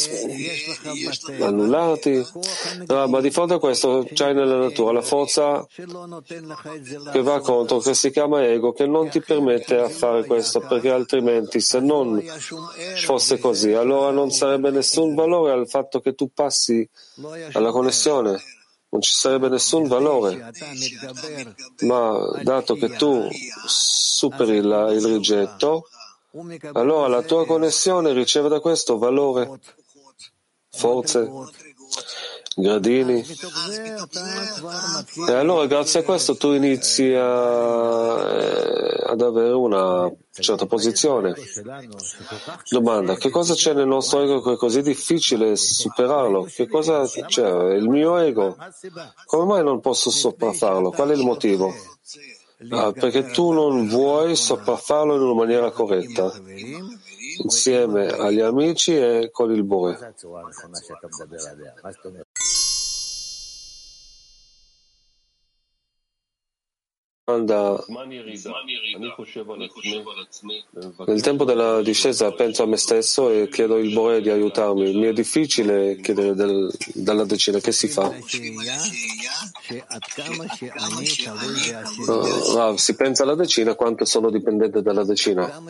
annullarti, 1.40 2.26
no, 2.88 3.06
ma 3.06 3.20
di 3.20 3.30
fronte 3.30 3.54
a 3.54 3.58
questo 3.60 4.04
c'hai 4.12 4.34
nella 4.34 4.58
natura 4.58 4.90
la 4.90 5.02
forza 5.02 5.64
che 7.12 7.22
va 7.22 7.40
contro, 7.40 7.78
che 7.78 7.94
si 7.94 8.10
chiama 8.10 8.44
ego, 8.44 8.72
che 8.72 8.86
non 8.86 9.08
ti 9.08 9.20
permette 9.20 9.76
a 9.76 9.88
fare 9.88 10.24
questo, 10.24 10.58
perché 10.58 10.90
altrimenti 10.90 11.60
se 11.60 11.74
non 11.80 12.22
fosse 13.04 13.38
così, 13.38 13.72
allora 13.72 14.10
non 14.10 14.30
sarebbe 14.30 14.70
nessun 14.70 15.14
valore 15.14 15.52
al 15.52 15.68
fatto 15.68 16.00
che 16.00 16.14
tu 16.14 16.30
passi 16.32 16.88
alla 17.52 17.70
connessione, 17.70 18.40
non 18.88 19.00
ci 19.00 19.12
sarebbe 19.12 19.48
nessun 19.48 19.86
valore. 19.86 20.52
Ma 21.80 22.40
dato 22.42 22.74
che 22.74 22.90
tu 22.96 23.28
superi 23.66 24.60
la, 24.62 24.92
il 24.92 25.04
rigetto, 25.04 25.88
allora 26.72 27.08
la 27.08 27.22
tua 27.22 27.46
connessione 27.46 28.12
riceve 28.12 28.48
da 28.48 28.60
questo 28.60 28.98
valore, 28.98 29.58
forze, 30.70 31.30
gradini. 32.58 33.22
E 35.28 35.32
allora 35.32 35.66
grazie 35.66 36.00
a 36.00 36.02
questo 36.02 36.36
tu 36.36 36.52
inizi 36.52 37.12
a, 37.12 38.14
ad 38.14 39.20
avere 39.20 39.52
una 39.52 40.10
certa 40.30 40.64
posizione. 40.64 41.34
Domanda, 42.70 43.16
che 43.16 43.28
cosa 43.28 43.54
c'è 43.54 43.74
nel 43.74 43.86
nostro 43.86 44.22
ego 44.22 44.40
che 44.40 44.54
è 44.54 44.56
così 44.56 44.80
difficile 44.80 45.54
superarlo? 45.56 46.44
Che 46.44 46.66
cosa 46.66 47.06
c'è? 47.06 47.74
Il 47.74 47.88
mio 47.88 48.16
ego? 48.16 48.56
Come 49.26 49.44
mai 49.44 49.62
non 49.62 49.80
posso 49.80 50.10
sopraffarlo? 50.10 50.90
Qual 50.90 51.10
è 51.10 51.14
il 51.14 51.24
motivo? 51.24 51.74
Ah, 52.70 52.90
perché 52.90 53.26
tu 53.26 53.52
non 53.52 53.86
vuoi 53.86 54.34
sopraffarlo 54.34 55.14
in 55.14 55.20
una 55.20 55.34
maniera 55.34 55.70
corretta, 55.70 56.32
insieme 57.42 58.06
agli 58.06 58.40
amici 58.40 58.96
e 58.96 59.28
con 59.30 59.52
il 59.52 59.62
Bore. 59.62 60.14
Domanda 67.26 67.84
nel 71.06 71.20
tempo 71.22 71.42
della 71.42 71.82
discesa 71.82 72.30
penso 72.30 72.62
a 72.62 72.66
me 72.66 72.76
stesso 72.76 73.30
e 73.30 73.48
chiedo 73.48 73.78
il 73.78 73.92
Bore 73.92 74.20
di 74.20 74.30
aiutarmi. 74.30 74.94
Mi 74.94 75.06
è 75.06 75.12
difficile 75.12 75.96
chiedere 76.00 76.34
del, 76.34 76.72
dalla 76.94 77.24
decina, 77.24 77.58
che 77.58 77.72
si 77.72 77.88
fa? 77.88 78.14
Uh, 82.06 82.54
Rav, 82.54 82.76
si 82.76 82.94
pensa 82.94 83.24
alla 83.24 83.34
decina 83.34 83.74
quanto 83.74 84.04
sono 84.04 84.30
dipendente 84.30 84.80
dalla 84.80 85.02
decina. 85.02 85.60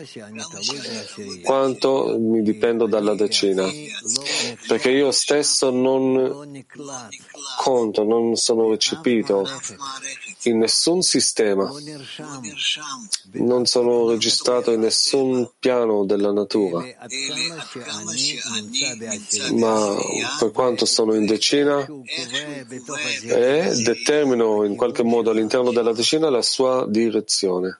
Quanto 1.43 2.17
mi 2.19 2.43
dipendo 2.43 2.85
dalla 2.85 3.15
decina. 3.15 3.67
Perché 4.67 4.91
io 4.91 5.09
stesso 5.09 5.71
non 5.71 6.63
conto, 7.63 8.03
non 8.03 8.35
sono 8.35 8.69
recepito 8.69 9.43
in 10.47 10.57
nessun 10.57 11.01
sistema, 11.01 11.71
non 13.33 13.65
sono 13.65 14.09
registrato 14.09 14.71
in 14.71 14.81
nessun 14.81 15.49
piano 15.59 16.05
della 16.05 16.31
natura, 16.31 16.83
ma 19.53 19.95
per 20.39 20.51
quanto 20.51 20.85
sono 20.85 21.13
in 21.13 21.25
decina 21.25 21.85
e 23.23 23.81
determino 23.83 24.63
in 24.63 24.75
qualche 24.75 25.03
modo 25.03 25.31
all'interno 25.31 25.71
della 25.71 25.93
decina 25.93 26.29
la 26.29 26.41
sua 26.41 26.85
direzione. 26.87 27.79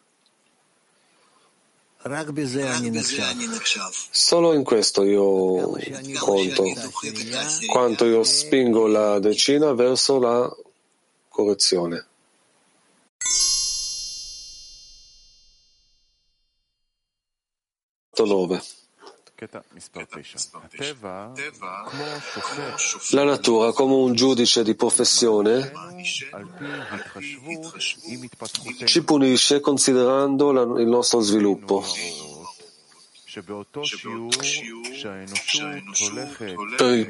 Solo 4.11 4.53
in 4.53 4.63
questo 4.63 5.03
io 5.03 5.78
conto, 6.20 6.63
quanto 7.68 8.05
io 8.05 8.24
spingo 8.24 8.88
la 8.88 9.20
decina 9.20 9.74
verso 9.74 10.18
la 10.20 10.55
correzione. 11.28 12.05
Nove. 18.26 18.61
La 23.11 23.24
natura, 23.24 23.72
come 23.72 23.93
un 23.93 24.13
giudice 24.13 24.63
di 24.63 24.74
professione, 24.74 25.72
ci 28.86 29.03
punisce 29.03 29.59
considerando 29.59 30.51
la, 30.51 30.82
il 30.82 30.88
nostro 30.88 31.20
sviluppo. 31.20 31.84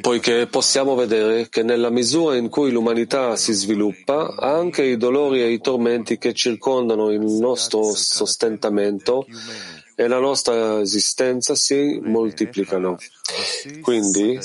Poiché 0.01 0.47
possiamo 0.47 0.95
vedere 0.95 1.47
che 1.47 1.63
nella 1.63 1.89
misura 1.89 2.35
in 2.35 2.49
cui 2.49 2.71
l'umanità 2.71 3.37
si 3.37 3.53
sviluppa, 3.53 4.35
anche 4.35 4.83
i 4.83 4.97
dolori 4.97 5.41
e 5.41 5.51
i 5.51 5.61
tormenti 5.61 6.17
che 6.17 6.33
circondano 6.33 7.11
il 7.11 7.21
nostro 7.21 7.93
sostentamento 7.93 9.25
e 9.99 10.07
la 10.07 10.19
nostra 10.19 10.79
esistenza 10.79 11.55
si 11.55 11.99
moltiplicano. 12.03 12.97
Quindi 13.81 14.37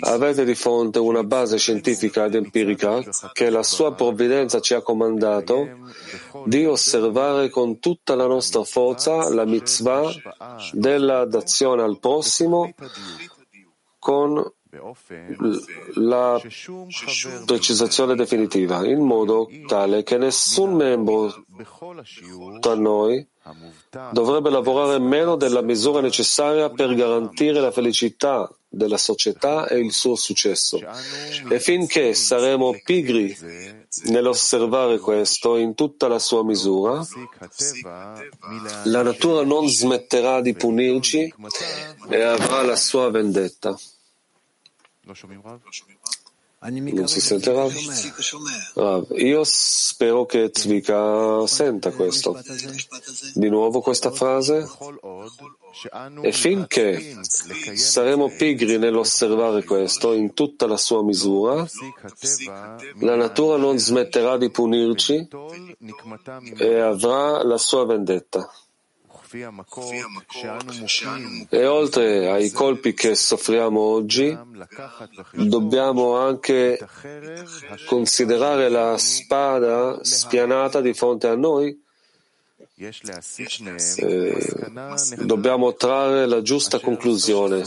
avete 0.00 0.44
di 0.44 0.54
fronte 0.54 0.98
una 0.98 1.24
base 1.24 1.56
scientifica 1.56 2.26
ed 2.26 2.34
empirica 2.34 3.02
che 3.32 3.48
la 3.48 3.62
sua 3.62 3.94
provvidenza 3.94 4.60
ci 4.60 4.74
ha 4.74 4.82
comandato 4.82 5.66
di 6.44 6.66
osservare 6.66 7.48
con 7.48 7.78
tutta 7.78 8.14
la 8.14 8.26
nostra 8.26 8.64
forza 8.64 9.32
la 9.32 9.46
mitzvah 9.46 10.12
della 10.72 11.24
dazione 11.24 11.80
al 11.80 11.98
prossimo 11.98 12.74
con 13.98 14.44
la 15.94 16.40
precisazione 17.46 18.14
definitiva, 18.14 18.86
in 18.86 19.00
modo 19.00 19.48
tale 19.66 20.02
che 20.02 20.16
nessun 20.18 20.74
membro 20.74 21.44
tra 22.60 22.74
noi 22.74 23.26
dovrebbe 24.12 24.50
lavorare 24.50 24.98
meno 24.98 25.36
della 25.36 25.62
misura 25.62 26.00
necessaria 26.00 26.70
per 26.70 26.94
garantire 26.94 27.60
la 27.60 27.70
felicità 27.70 28.50
della 28.68 28.98
società 28.98 29.66
e 29.66 29.78
il 29.78 29.92
suo 29.92 30.14
successo. 30.14 30.78
E 31.48 31.58
finché 31.58 32.14
saremo 32.14 32.74
pigri 32.84 33.34
nell'osservare 34.04 34.98
questo 34.98 35.56
in 35.56 35.74
tutta 35.74 36.08
la 36.08 36.18
sua 36.18 36.44
misura, 36.44 37.04
la 38.84 39.02
natura 39.02 39.42
non 39.44 39.66
smetterà 39.68 40.40
di 40.40 40.52
punirci 40.54 41.32
e 42.10 42.20
avrà 42.20 42.62
la 42.62 42.76
sua 42.76 43.10
vendetta. 43.10 43.76
Non 46.60 47.06
si 47.06 47.20
sente 47.20 47.52
Rav? 47.52 47.72
Rav? 48.74 49.06
Io 49.12 49.44
spero 49.44 50.26
che 50.26 50.50
Zvika 50.52 51.46
senta 51.46 51.92
questo. 51.92 52.40
Di 53.34 53.48
nuovo 53.48 53.80
questa 53.80 54.10
frase. 54.10 54.68
E 56.22 56.32
finché 56.32 57.16
saremo 57.22 58.28
pigri 58.36 58.78
nell'osservare 58.78 59.62
questo 59.62 60.12
in 60.12 60.34
tutta 60.34 60.66
la 60.66 60.76
sua 60.76 61.04
misura, 61.04 61.64
la 63.00 63.14
natura 63.14 63.56
non 63.56 63.78
smetterà 63.78 64.36
di 64.36 64.50
punirci 64.50 65.28
e 66.56 66.80
avrà 66.80 67.44
la 67.44 67.58
sua 67.58 67.86
vendetta. 67.86 68.50
E 71.50 71.66
oltre 71.66 72.30
ai 72.30 72.50
colpi 72.50 72.94
che 72.94 73.14
soffriamo 73.14 73.80
oggi, 73.80 74.36
dobbiamo 75.32 76.16
anche 76.16 76.78
considerare 77.86 78.68
la 78.68 78.96
spada 78.96 79.98
spianata 80.02 80.80
di 80.80 80.94
fronte 80.94 81.26
a 81.26 81.36
noi. 81.36 81.84
Eh, 83.96 84.46
dobbiamo 85.16 85.74
trarre 85.74 86.26
la 86.26 86.42
giusta 86.42 86.78
conclusione 86.78 87.64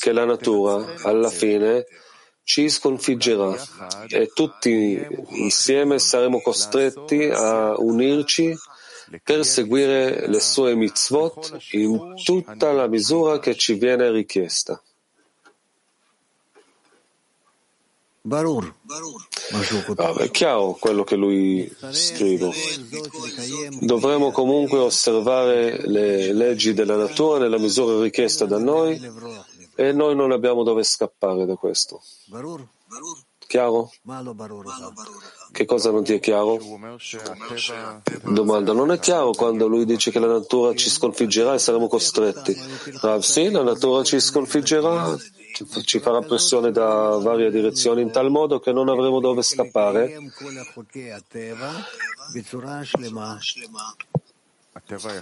che 0.00 0.12
la 0.12 0.24
natura 0.24 0.94
alla 1.02 1.28
fine 1.28 1.84
ci 2.44 2.68
sconfiggerà 2.68 3.54
e 4.08 4.30
tutti 4.34 5.06
insieme 5.30 5.98
saremo 5.98 6.40
costretti 6.40 7.24
a 7.24 7.74
unirci 7.78 8.54
per 9.22 9.44
seguire 9.44 10.26
le 10.28 10.40
sue 10.40 10.74
mitzvot 10.74 11.58
in 11.72 12.14
tutta 12.22 12.72
la 12.72 12.86
misura 12.86 13.38
che 13.38 13.54
ci 13.56 13.74
viene 13.74 14.10
richiesta. 14.10 14.80
Ah, 19.96 20.14
è 20.16 20.30
chiaro 20.30 20.72
quello 20.80 21.04
che 21.04 21.14
lui 21.14 21.70
scrive. 21.90 22.50
Dovremo 23.80 24.30
comunque 24.30 24.78
osservare 24.78 25.86
le 25.86 26.32
leggi 26.32 26.72
della 26.72 26.96
natura 26.96 27.38
nella 27.38 27.58
misura 27.58 28.02
richiesta 28.02 28.46
da 28.46 28.58
noi 28.58 28.98
e 29.74 29.92
noi 29.92 30.16
non 30.16 30.32
abbiamo 30.32 30.62
dove 30.62 30.84
scappare 30.84 31.44
da 31.44 31.56
questo. 31.56 32.00
Chiaro? 33.54 33.88
Che 35.52 35.64
cosa 35.64 35.92
non 35.92 36.02
ti 36.02 36.14
è 36.14 36.18
chiaro? 36.18 36.58
Domanda, 38.24 38.72
non 38.72 38.90
è 38.90 38.98
chiaro 38.98 39.30
quando 39.30 39.68
lui 39.68 39.84
dice 39.84 40.10
che 40.10 40.18
la 40.18 40.26
natura 40.26 40.74
ci 40.74 40.90
sconfiggerà 40.90 41.54
e 41.54 41.60
saremo 41.60 41.86
costretti. 41.86 42.52
Rav, 43.00 43.20
sì, 43.20 43.52
la 43.52 43.62
natura 43.62 44.02
ci 44.02 44.18
sconfiggerà, 44.18 45.16
ci 45.84 46.00
farà 46.00 46.20
pressione 46.22 46.72
da 46.72 47.16
varie 47.22 47.52
direzioni 47.52 48.02
in 48.02 48.10
tal 48.10 48.28
modo 48.28 48.58
che 48.58 48.72
non 48.72 48.88
avremo 48.88 49.20
dove 49.20 49.42
scappare 49.42 50.18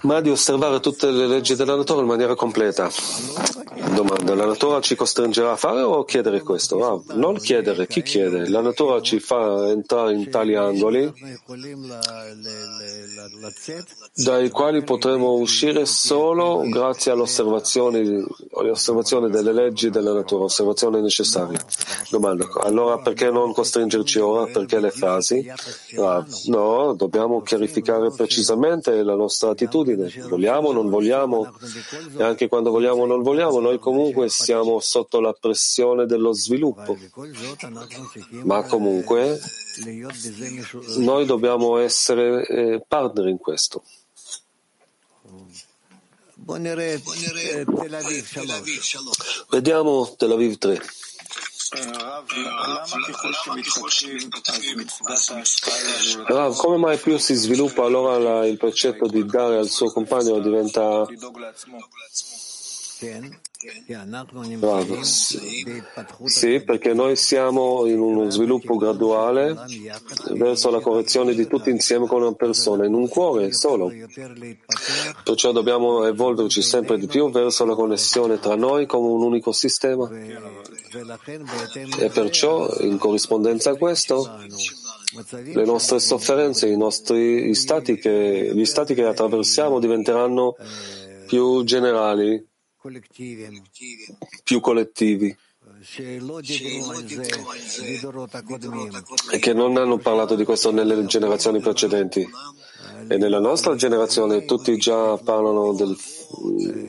ma 0.02 0.20
di 0.20 0.30
osservare 0.30 0.80
tutte 0.80 1.10
le 1.10 1.26
leggi 1.26 1.54
della 1.54 1.76
natura 1.76 2.00
in 2.00 2.06
maniera 2.06 2.34
completa. 2.34 2.90
Domanda, 3.94 4.34
la 4.34 4.46
natura 4.46 4.80
ci 4.80 4.94
costringerà 4.94 5.52
a 5.52 5.56
fare 5.56 5.82
o 5.82 6.04
chiedere 6.04 6.40
questo? 6.40 6.84
Ah, 6.84 7.14
non 7.14 7.36
chiedere, 7.36 7.86
chi 7.86 8.02
chiede? 8.02 8.48
La 8.48 8.62
natura 8.62 9.02
ci 9.02 9.20
fa 9.20 9.68
entrare 9.68 10.14
in 10.14 10.30
tali 10.30 10.54
angoli 10.54 11.12
dai 14.14 14.48
quali 14.50 14.82
potremo 14.82 15.34
uscire 15.34 15.84
solo 15.84 16.62
grazie 16.68 17.12
all'osservazione, 17.12 18.24
all'osservazione 18.56 19.28
delle 19.28 19.52
leggi 19.52 19.90
della 19.90 20.14
natura, 20.14 20.44
osservazione 20.44 21.00
necessaria. 21.00 21.60
Domanda, 22.10 22.46
allora 22.60 22.98
perché 22.98 23.30
non 23.30 23.52
costringerci 23.52 24.18
ora? 24.18 24.50
Perché 24.50 24.80
le 24.80 24.90
frasi? 24.90 25.46
Ah, 25.98 26.24
no, 26.46 26.94
dobbiamo 26.94 27.42
chiarificare 27.42 28.10
precisamente 28.10 29.02
la 29.02 29.14
nostra 29.14 29.41
attitudine. 29.50 30.12
Vogliamo 30.28 30.68
o 30.68 30.72
non 30.72 30.88
vogliamo? 30.88 31.52
E 32.16 32.22
anche 32.22 32.48
quando 32.48 32.70
vogliamo 32.70 33.02
o 33.02 33.06
non 33.06 33.22
vogliamo, 33.22 33.60
noi 33.60 33.78
comunque 33.78 34.28
siamo 34.28 34.80
sotto 34.80 35.20
la 35.20 35.32
pressione 35.32 36.06
dello 36.06 36.32
sviluppo. 36.32 36.96
Ma 38.44 38.62
comunque 38.64 39.38
noi 40.96 41.26
dobbiamo 41.26 41.78
essere 41.78 42.46
eh, 42.46 42.84
partner 42.86 43.28
in 43.28 43.38
questo. 43.38 43.82
Vediamo 49.50 50.14
Tel 50.16 50.32
Aviv 50.32 50.58
3. 50.58 50.80
Rav, 56.26 56.56
come 56.56 56.76
mai 56.76 56.98
più 56.98 57.16
si 57.16 57.34
sviluppa 57.34 57.84
allora 57.84 58.46
il 58.46 58.58
precetto 58.58 59.06
di 59.06 59.24
dare 59.24 59.56
al 59.56 59.68
suo 59.68 59.90
compagno 59.90 60.38
diventa 60.40 61.06
Bravo. 64.56 65.04
Sì, 66.24 66.62
perché 66.64 66.94
noi 66.94 67.14
siamo 67.14 67.86
in 67.86 68.00
uno 68.00 68.28
sviluppo 68.28 68.76
graduale 68.76 69.56
verso 70.30 70.70
la 70.70 70.80
correzione 70.80 71.32
di 71.32 71.46
tutti 71.46 71.70
insieme 71.70 72.08
con 72.08 72.22
una 72.22 72.32
persona, 72.32 72.86
in 72.86 72.94
un 72.94 73.08
cuore 73.08 73.52
solo. 73.52 73.92
Perciò 75.22 75.52
dobbiamo 75.52 76.04
evolverci 76.04 76.60
sempre 76.60 76.98
di 76.98 77.06
più 77.06 77.30
verso 77.30 77.64
la 77.64 77.76
connessione 77.76 78.40
tra 78.40 78.56
noi 78.56 78.86
come 78.86 79.08
un 79.08 79.22
unico 79.22 79.52
sistema. 79.52 80.10
E 81.98 82.08
perciò, 82.10 82.68
in 82.80 82.98
corrispondenza 82.98 83.70
a 83.70 83.76
questo, 83.76 84.28
le 85.30 85.64
nostre 85.64 86.00
sofferenze, 86.00 86.66
i 86.66 86.76
nostri 86.76 87.54
stati 87.54 87.96
che, 87.96 88.50
gli 88.52 88.64
stati 88.64 88.94
che 88.94 89.04
attraversiamo 89.04 89.78
diventeranno 89.78 90.56
più 91.26 91.62
generali 91.62 92.50
più 94.42 94.60
collettivi. 94.60 95.36
E 99.30 99.38
che 99.38 99.52
non 99.52 99.76
hanno 99.76 99.98
parlato 99.98 100.34
di 100.34 100.44
questo 100.44 100.72
nelle 100.72 101.04
generazioni 101.06 101.60
precedenti. 101.60 102.28
E 103.08 103.16
nella 103.16 103.40
nostra 103.40 103.74
generazione 103.74 104.44
tutti 104.44 104.76
già 104.76 105.16
parlano 105.16 105.72
del, 105.72 105.96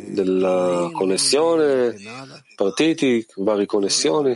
della 0.10 0.90
connessione, 0.94 1.96
partiti, 2.56 3.26
varie 3.36 3.66
connessioni. 3.66 4.36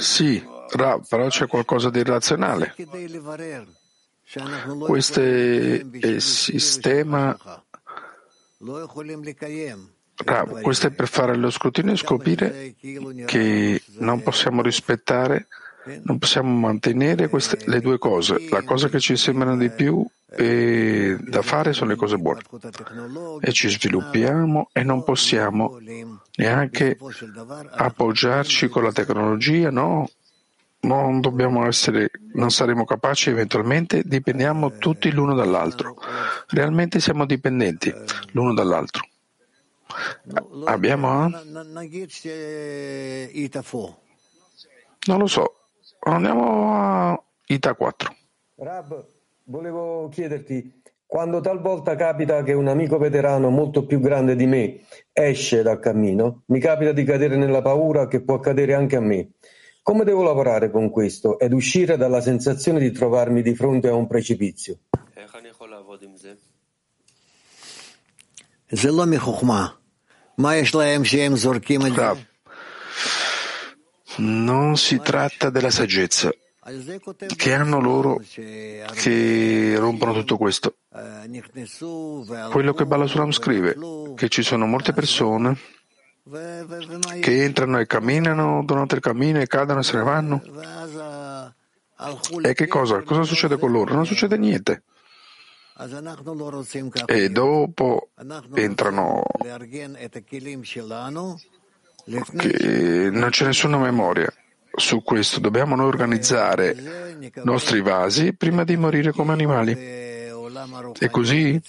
Sì, 0.00 0.44
però 0.68 1.28
c'è 1.28 1.46
qualcosa 1.46 1.90
di 1.90 1.98
irrazionale. 2.00 2.74
Questo 4.86 5.20
è 5.20 5.84
il 5.92 6.20
sistema. 6.22 7.36
Ra, 10.22 10.44
questo 10.44 10.88
è 10.88 10.90
per 10.90 11.08
fare 11.08 11.34
lo 11.34 11.50
scrutinio 11.50 11.94
e 11.94 11.96
scoprire 11.96 12.74
che 13.24 13.82
non 13.98 14.22
possiamo 14.22 14.60
rispettare, 14.60 15.48
non 16.02 16.18
possiamo 16.18 16.52
mantenere 16.52 17.28
queste, 17.28 17.58
le 17.66 17.80
due 17.80 17.98
cose. 17.98 18.48
La 18.50 18.62
cosa 18.62 18.88
che 18.88 19.00
ci 19.00 19.16
sembrano 19.16 19.56
di 19.56 19.70
più 19.70 20.06
e 20.32 21.16
da 21.20 21.42
fare 21.42 21.72
sono 21.72 21.90
le 21.90 21.96
cose 21.96 22.16
buone 22.16 22.42
e 23.40 23.52
ci 23.52 23.68
sviluppiamo 23.68 24.68
e 24.72 24.84
non 24.84 25.02
possiamo 25.02 25.78
neanche 26.36 26.96
appoggiarci 27.70 28.68
con 28.68 28.84
la 28.84 28.92
tecnologia, 28.92 29.70
no? 29.70 30.08
Non 30.82 31.20
dobbiamo 31.20 31.66
essere, 31.66 32.10
non 32.34 32.50
saremo 32.50 32.84
capaci 32.84 33.28
eventualmente, 33.28 34.02
dipendiamo 34.04 34.78
tutti 34.78 35.10
l'uno 35.10 35.34
dall'altro. 35.34 35.96
Realmente 36.48 37.00
siamo 37.00 37.26
dipendenti 37.26 37.92
l'uno 38.32 38.54
dall'altro. 38.54 39.06
Abbiamo? 40.64 41.28
Non 45.06 45.18
lo 45.18 45.26
so. 45.26 45.59
Andiamo 46.02 46.72
a 46.72 47.22
Ita 47.46 47.74
4. 47.74 48.16
Rab, 48.56 49.04
volevo 49.44 50.08
chiederti, 50.08 50.80
quando 51.04 51.40
talvolta 51.40 51.94
capita 51.94 52.42
che 52.42 52.54
un 52.54 52.68
amico 52.68 52.96
veterano 52.96 53.50
molto 53.50 53.84
più 53.84 54.00
grande 54.00 54.34
di 54.34 54.46
me 54.46 54.80
esce 55.12 55.62
dal 55.62 55.78
cammino, 55.78 56.44
mi 56.46 56.58
capita 56.58 56.92
di 56.92 57.04
cadere 57.04 57.36
nella 57.36 57.60
paura 57.60 58.06
che 58.06 58.22
può 58.22 58.36
accadere 58.36 58.72
anche 58.72 58.96
a 58.96 59.00
me. 59.00 59.32
Come 59.82 60.04
devo 60.04 60.22
lavorare 60.22 60.70
con 60.70 60.88
questo 60.88 61.38
ed 61.38 61.52
uscire 61.52 61.98
dalla 61.98 62.22
sensazione 62.22 62.78
di 62.78 62.92
trovarmi 62.92 63.42
di 63.42 63.54
fronte 63.54 63.88
a 63.88 63.94
un 63.94 64.06
precipizio? 64.06 64.78
Non 74.20 74.76
si 74.76 75.00
tratta 75.00 75.48
della 75.48 75.70
saggezza 75.70 76.30
che 77.36 77.54
hanno 77.54 77.80
loro 77.80 78.20
che 78.94 79.74
rompono 79.78 80.12
tutto 80.12 80.36
questo. 80.36 80.76
Quello 82.50 82.74
che 82.74 82.84
Balasuram 82.84 83.30
scrive, 83.30 83.76
che 84.14 84.28
ci 84.28 84.42
sono 84.42 84.66
molte 84.66 84.92
persone 84.92 85.56
che 87.20 87.42
entrano 87.44 87.78
e 87.78 87.86
camminano 87.86 88.62
durante 88.64 88.96
il 88.96 89.00
cammino 89.00 89.40
e 89.40 89.46
cadono 89.46 89.80
e 89.80 89.82
se 89.82 89.96
ne 89.96 90.02
vanno. 90.02 90.42
E 92.42 92.52
che 92.52 92.66
cosa? 92.66 93.02
Cosa 93.02 93.22
succede 93.22 93.58
con 93.58 93.72
loro? 93.72 93.94
Non 93.94 94.04
succede 94.04 94.36
niente. 94.36 94.82
E 97.06 97.30
dopo 97.30 98.10
entrano 98.54 99.22
che 102.36 103.10
non 103.10 103.30
c'è 103.30 103.46
nessuna 103.46 103.78
memoria. 103.78 104.32
Su 104.72 105.02
questo 105.02 105.40
dobbiamo 105.40 105.74
noi 105.74 105.86
organizzare 105.86 106.70
i 107.20 107.30
nostri 107.44 107.80
vasi 107.80 108.34
prima 108.34 108.64
di 108.64 108.76
morire 108.76 109.12
come 109.12 109.32
animali. 109.32 109.72
E 109.72 111.08
così 111.10 111.60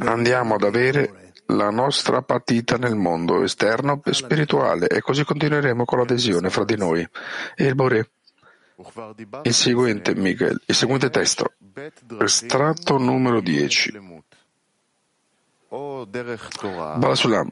andiamo 0.00 0.54
ad 0.54 0.62
avere 0.64 1.32
la 1.46 1.70
nostra 1.70 2.22
partita 2.22 2.76
nel 2.76 2.94
mondo 2.94 3.42
esterno 3.42 4.00
e 4.04 4.12
spirituale 4.12 4.88
e 4.88 5.00
così 5.00 5.24
continueremo 5.24 5.84
con 5.84 5.98
l'adesione 5.98 6.50
fra 6.50 6.64
di 6.64 6.76
noi 6.76 7.06
e 7.54 7.64
il 7.64 7.74
Bore. 7.74 8.10
Il 9.42 9.52
seguente, 9.52 10.14
Miguel, 10.14 10.58
il 10.64 10.74
seguente 10.74 11.10
testo, 11.10 11.52
estratto 12.18 12.96
numero 12.96 13.40
10. 13.40 14.19
Balasulam, 16.98 17.48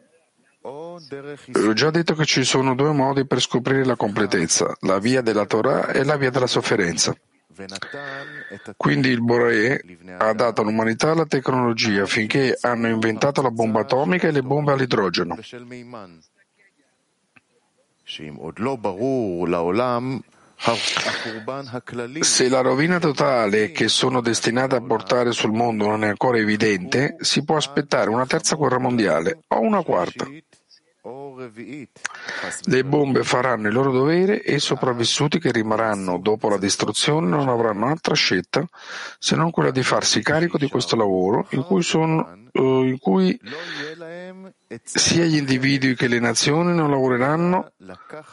ho 0.63 1.73
già 1.73 1.91
detto 1.91 2.15
che 2.15 2.25
ci 2.25 2.43
sono 2.43 2.75
due 2.75 2.93
modi 2.93 3.25
per 3.25 3.41
scoprire 3.41 3.85
la 3.85 3.95
completezza, 3.95 4.77
la 4.81 4.99
via 4.99 5.21
della 5.21 5.47
Torah 5.47 5.93
e 5.93 6.03
la 6.03 6.17
via 6.17 6.31
della 6.31 6.49
sofferenza. 6.49 7.17
Quindi 8.77 9.09
il 9.09 9.23
Boré 9.23 9.81
ha 10.19 10.33
dato 10.33 10.61
all'umanità 10.63 11.15
la 11.15 11.27
tecnologia 11.27 12.07
finché 12.07 12.57
hanno 12.61 12.89
inventato 12.89 13.41
la 13.41 13.51
bomba 13.51 13.81
atomica 13.81 14.29
e 14.29 14.33
le 14.33 14.43
bombe 14.43 14.73
all'idrogeno. 14.73 15.39
Se 22.21 22.49
la 22.49 22.61
rovina 22.61 22.99
totale 22.99 23.71
che 23.71 23.89
sono 23.89 24.21
destinate 24.21 24.75
a 24.77 24.81
portare 24.81 25.33
sul 25.33 25.53
mondo 25.53 25.87
non 25.87 26.05
è 26.05 26.09
ancora 26.09 26.39
evidente, 26.39 27.17
si 27.21 27.45
può 27.45 27.57
aspettare 27.57 28.11
una 28.11 28.27
terza 28.27 28.57
guerra 28.57 28.79
mondiale 28.79 29.39
o 29.47 29.61
una 29.61 29.83
quarta. 29.83 30.27
Le 32.65 32.85
bombe 32.85 33.23
faranno 33.23 33.69
il 33.69 33.75
loro 33.75 33.93
dovere 33.93 34.43
e 34.43 34.55
i 34.55 34.61
sopravvissuti 34.61 35.39
che 35.39 35.53
rimarranno 35.53 36.19
dopo 36.19 36.49
la 36.49 36.59
distruzione 36.59 37.29
non 37.29 37.49
avranno 37.49 37.87
altra 37.87 38.15
scelta 38.15 38.67
se 39.19 39.37
non 39.37 39.51
quella 39.51 39.71
di 39.71 39.83
farsi 39.83 40.23
carico 40.23 40.59
di 40.59 40.69
questo 40.69 40.97
lavoro 40.97 41.47
in 41.51 41.63
cui, 41.65 41.83
sono, 41.83 42.49
uh, 42.53 42.83
in 42.83 42.99
cui 42.99 43.39
sia 44.83 45.25
gli 45.25 45.37
individui 45.37 45.95
che 45.95 46.09
le 46.09 46.19
nazioni 46.19 46.75
non 46.75 46.91
lavoreranno 46.91 47.73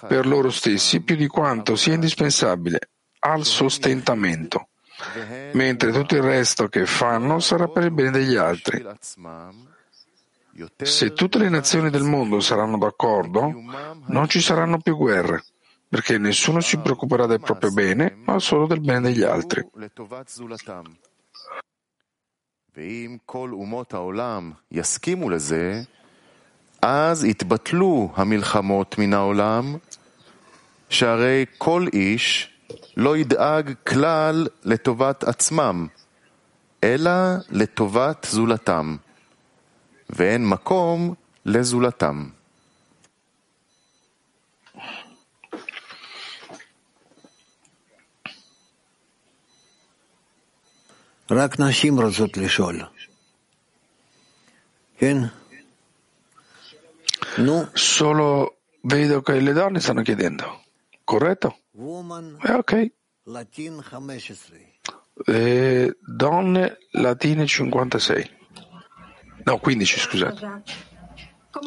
per 0.07 0.25
loro 0.25 0.49
stessi 0.49 1.01
più 1.01 1.15
di 1.15 1.27
quanto 1.27 1.75
sia 1.75 1.93
indispensabile 1.93 2.79
al 3.19 3.43
sostentamento, 3.43 4.69
mentre 5.53 5.91
tutto 5.91 6.15
il 6.15 6.21
resto 6.21 6.67
che 6.67 6.85
fanno 6.85 7.39
sarà 7.39 7.67
per 7.67 7.83
il 7.83 7.91
bene 7.91 8.11
degli 8.11 8.35
altri. 8.35 8.85
Se 10.82 11.12
tutte 11.12 11.38
le 11.38 11.48
nazioni 11.48 11.90
del 11.90 12.02
mondo 12.02 12.40
saranno 12.40 12.78
d'accordo, 12.78 13.52
non 14.06 14.28
ci 14.28 14.40
saranno 14.40 14.78
più 14.78 14.96
guerre, 14.96 15.44
perché 15.88 16.18
nessuno 16.18 16.60
si 16.60 16.76
preoccuperà 16.78 17.26
del 17.26 17.40
proprio 17.40 17.70
bene, 17.70 18.16
ma 18.26 18.38
solo 18.38 18.66
del 18.66 18.80
bene 18.80 19.00
degli 19.00 19.22
altri. 19.22 19.64
אז 26.82 27.24
יתבטלו 27.24 28.12
המלחמות 28.14 28.98
מן 28.98 29.14
העולם, 29.14 29.76
שהרי 30.88 31.44
כל 31.58 31.86
איש 31.92 32.50
לא 32.96 33.16
ידאג 33.16 33.72
כלל 33.86 34.46
לטובת 34.64 35.24
עצמם, 35.24 35.86
אלא 36.84 37.10
לטובת 37.50 38.26
זולתם. 38.30 38.96
ואין 40.10 40.48
מקום 40.48 41.14
לזולתם. 41.46 42.28
רק 51.30 51.60
נשים 51.60 52.00
רוצות 52.00 52.36
לשאול. 52.36 52.82
כן? 54.98 55.16
נו. 57.38 57.64
Solo 57.74 58.56
vedo 58.82 59.22
che 59.22 59.40
le 59.40 59.52
donne 59.52 59.80
stanno 59.80 60.02
chiedendo. 60.02 60.62
Corretto? 61.04 61.58
Eh, 62.42 62.52
ok. 62.52 62.72
Latin 63.24 63.82
15. 63.82 64.74
Eh, 65.26 65.92
donne 66.00 66.78
latine 66.92 67.46
56. 67.46 68.30
No, 69.45 69.59
15, 69.59 69.99
scusate. 69.99 70.63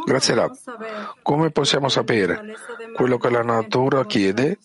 Grazie 0.05 0.35
Rab. 0.35 0.55
Come 1.23 1.51
possiamo 1.51 1.89
sapere 1.89 2.41
quello 2.95 3.19
che 3.19 3.31
la 3.31 3.43
natura 3.43 4.05
chiede 4.05 4.59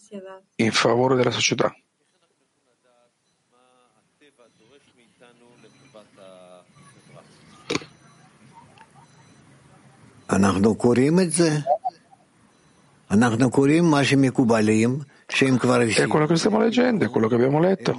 in 0.56 0.72
favore 0.72 1.16
della 1.16 1.32
società? 1.32 1.74
È 16.04 16.08
quello 16.08 16.26
che 16.26 16.36
stiamo 16.36 16.60
leggendo, 16.60 17.06
è 17.06 17.10
quello 17.10 17.28
che 17.28 17.36
abbiamo 17.36 17.60
letto. 17.60 17.96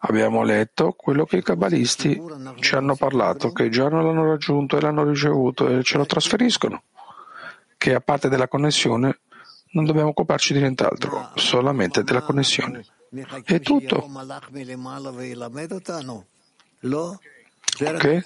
Abbiamo 0.00 0.42
letto 0.42 0.92
quello 0.92 1.24
che 1.24 1.38
i 1.38 1.42
cabalisti 1.42 2.20
ci 2.60 2.74
hanno 2.74 2.94
parlato, 2.94 3.52
che 3.52 3.70
già 3.70 3.88
non 3.88 4.04
l'hanno 4.04 4.26
raggiunto 4.26 4.76
e 4.76 4.80
l'hanno 4.80 5.04
ricevuto 5.04 5.68
e 5.68 5.82
ce 5.82 5.96
lo 5.96 6.04
trasferiscono. 6.04 6.82
Che 7.78 7.94
a 7.94 8.00
parte 8.00 8.28
della 8.28 8.48
connessione 8.48 9.20
non 9.72 9.84
dobbiamo 9.84 10.10
occuparci 10.10 10.52
di 10.52 10.58
nient'altro, 10.60 11.30
solamente 11.36 12.02
della 12.02 12.20
connessione. 12.20 12.84
È 13.44 13.60
tutto. 13.60 14.08
Ok? 17.82 18.22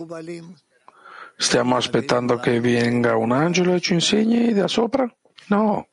Stiamo 1.36 1.76
aspettando 1.76 2.38
che 2.38 2.60
venga 2.60 3.16
un 3.16 3.32
angelo 3.32 3.74
e 3.74 3.80
ci 3.80 3.92
insegni 3.94 4.52
da 4.52 4.66
sopra? 4.68 5.08
No, 5.48 5.88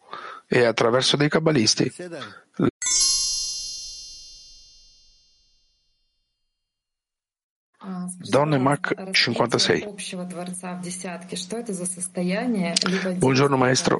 è 0.45 0.63
attraverso 0.63 1.17
dei 1.17 1.29
cabalisti. 1.29 1.91
Donne 8.17 8.57
Mac 8.59 9.09
56. 9.11 9.95
Buongiorno 13.17 13.57
maestro. 13.57 13.99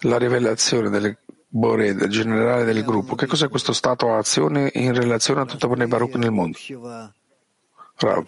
La 0.00 0.18
rivelazione 0.18 0.88
del 0.90 1.18
Bore, 1.48 1.94
del 1.94 2.08
generale 2.08 2.64
del 2.64 2.82
gruppo, 2.82 3.14
che 3.14 3.26
cos'è 3.26 3.48
questo 3.48 3.72
stato 3.72 4.14
azione 4.14 4.70
in 4.74 4.94
relazione 4.94 5.42
a 5.42 5.44
tutta 5.44 5.68
Bnei 5.68 5.86
Baruch 5.86 6.14
nel 6.14 6.30
mondo? 6.30 6.58
Rav. 7.96 8.26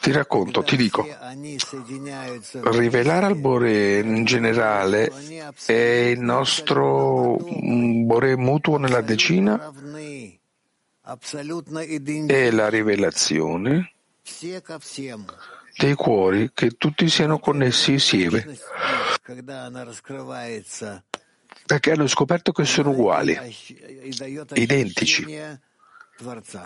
Ti 0.00 0.10
racconto, 0.10 0.64
ti 0.64 0.76
dico, 0.76 1.06
rivelare 2.64 3.26
al 3.26 3.36
Bore 3.36 4.00
in 4.00 4.24
generale 4.24 5.12
è 5.64 5.72
il 5.72 6.18
nostro 6.18 7.36
Bore 7.38 8.36
mutuo 8.36 8.78
nella 8.78 9.00
decina? 9.00 9.72
è 12.26 12.50
la 12.50 12.68
rivelazione 12.68 13.92
dei 15.76 15.94
cuori 15.94 16.50
che 16.52 16.70
tutti 16.70 17.08
siano 17.08 17.38
connessi 17.38 17.92
insieme 17.92 18.58
perché 21.68 21.90
hanno 21.90 22.06
scoperto 22.06 22.50
che 22.50 22.64
sono 22.64 22.92
uguali, 22.92 23.36
identici, 24.54 25.26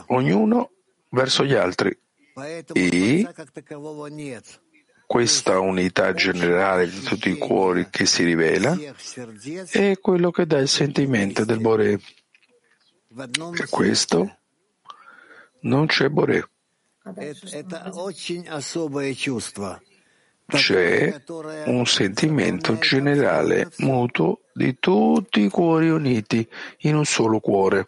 ognuno 0.07 0.71
verso 1.09 1.45
gli 1.45 1.55
altri. 1.55 1.99
E 2.73 3.29
questa 5.05 5.59
unità 5.59 6.15
generale 6.15 6.89
di 6.89 7.01
tutti 7.01 7.31
i 7.31 7.37
cuori 7.37 7.89
che 7.91 8.07
si 8.07 8.23
rivela 8.23 8.79
è 9.71 9.99
quello 9.99 10.31
che 10.31 10.47
dà 10.47 10.59
il 10.59 10.69
sentimento 10.69 11.45
del 11.45 11.59
Bore. 11.59 12.01
Per 13.13 13.69
questo 13.69 14.39
non 15.63 15.87
c'è 15.87 16.09
Bore. 16.11 16.49
C'è 20.57 21.23
un 21.67 21.87
sentimento 21.87 22.79
generale, 22.79 23.71
mutuo, 23.79 24.41
di 24.53 24.77
tutti 24.79 25.41
i 25.41 25.49
cuori 25.49 25.89
uniti 25.89 26.47
in 26.81 26.97
un 26.97 27.05
solo 27.05 27.41
cuore. 27.41 27.87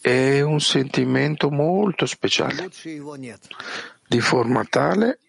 È 0.00 0.40
un 0.40 0.60
sentimento 0.60 1.50
molto 1.50 2.06
speciale, 2.06 2.68
di 4.06 4.20
forma 4.20 4.64
tale 4.64 5.20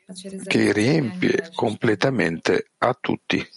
che 0.45 0.71
riempie 0.71 1.51
completamente 1.53 2.71
a 2.79 2.97
tutti. 2.99 3.47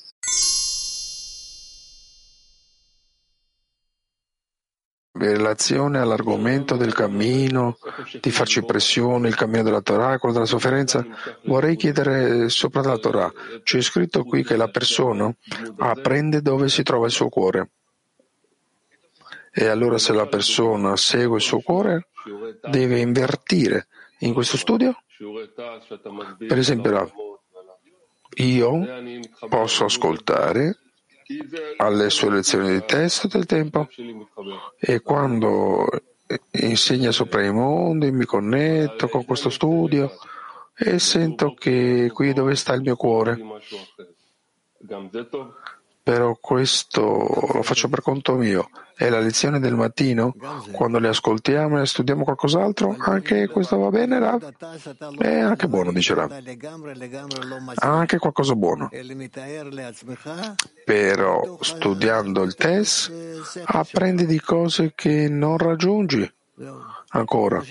In 5.20 5.36
relazione 5.36 5.98
all'argomento 5.98 6.76
del 6.76 6.94
cammino, 6.94 7.78
di 8.20 8.30
farci 8.30 8.64
pressione, 8.64 9.26
il 9.26 9.34
cammino 9.34 9.64
della 9.64 9.80
Torah, 9.80 10.16
quello 10.16 10.34
della 10.34 10.46
sofferenza, 10.46 11.04
vorrei 11.44 11.74
chiedere 11.74 12.48
sopra 12.48 12.82
la 12.82 12.98
Torah. 12.98 13.32
C'è 13.64 13.80
scritto 13.80 14.22
qui 14.22 14.44
che 14.44 14.56
la 14.56 14.68
persona 14.68 15.34
apprende 15.78 16.40
dove 16.40 16.68
si 16.68 16.84
trova 16.84 17.06
il 17.06 17.12
suo 17.12 17.28
cuore. 17.28 17.70
E 19.52 19.66
allora 19.66 19.98
se 19.98 20.12
la 20.12 20.26
persona 20.26 20.96
segue 20.96 21.38
il 21.38 21.42
suo 21.42 21.58
cuore, 21.58 22.10
deve 22.70 23.00
invertire 23.00 23.88
in 24.20 24.32
questo 24.32 24.56
studio? 24.56 25.02
Per 26.46 26.58
esempio, 26.58 27.12
io 28.36 28.86
posso 29.48 29.84
ascoltare 29.84 30.78
alle 31.76 32.10
sue 32.10 32.30
lezioni 32.30 32.72
di 32.72 32.84
testo 32.86 33.28
del 33.28 33.46
tempo 33.46 33.88
e 34.78 35.00
quando 35.00 35.86
insegna 36.52 37.10
sopra 37.10 37.44
i 37.44 37.52
mondi 37.52 38.10
mi 38.10 38.24
connetto 38.24 39.08
con 39.08 39.24
questo 39.24 39.50
studio 39.50 40.10
e 40.74 40.98
sento 40.98 41.54
che 41.54 42.10
qui 42.12 42.32
dove 42.32 42.54
sta 42.54 42.72
il 42.74 42.82
mio 42.82 42.96
cuore. 42.96 43.38
Però 46.08 46.38
questo 46.40 47.02
lo 47.52 47.62
faccio 47.62 47.90
per 47.90 48.00
conto 48.00 48.32
mio. 48.36 48.70
E 48.96 49.10
la 49.10 49.18
lezione 49.18 49.60
del 49.60 49.74
mattino, 49.74 50.34
quando 50.72 50.98
le 50.98 51.08
ascoltiamo 51.08 51.82
e 51.82 51.84
studiamo 51.84 52.24
qualcos'altro, 52.24 52.96
anche 52.98 53.46
questo 53.48 53.76
va 53.76 53.90
bene, 53.90 54.18
Rav? 54.18 54.54
È 55.18 55.38
anche 55.38 55.68
buono, 55.68 55.92
dice 55.92 56.14
Rav. 56.14 56.32
Anche 57.74 58.16
qualcosa 58.16 58.54
buono. 58.54 58.88
Però 60.86 61.58
studiando 61.60 62.42
il 62.42 62.54
test 62.54 63.12
apprendi 63.64 64.24
di 64.24 64.40
cose 64.40 64.92
che 64.94 65.28
non 65.28 65.58
raggiungi 65.58 66.32
ancora. 67.08 67.62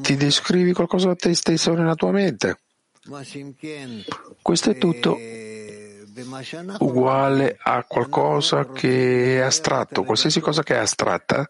Ti 0.00 0.16
descrivi 0.16 0.72
qualcosa 0.72 1.10
a 1.10 1.16
te 1.16 1.34
stesso 1.34 1.74
nella 1.74 1.96
tua 1.96 2.12
mente. 2.12 2.60
Questo 4.42 4.70
è 4.70 4.78
tutto 4.78 5.18
uguale 6.78 7.56
a 7.60 7.84
qualcosa 7.84 8.66
che 8.66 9.36
è 9.36 9.40
astratto, 9.40 10.04
qualsiasi 10.04 10.40
cosa 10.40 10.62
che 10.62 10.74
è 10.74 10.78
astratta, 10.78 11.48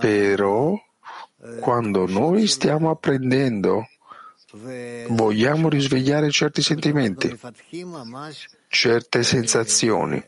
però 0.00 0.74
quando 1.60 2.06
noi 2.06 2.46
stiamo 2.46 2.90
apprendendo 2.90 3.86
vogliamo 5.08 5.68
risvegliare 5.68 6.30
certi 6.30 6.62
sentimenti, 6.62 7.38
certe 8.68 9.22
sensazioni. 9.22 10.24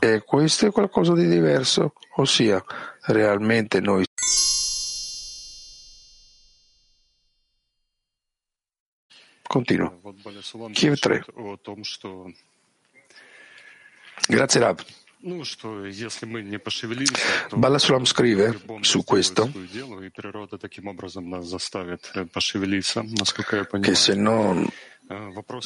E 0.00 0.22
questo 0.22 0.66
è 0.66 0.70
qualcosa 0.70 1.14
di 1.14 1.26
diverso, 1.26 1.94
ossia 2.16 2.62
realmente 3.06 3.80
noi 3.80 4.04
Continua. 9.52 9.92
Kiev 10.72 10.98
3. 10.98 11.24
Grazie 14.26 14.60
Rab. 14.60 14.80
Balasulam 17.54 18.04
scrive 18.06 18.58
su 18.80 19.04
questo 19.04 19.52
che 23.80 23.94
se 23.94 24.14
non, 24.14 24.66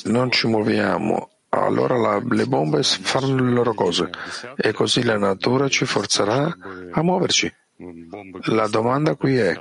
non 0.05 0.31
ci 0.33 0.47
muoviamo 0.49 1.31
allora 1.51 1.97
la, 1.97 2.21
le 2.29 2.47
bombe 2.47 2.83
fanno 2.83 3.37
le 3.37 3.53
loro 3.53 3.73
cose 3.73 4.11
e 4.57 4.73
così 4.73 5.05
la 5.05 5.17
natura 5.17 5.69
ci 5.69 5.85
forzerà 5.85 6.57
a 6.91 7.03
muoverci. 7.03 7.55
La 7.79 8.69
domanda 8.69 9.17
qui 9.17 9.37
è 9.37 9.61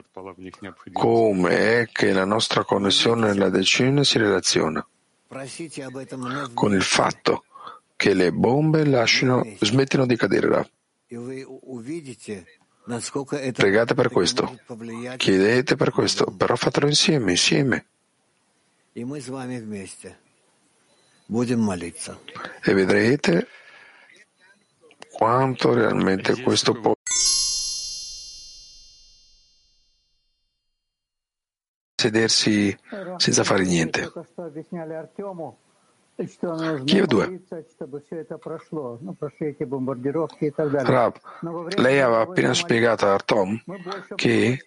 come 0.93 1.81
è 1.81 1.89
che 1.91 2.13
la 2.13 2.23
nostra 2.23 2.63
connessione 2.63 3.27
nella 3.27 3.49
decina 3.49 4.05
si 4.05 4.17
relaziona? 4.17 4.85
Con 6.53 6.73
il 6.73 6.81
fatto 6.81 7.43
che 7.97 8.13
le 8.13 8.31
bombe 8.31 8.85
lasciano, 8.85 9.45
smettino 9.59 10.05
di 10.05 10.15
cadere 10.15 10.47
là. 10.47 10.69
Pregate 13.53 13.93
per 13.95 14.09
questo, 14.09 14.59
chiedete 15.17 15.75
per 15.75 15.91
questo, 15.91 16.25
però 16.25 16.55
fatelo 16.55 16.87
insieme, 16.87 17.31
insieme. 17.31 17.85
E 22.63 22.73
vedrete 22.73 23.47
quanto 25.11 25.73
realmente 25.73 26.41
questo 26.41 26.73
può 26.79 26.94
sedersi 32.05 32.75
senza 33.17 33.43
fare 33.43 33.63
niente. 33.63 34.11
Kiev 36.85 37.05
2. 37.07 37.41
Rav, 40.83 41.13
lei 41.75 41.99
aveva 41.99 42.21
appena 42.21 42.53
spiegato 42.53 43.05
a 43.05 43.13
Artom 43.13 43.61
che 44.15 44.61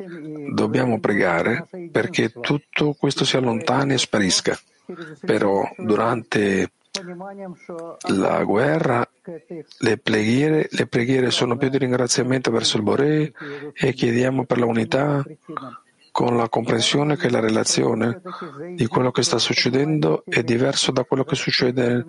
dobbiamo 0.53 1.01
pregare 1.01 1.67
perché 1.91 2.33
tutto 2.33 2.93
questo 2.93 3.25
si 3.25 3.37
allontani 3.39 3.95
e 3.95 3.99
sparisca. 3.99 4.59
Però 5.21 5.67
durante 5.79 6.71
la 8.09 8.45
guerra 8.45 9.09
le 9.79 9.99
preghiere, 9.99 10.69
le 10.71 10.87
preghiere 10.87 11.31
sono 11.31 11.57
più 11.57 11.69
di 11.71 11.79
ringraziamento 11.79 12.51
verso 12.51 12.77
il 12.77 12.83
Boré 12.83 13.33
e 13.73 13.93
chiediamo 13.93 14.45
per 14.45 14.59
la 14.59 14.67
unità 14.67 15.25
con 16.19 16.37
la 16.37 16.49
comprensione 16.49 17.17
che 17.17 17.31
la 17.31 17.39
relazione 17.39 18.21
di 18.75 18.89
quello 18.89 19.13
che 19.13 19.23
sta 19.23 19.39
succedendo 19.39 20.25
è 20.27 20.43
diverso 20.43 20.91
da 20.91 21.05
quello 21.05 21.23
che 21.23 21.37
succede 21.37 22.05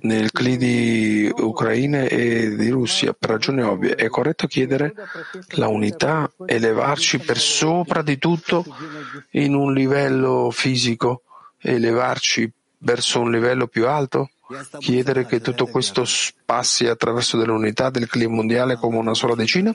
nel 0.00 0.32
CLI 0.32 0.56
di 0.56 1.32
Ucraina 1.36 2.04
e 2.04 2.56
di 2.56 2.70
Russia, 2.70 3.12
per 3.12 3.28
ragioni 3.28 3.60
ovvie. 3.60 3.94
È 3.94 4.08
corretto 4.08 4.46
chiedere 4.46 4.94
la 5.56 5.68
unità, 5.68 6.32
elevarci 6.46 7.18
per 7.18 7.36
sopra 7.36 8.00
di 8.00 8.16
tutto 8.16 8.64
in 9.32 9.54
un 9.54 9.74
livello 9.74 10.48
fisico, 10.50 11.24
elevarci 11.58 12.50
verso 12.78 13.20
un 13.20 13.30
livello 13.30 13.66
più 13.66 13.86
alto? 13.86 14.30
Chiedere 14.78 15.26
che 15.26 15.40
tutto 15.40 15.66
questo 15.66 16.04
passi 16.44 16.86
attraverso 16.86 17.36
dell'unità 17.36 17.90
del 17.90 18.08
clima 18.08 18.34
mondiale 18.34 18.76
come 18.76 18.96
una 18.98 19.14
sola 19.14 19.34
decina? 19.34 19.72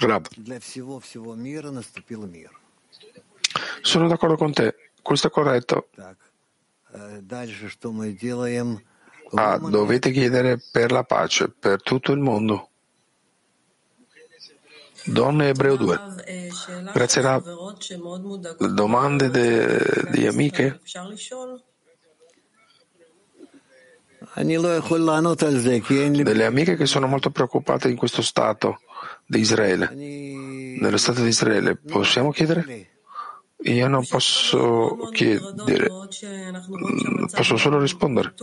Rab. 0.00 0.26
Sono 3.82 4.08
d'accordo 4.08 4.36
con 4.36 4.52
te, 4.52 4.90
questo 5.02 5.26
è 5.28 5.30
corretto. 5.30 5.88
Ah, 9.32 9.58
dovete 9.58 10.10
chiedere 10.10 10.60
per 10.72 10.90
la 10.90 11.04
pace, 11.04 11.48
per 11.48 11.82
tutto 11.82 12.12
il 12.12 12.18
mondo. 12.18 12.68
Donne 15.04 15.48
Ebreo 15.48 15.76
2. 15.76 16.00
Grazie 16.92 17.22
Rab. 17.22 17.44
Domande 18.68 19.30
de, 19.30 20.08
di 20.10 20.26
amiche? 20.26 20.80
Delle 26.22 26.44
amiche 26.44 26.76
che 26.76 26.86
sono 26.86 27.06
molto 27.06 27.30
preoccupate 27.30 27.88
in 27.88 27.96
questo 27.96 28.22
stato 28.22 28.80
di 29.26 29.40
Israele, 29.40 29.90
nello 29.94 30.96
stato 30.96 31.22
di 31.22 31.28
Israele. 31.28 31.76
Possiamo 31.76 32.30
chiedere? 32.30 32.88
Io 33.64 33.88
non 33.88 34.06
posso 34.06 35.10
chiedere, 35.12 35.88
posso 37.34 37.56
solo 37.56 37.78
rispondere. 37.78 38.34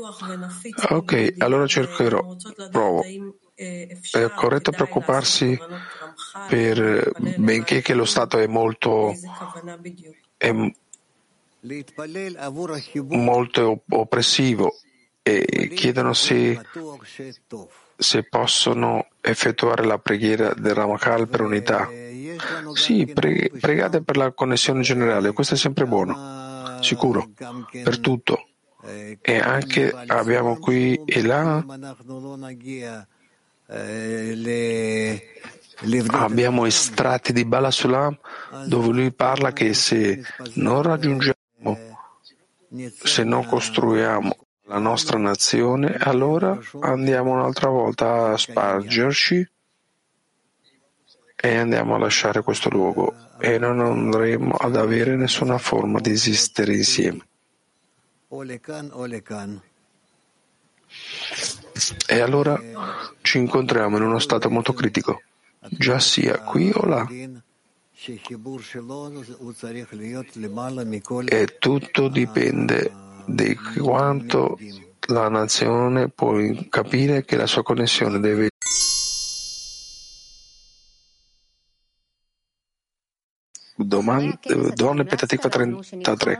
Ok, 0.89 1.35
allora 1.39 1.65
cercherò, 1.65 2.35
provo. 2.71 3.03
È 3.55 4.31
corretto 4.35 4.71
preoccuparsi 4.71 5.57
per, 6.47 7.11
benché 7.37 7.81
che 7.81 7.95
lo 7.95 8.05
Stato 8.05 8.37
è 8.37 8.45
molto, 8.45 9.15
è 10.37 10.53
molto 13.07 13.83
oppressivo 13.89 14.75
e 15.27 15.67
chiedono 15.69 16.13
se, 16.13 16.59
se 17.97 18.23
possono 18.23 19.07
effettuare 19.19 19.83
la 19.83 19.97
preghiera 19.97 20.53
del 20.53 20.73
Ramakal 20.73 21.27
per 21.27 21.41
unità. 21.41 21.89
Sì, 22.73 23.05
pre- 23.07 23.51
pregate 23.59 24.01
per 24.03 24.15
la 24.15 24.31
connessione 24.31 24.81
generale, 24.81 25.33
questo 25.33 25.55
è 25.55 25.57
sempre 25.57 25.85
buono, 25.85 26.77
sicuro, 26.81 27.29
per 27.83 27.99
tutto. 27.99 28.47
E 29.21 29.39
anche 29.39 29.93
abbiamo 30.05 30.57
qui 30.59 31.01
e 31.03 31.21
là 31.23 31.65
abbiamo 36.11 36.65
estratti 36.65 37.33
di 37.33 37.43
Bala 37.43 37.69
Sulam 37.69 38.17
dove 38.65 38.87
lui 38.93 39.11
parla 39.11 39.51
che 39.51 39.73
se 39.73 40.23
non 40.53 40.83
raggiungiamo, 40.83 41.35
se 43.03 43.23
non 43.23 43.45
costruiamo 43.45 44.46
la 44.67 44.79
nostra 44.79 45.17
nazione, 45.17 45.95
allora 45.95 46.59
andiamo 46.81 47.31
un'altra 47.31 47.69
volta 47.69 48.31
a 48.31 48.37
spargerci 48.37 49.49
e 51.35 51.55
andiamo 51.55 51.95
a 51.95 51.99
lasciare 51.99 52.41
questo 52.41 52.69
luogo. 52.69 53.15
E 53.39 53.57
non 53.57 53.79
andremo 53.79 54.55
ad 54.55 54.75
avere 54.75 55.15
nessuna 55.15 55.57
forma 55.57 55.99
di 55.99 56.11
esistere 56.11 56.75
insieme. 56.75 57.25
E 62.07 62.19
allora 62.19 62.59
ci 63.21 63.37
incontriamo 63.37 63.97
in 63.97 64.03
uno 64.03 64.19
stato 64.19 64.49
molto 64.49 64.73
critico, 64.73 65.21
già 65.69 65.99
sia 65.99 66.39
qui 66.39 66.71
o 66.73 66.85
là. 66.85 67.07
E 71.29 71.57
tutto 71.57 72.07
dipende 72.09 73.05
di 73.27 73.55
quanto 73.55 74.57
la 75.09 75.29
nazione 75.29 76.09
può 76.09 76.33
capire 76.69 77.23
che 77.23 77.35
la 77.35 77.45
sua 77.45 77.63
connessione 77.63 78.19
deve 78.19 78.49
donne 83.75 85.05
Petatikva 85.05 85.49
33. 85.49 86.39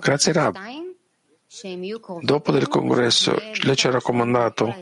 Grazie 0.00 0.32
Rab. 0.32 0.56
Dopo 2.20 2.50
del 2.50 2.66
congresso, 2.68 3.36
lei 3.62 3.76
ci 3.76 3.86
ha 3.86 3.90
raccomandato 3.90 4.74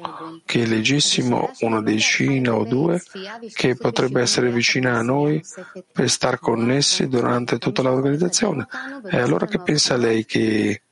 che 0.44 0.64
leggessimo 0.64 1.50
una 1.60 1.82
decina 1.82 2.54
o 2.54 2.64
due 2.64 3.02
che 3.52 3.76
potrebbe 3.76 4.22
essere 4.22 4.50
vicina 4.50 4.96
a 4.98 5.02
noi 5.02 5.42
per 5.92 6.08
star 6.08 6.38
connessi 6.38 7.08
durante 7.08 7.58
tutta 7.58 7.82
l'organizzazione. 7.82 8.66
E 9.10 9.18
allora 9.18 9.46
che 9.46 9.60
pensa 9.60 9.96
lei 9.96 10.24
che 10.24 10.82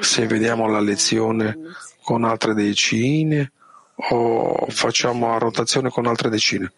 se 0.00 0.26
vediamo 0.26 0.66
la 0.66 0.80
lezione 0.80 1.58
con 2.02 2.24
altre 2.24 2.54
decine 2.54 3.52
o 3.98 4.66
facciamo 4.68 5.32
a 5.32 5.38
rotazione 5.38 5.88
con 5.88 6.06
altre 6.06 6.28
decine. 6.28 6.72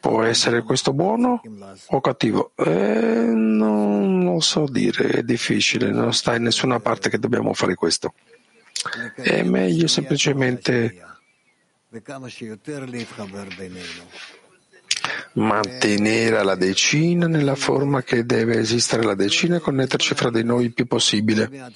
Può 0.00 0.22
essere 0.22 0.62
questo 0.62 0.92
buono 0.92 1.40
o 1.88 2.00
cattivo? 2.00 2.52
Eh, 2.56 3.30
non 3.32 4.24
lo 4.24 4.40
so 4.40 4.66
dire, 4.68 5.08
è 5.08 5.22
difficile, 5.22 5.90
non 5.90 6.12
sta 6.12 6.34
in 6.34 6.42
nessuna 6.42 6.80
parte 6.80 7.08
che 7.08 7.18
dobbiamo 7.18 7.54
fare 7.54 7.74
questo. 7.74 8.14
È 9.14 9.42
meglio 9.42 9.86
semplicemente 9.86 11.00
mantenere 15.32 16.42
la 16.42 16.54
decina 16.54 17.26
nella 17.26 17.54
forma 17.54 18.02
che 18.02 18.24
deve 18.24 18.58
esistere 18.58 19.02
la 19.02 19.14
decina 19.14 19.56
e 19.56 19.60
connetterci 19.60 20.14
fra 20.14 20.30
di 20.30 20.42
noi 20.42 20.64
il 20.64 20.74
più 20.74 20.86
possibile. 20.86 21.70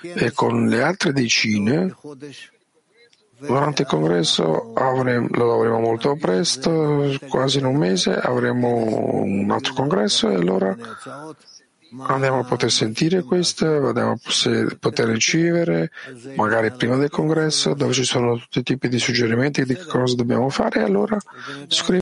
E 0.00 0.32
con 0.32 0.68
le 0.68 0.82
altre 0.82 1.12
decine 1.12 1.94
Durante 3.40 3.82
il 3.82 3.88
congresso 3.88 4.72
avremo, 4.74 5.28
lo 5.30 5.54
avremo 5.54 5.78
molto 5.78 6.16
presto, 6.16 7.14
quasi 7.28 7.58
in 7.58 7.66
un 7.66 7.76
mese, 7.76 8.14
avremo 8.16 9.22
un 9.22 9.48
altro 9.50 9.74
congresso 9.74 10.28
e 10.28 10.34
allora 10.34 10.76
andiamo 12.06 12.40
a 12.40 12.44
poter 12.44 12.70
sentire 12.70 13.22
questo, 13.22 13.64
andiamo 13.86 14.12
a 14.12 14.18
poter 14.78 15.06
ricevere, 15.08 15.90
magari 16.36 16.72
prima 16.72 16.96
del 16.96 17.10
congresso, 17.10 17.74
dove 17.74 17.92
ci 17.92 18.04
sono 18.04 18.36
tutti 18.36 18.58
i 18.58 18.62
tipi 18.62 18.88
di 18.88 18.98
suggerimenti 18.98 19.64
di 19.64 19.76
cosa 19.76 20.16
dobbiamo 20.16 20.48
fare, 20.50 20.80
e 20.80 20.82
allora 20.82 21.16
scriviamo 21.68 21.96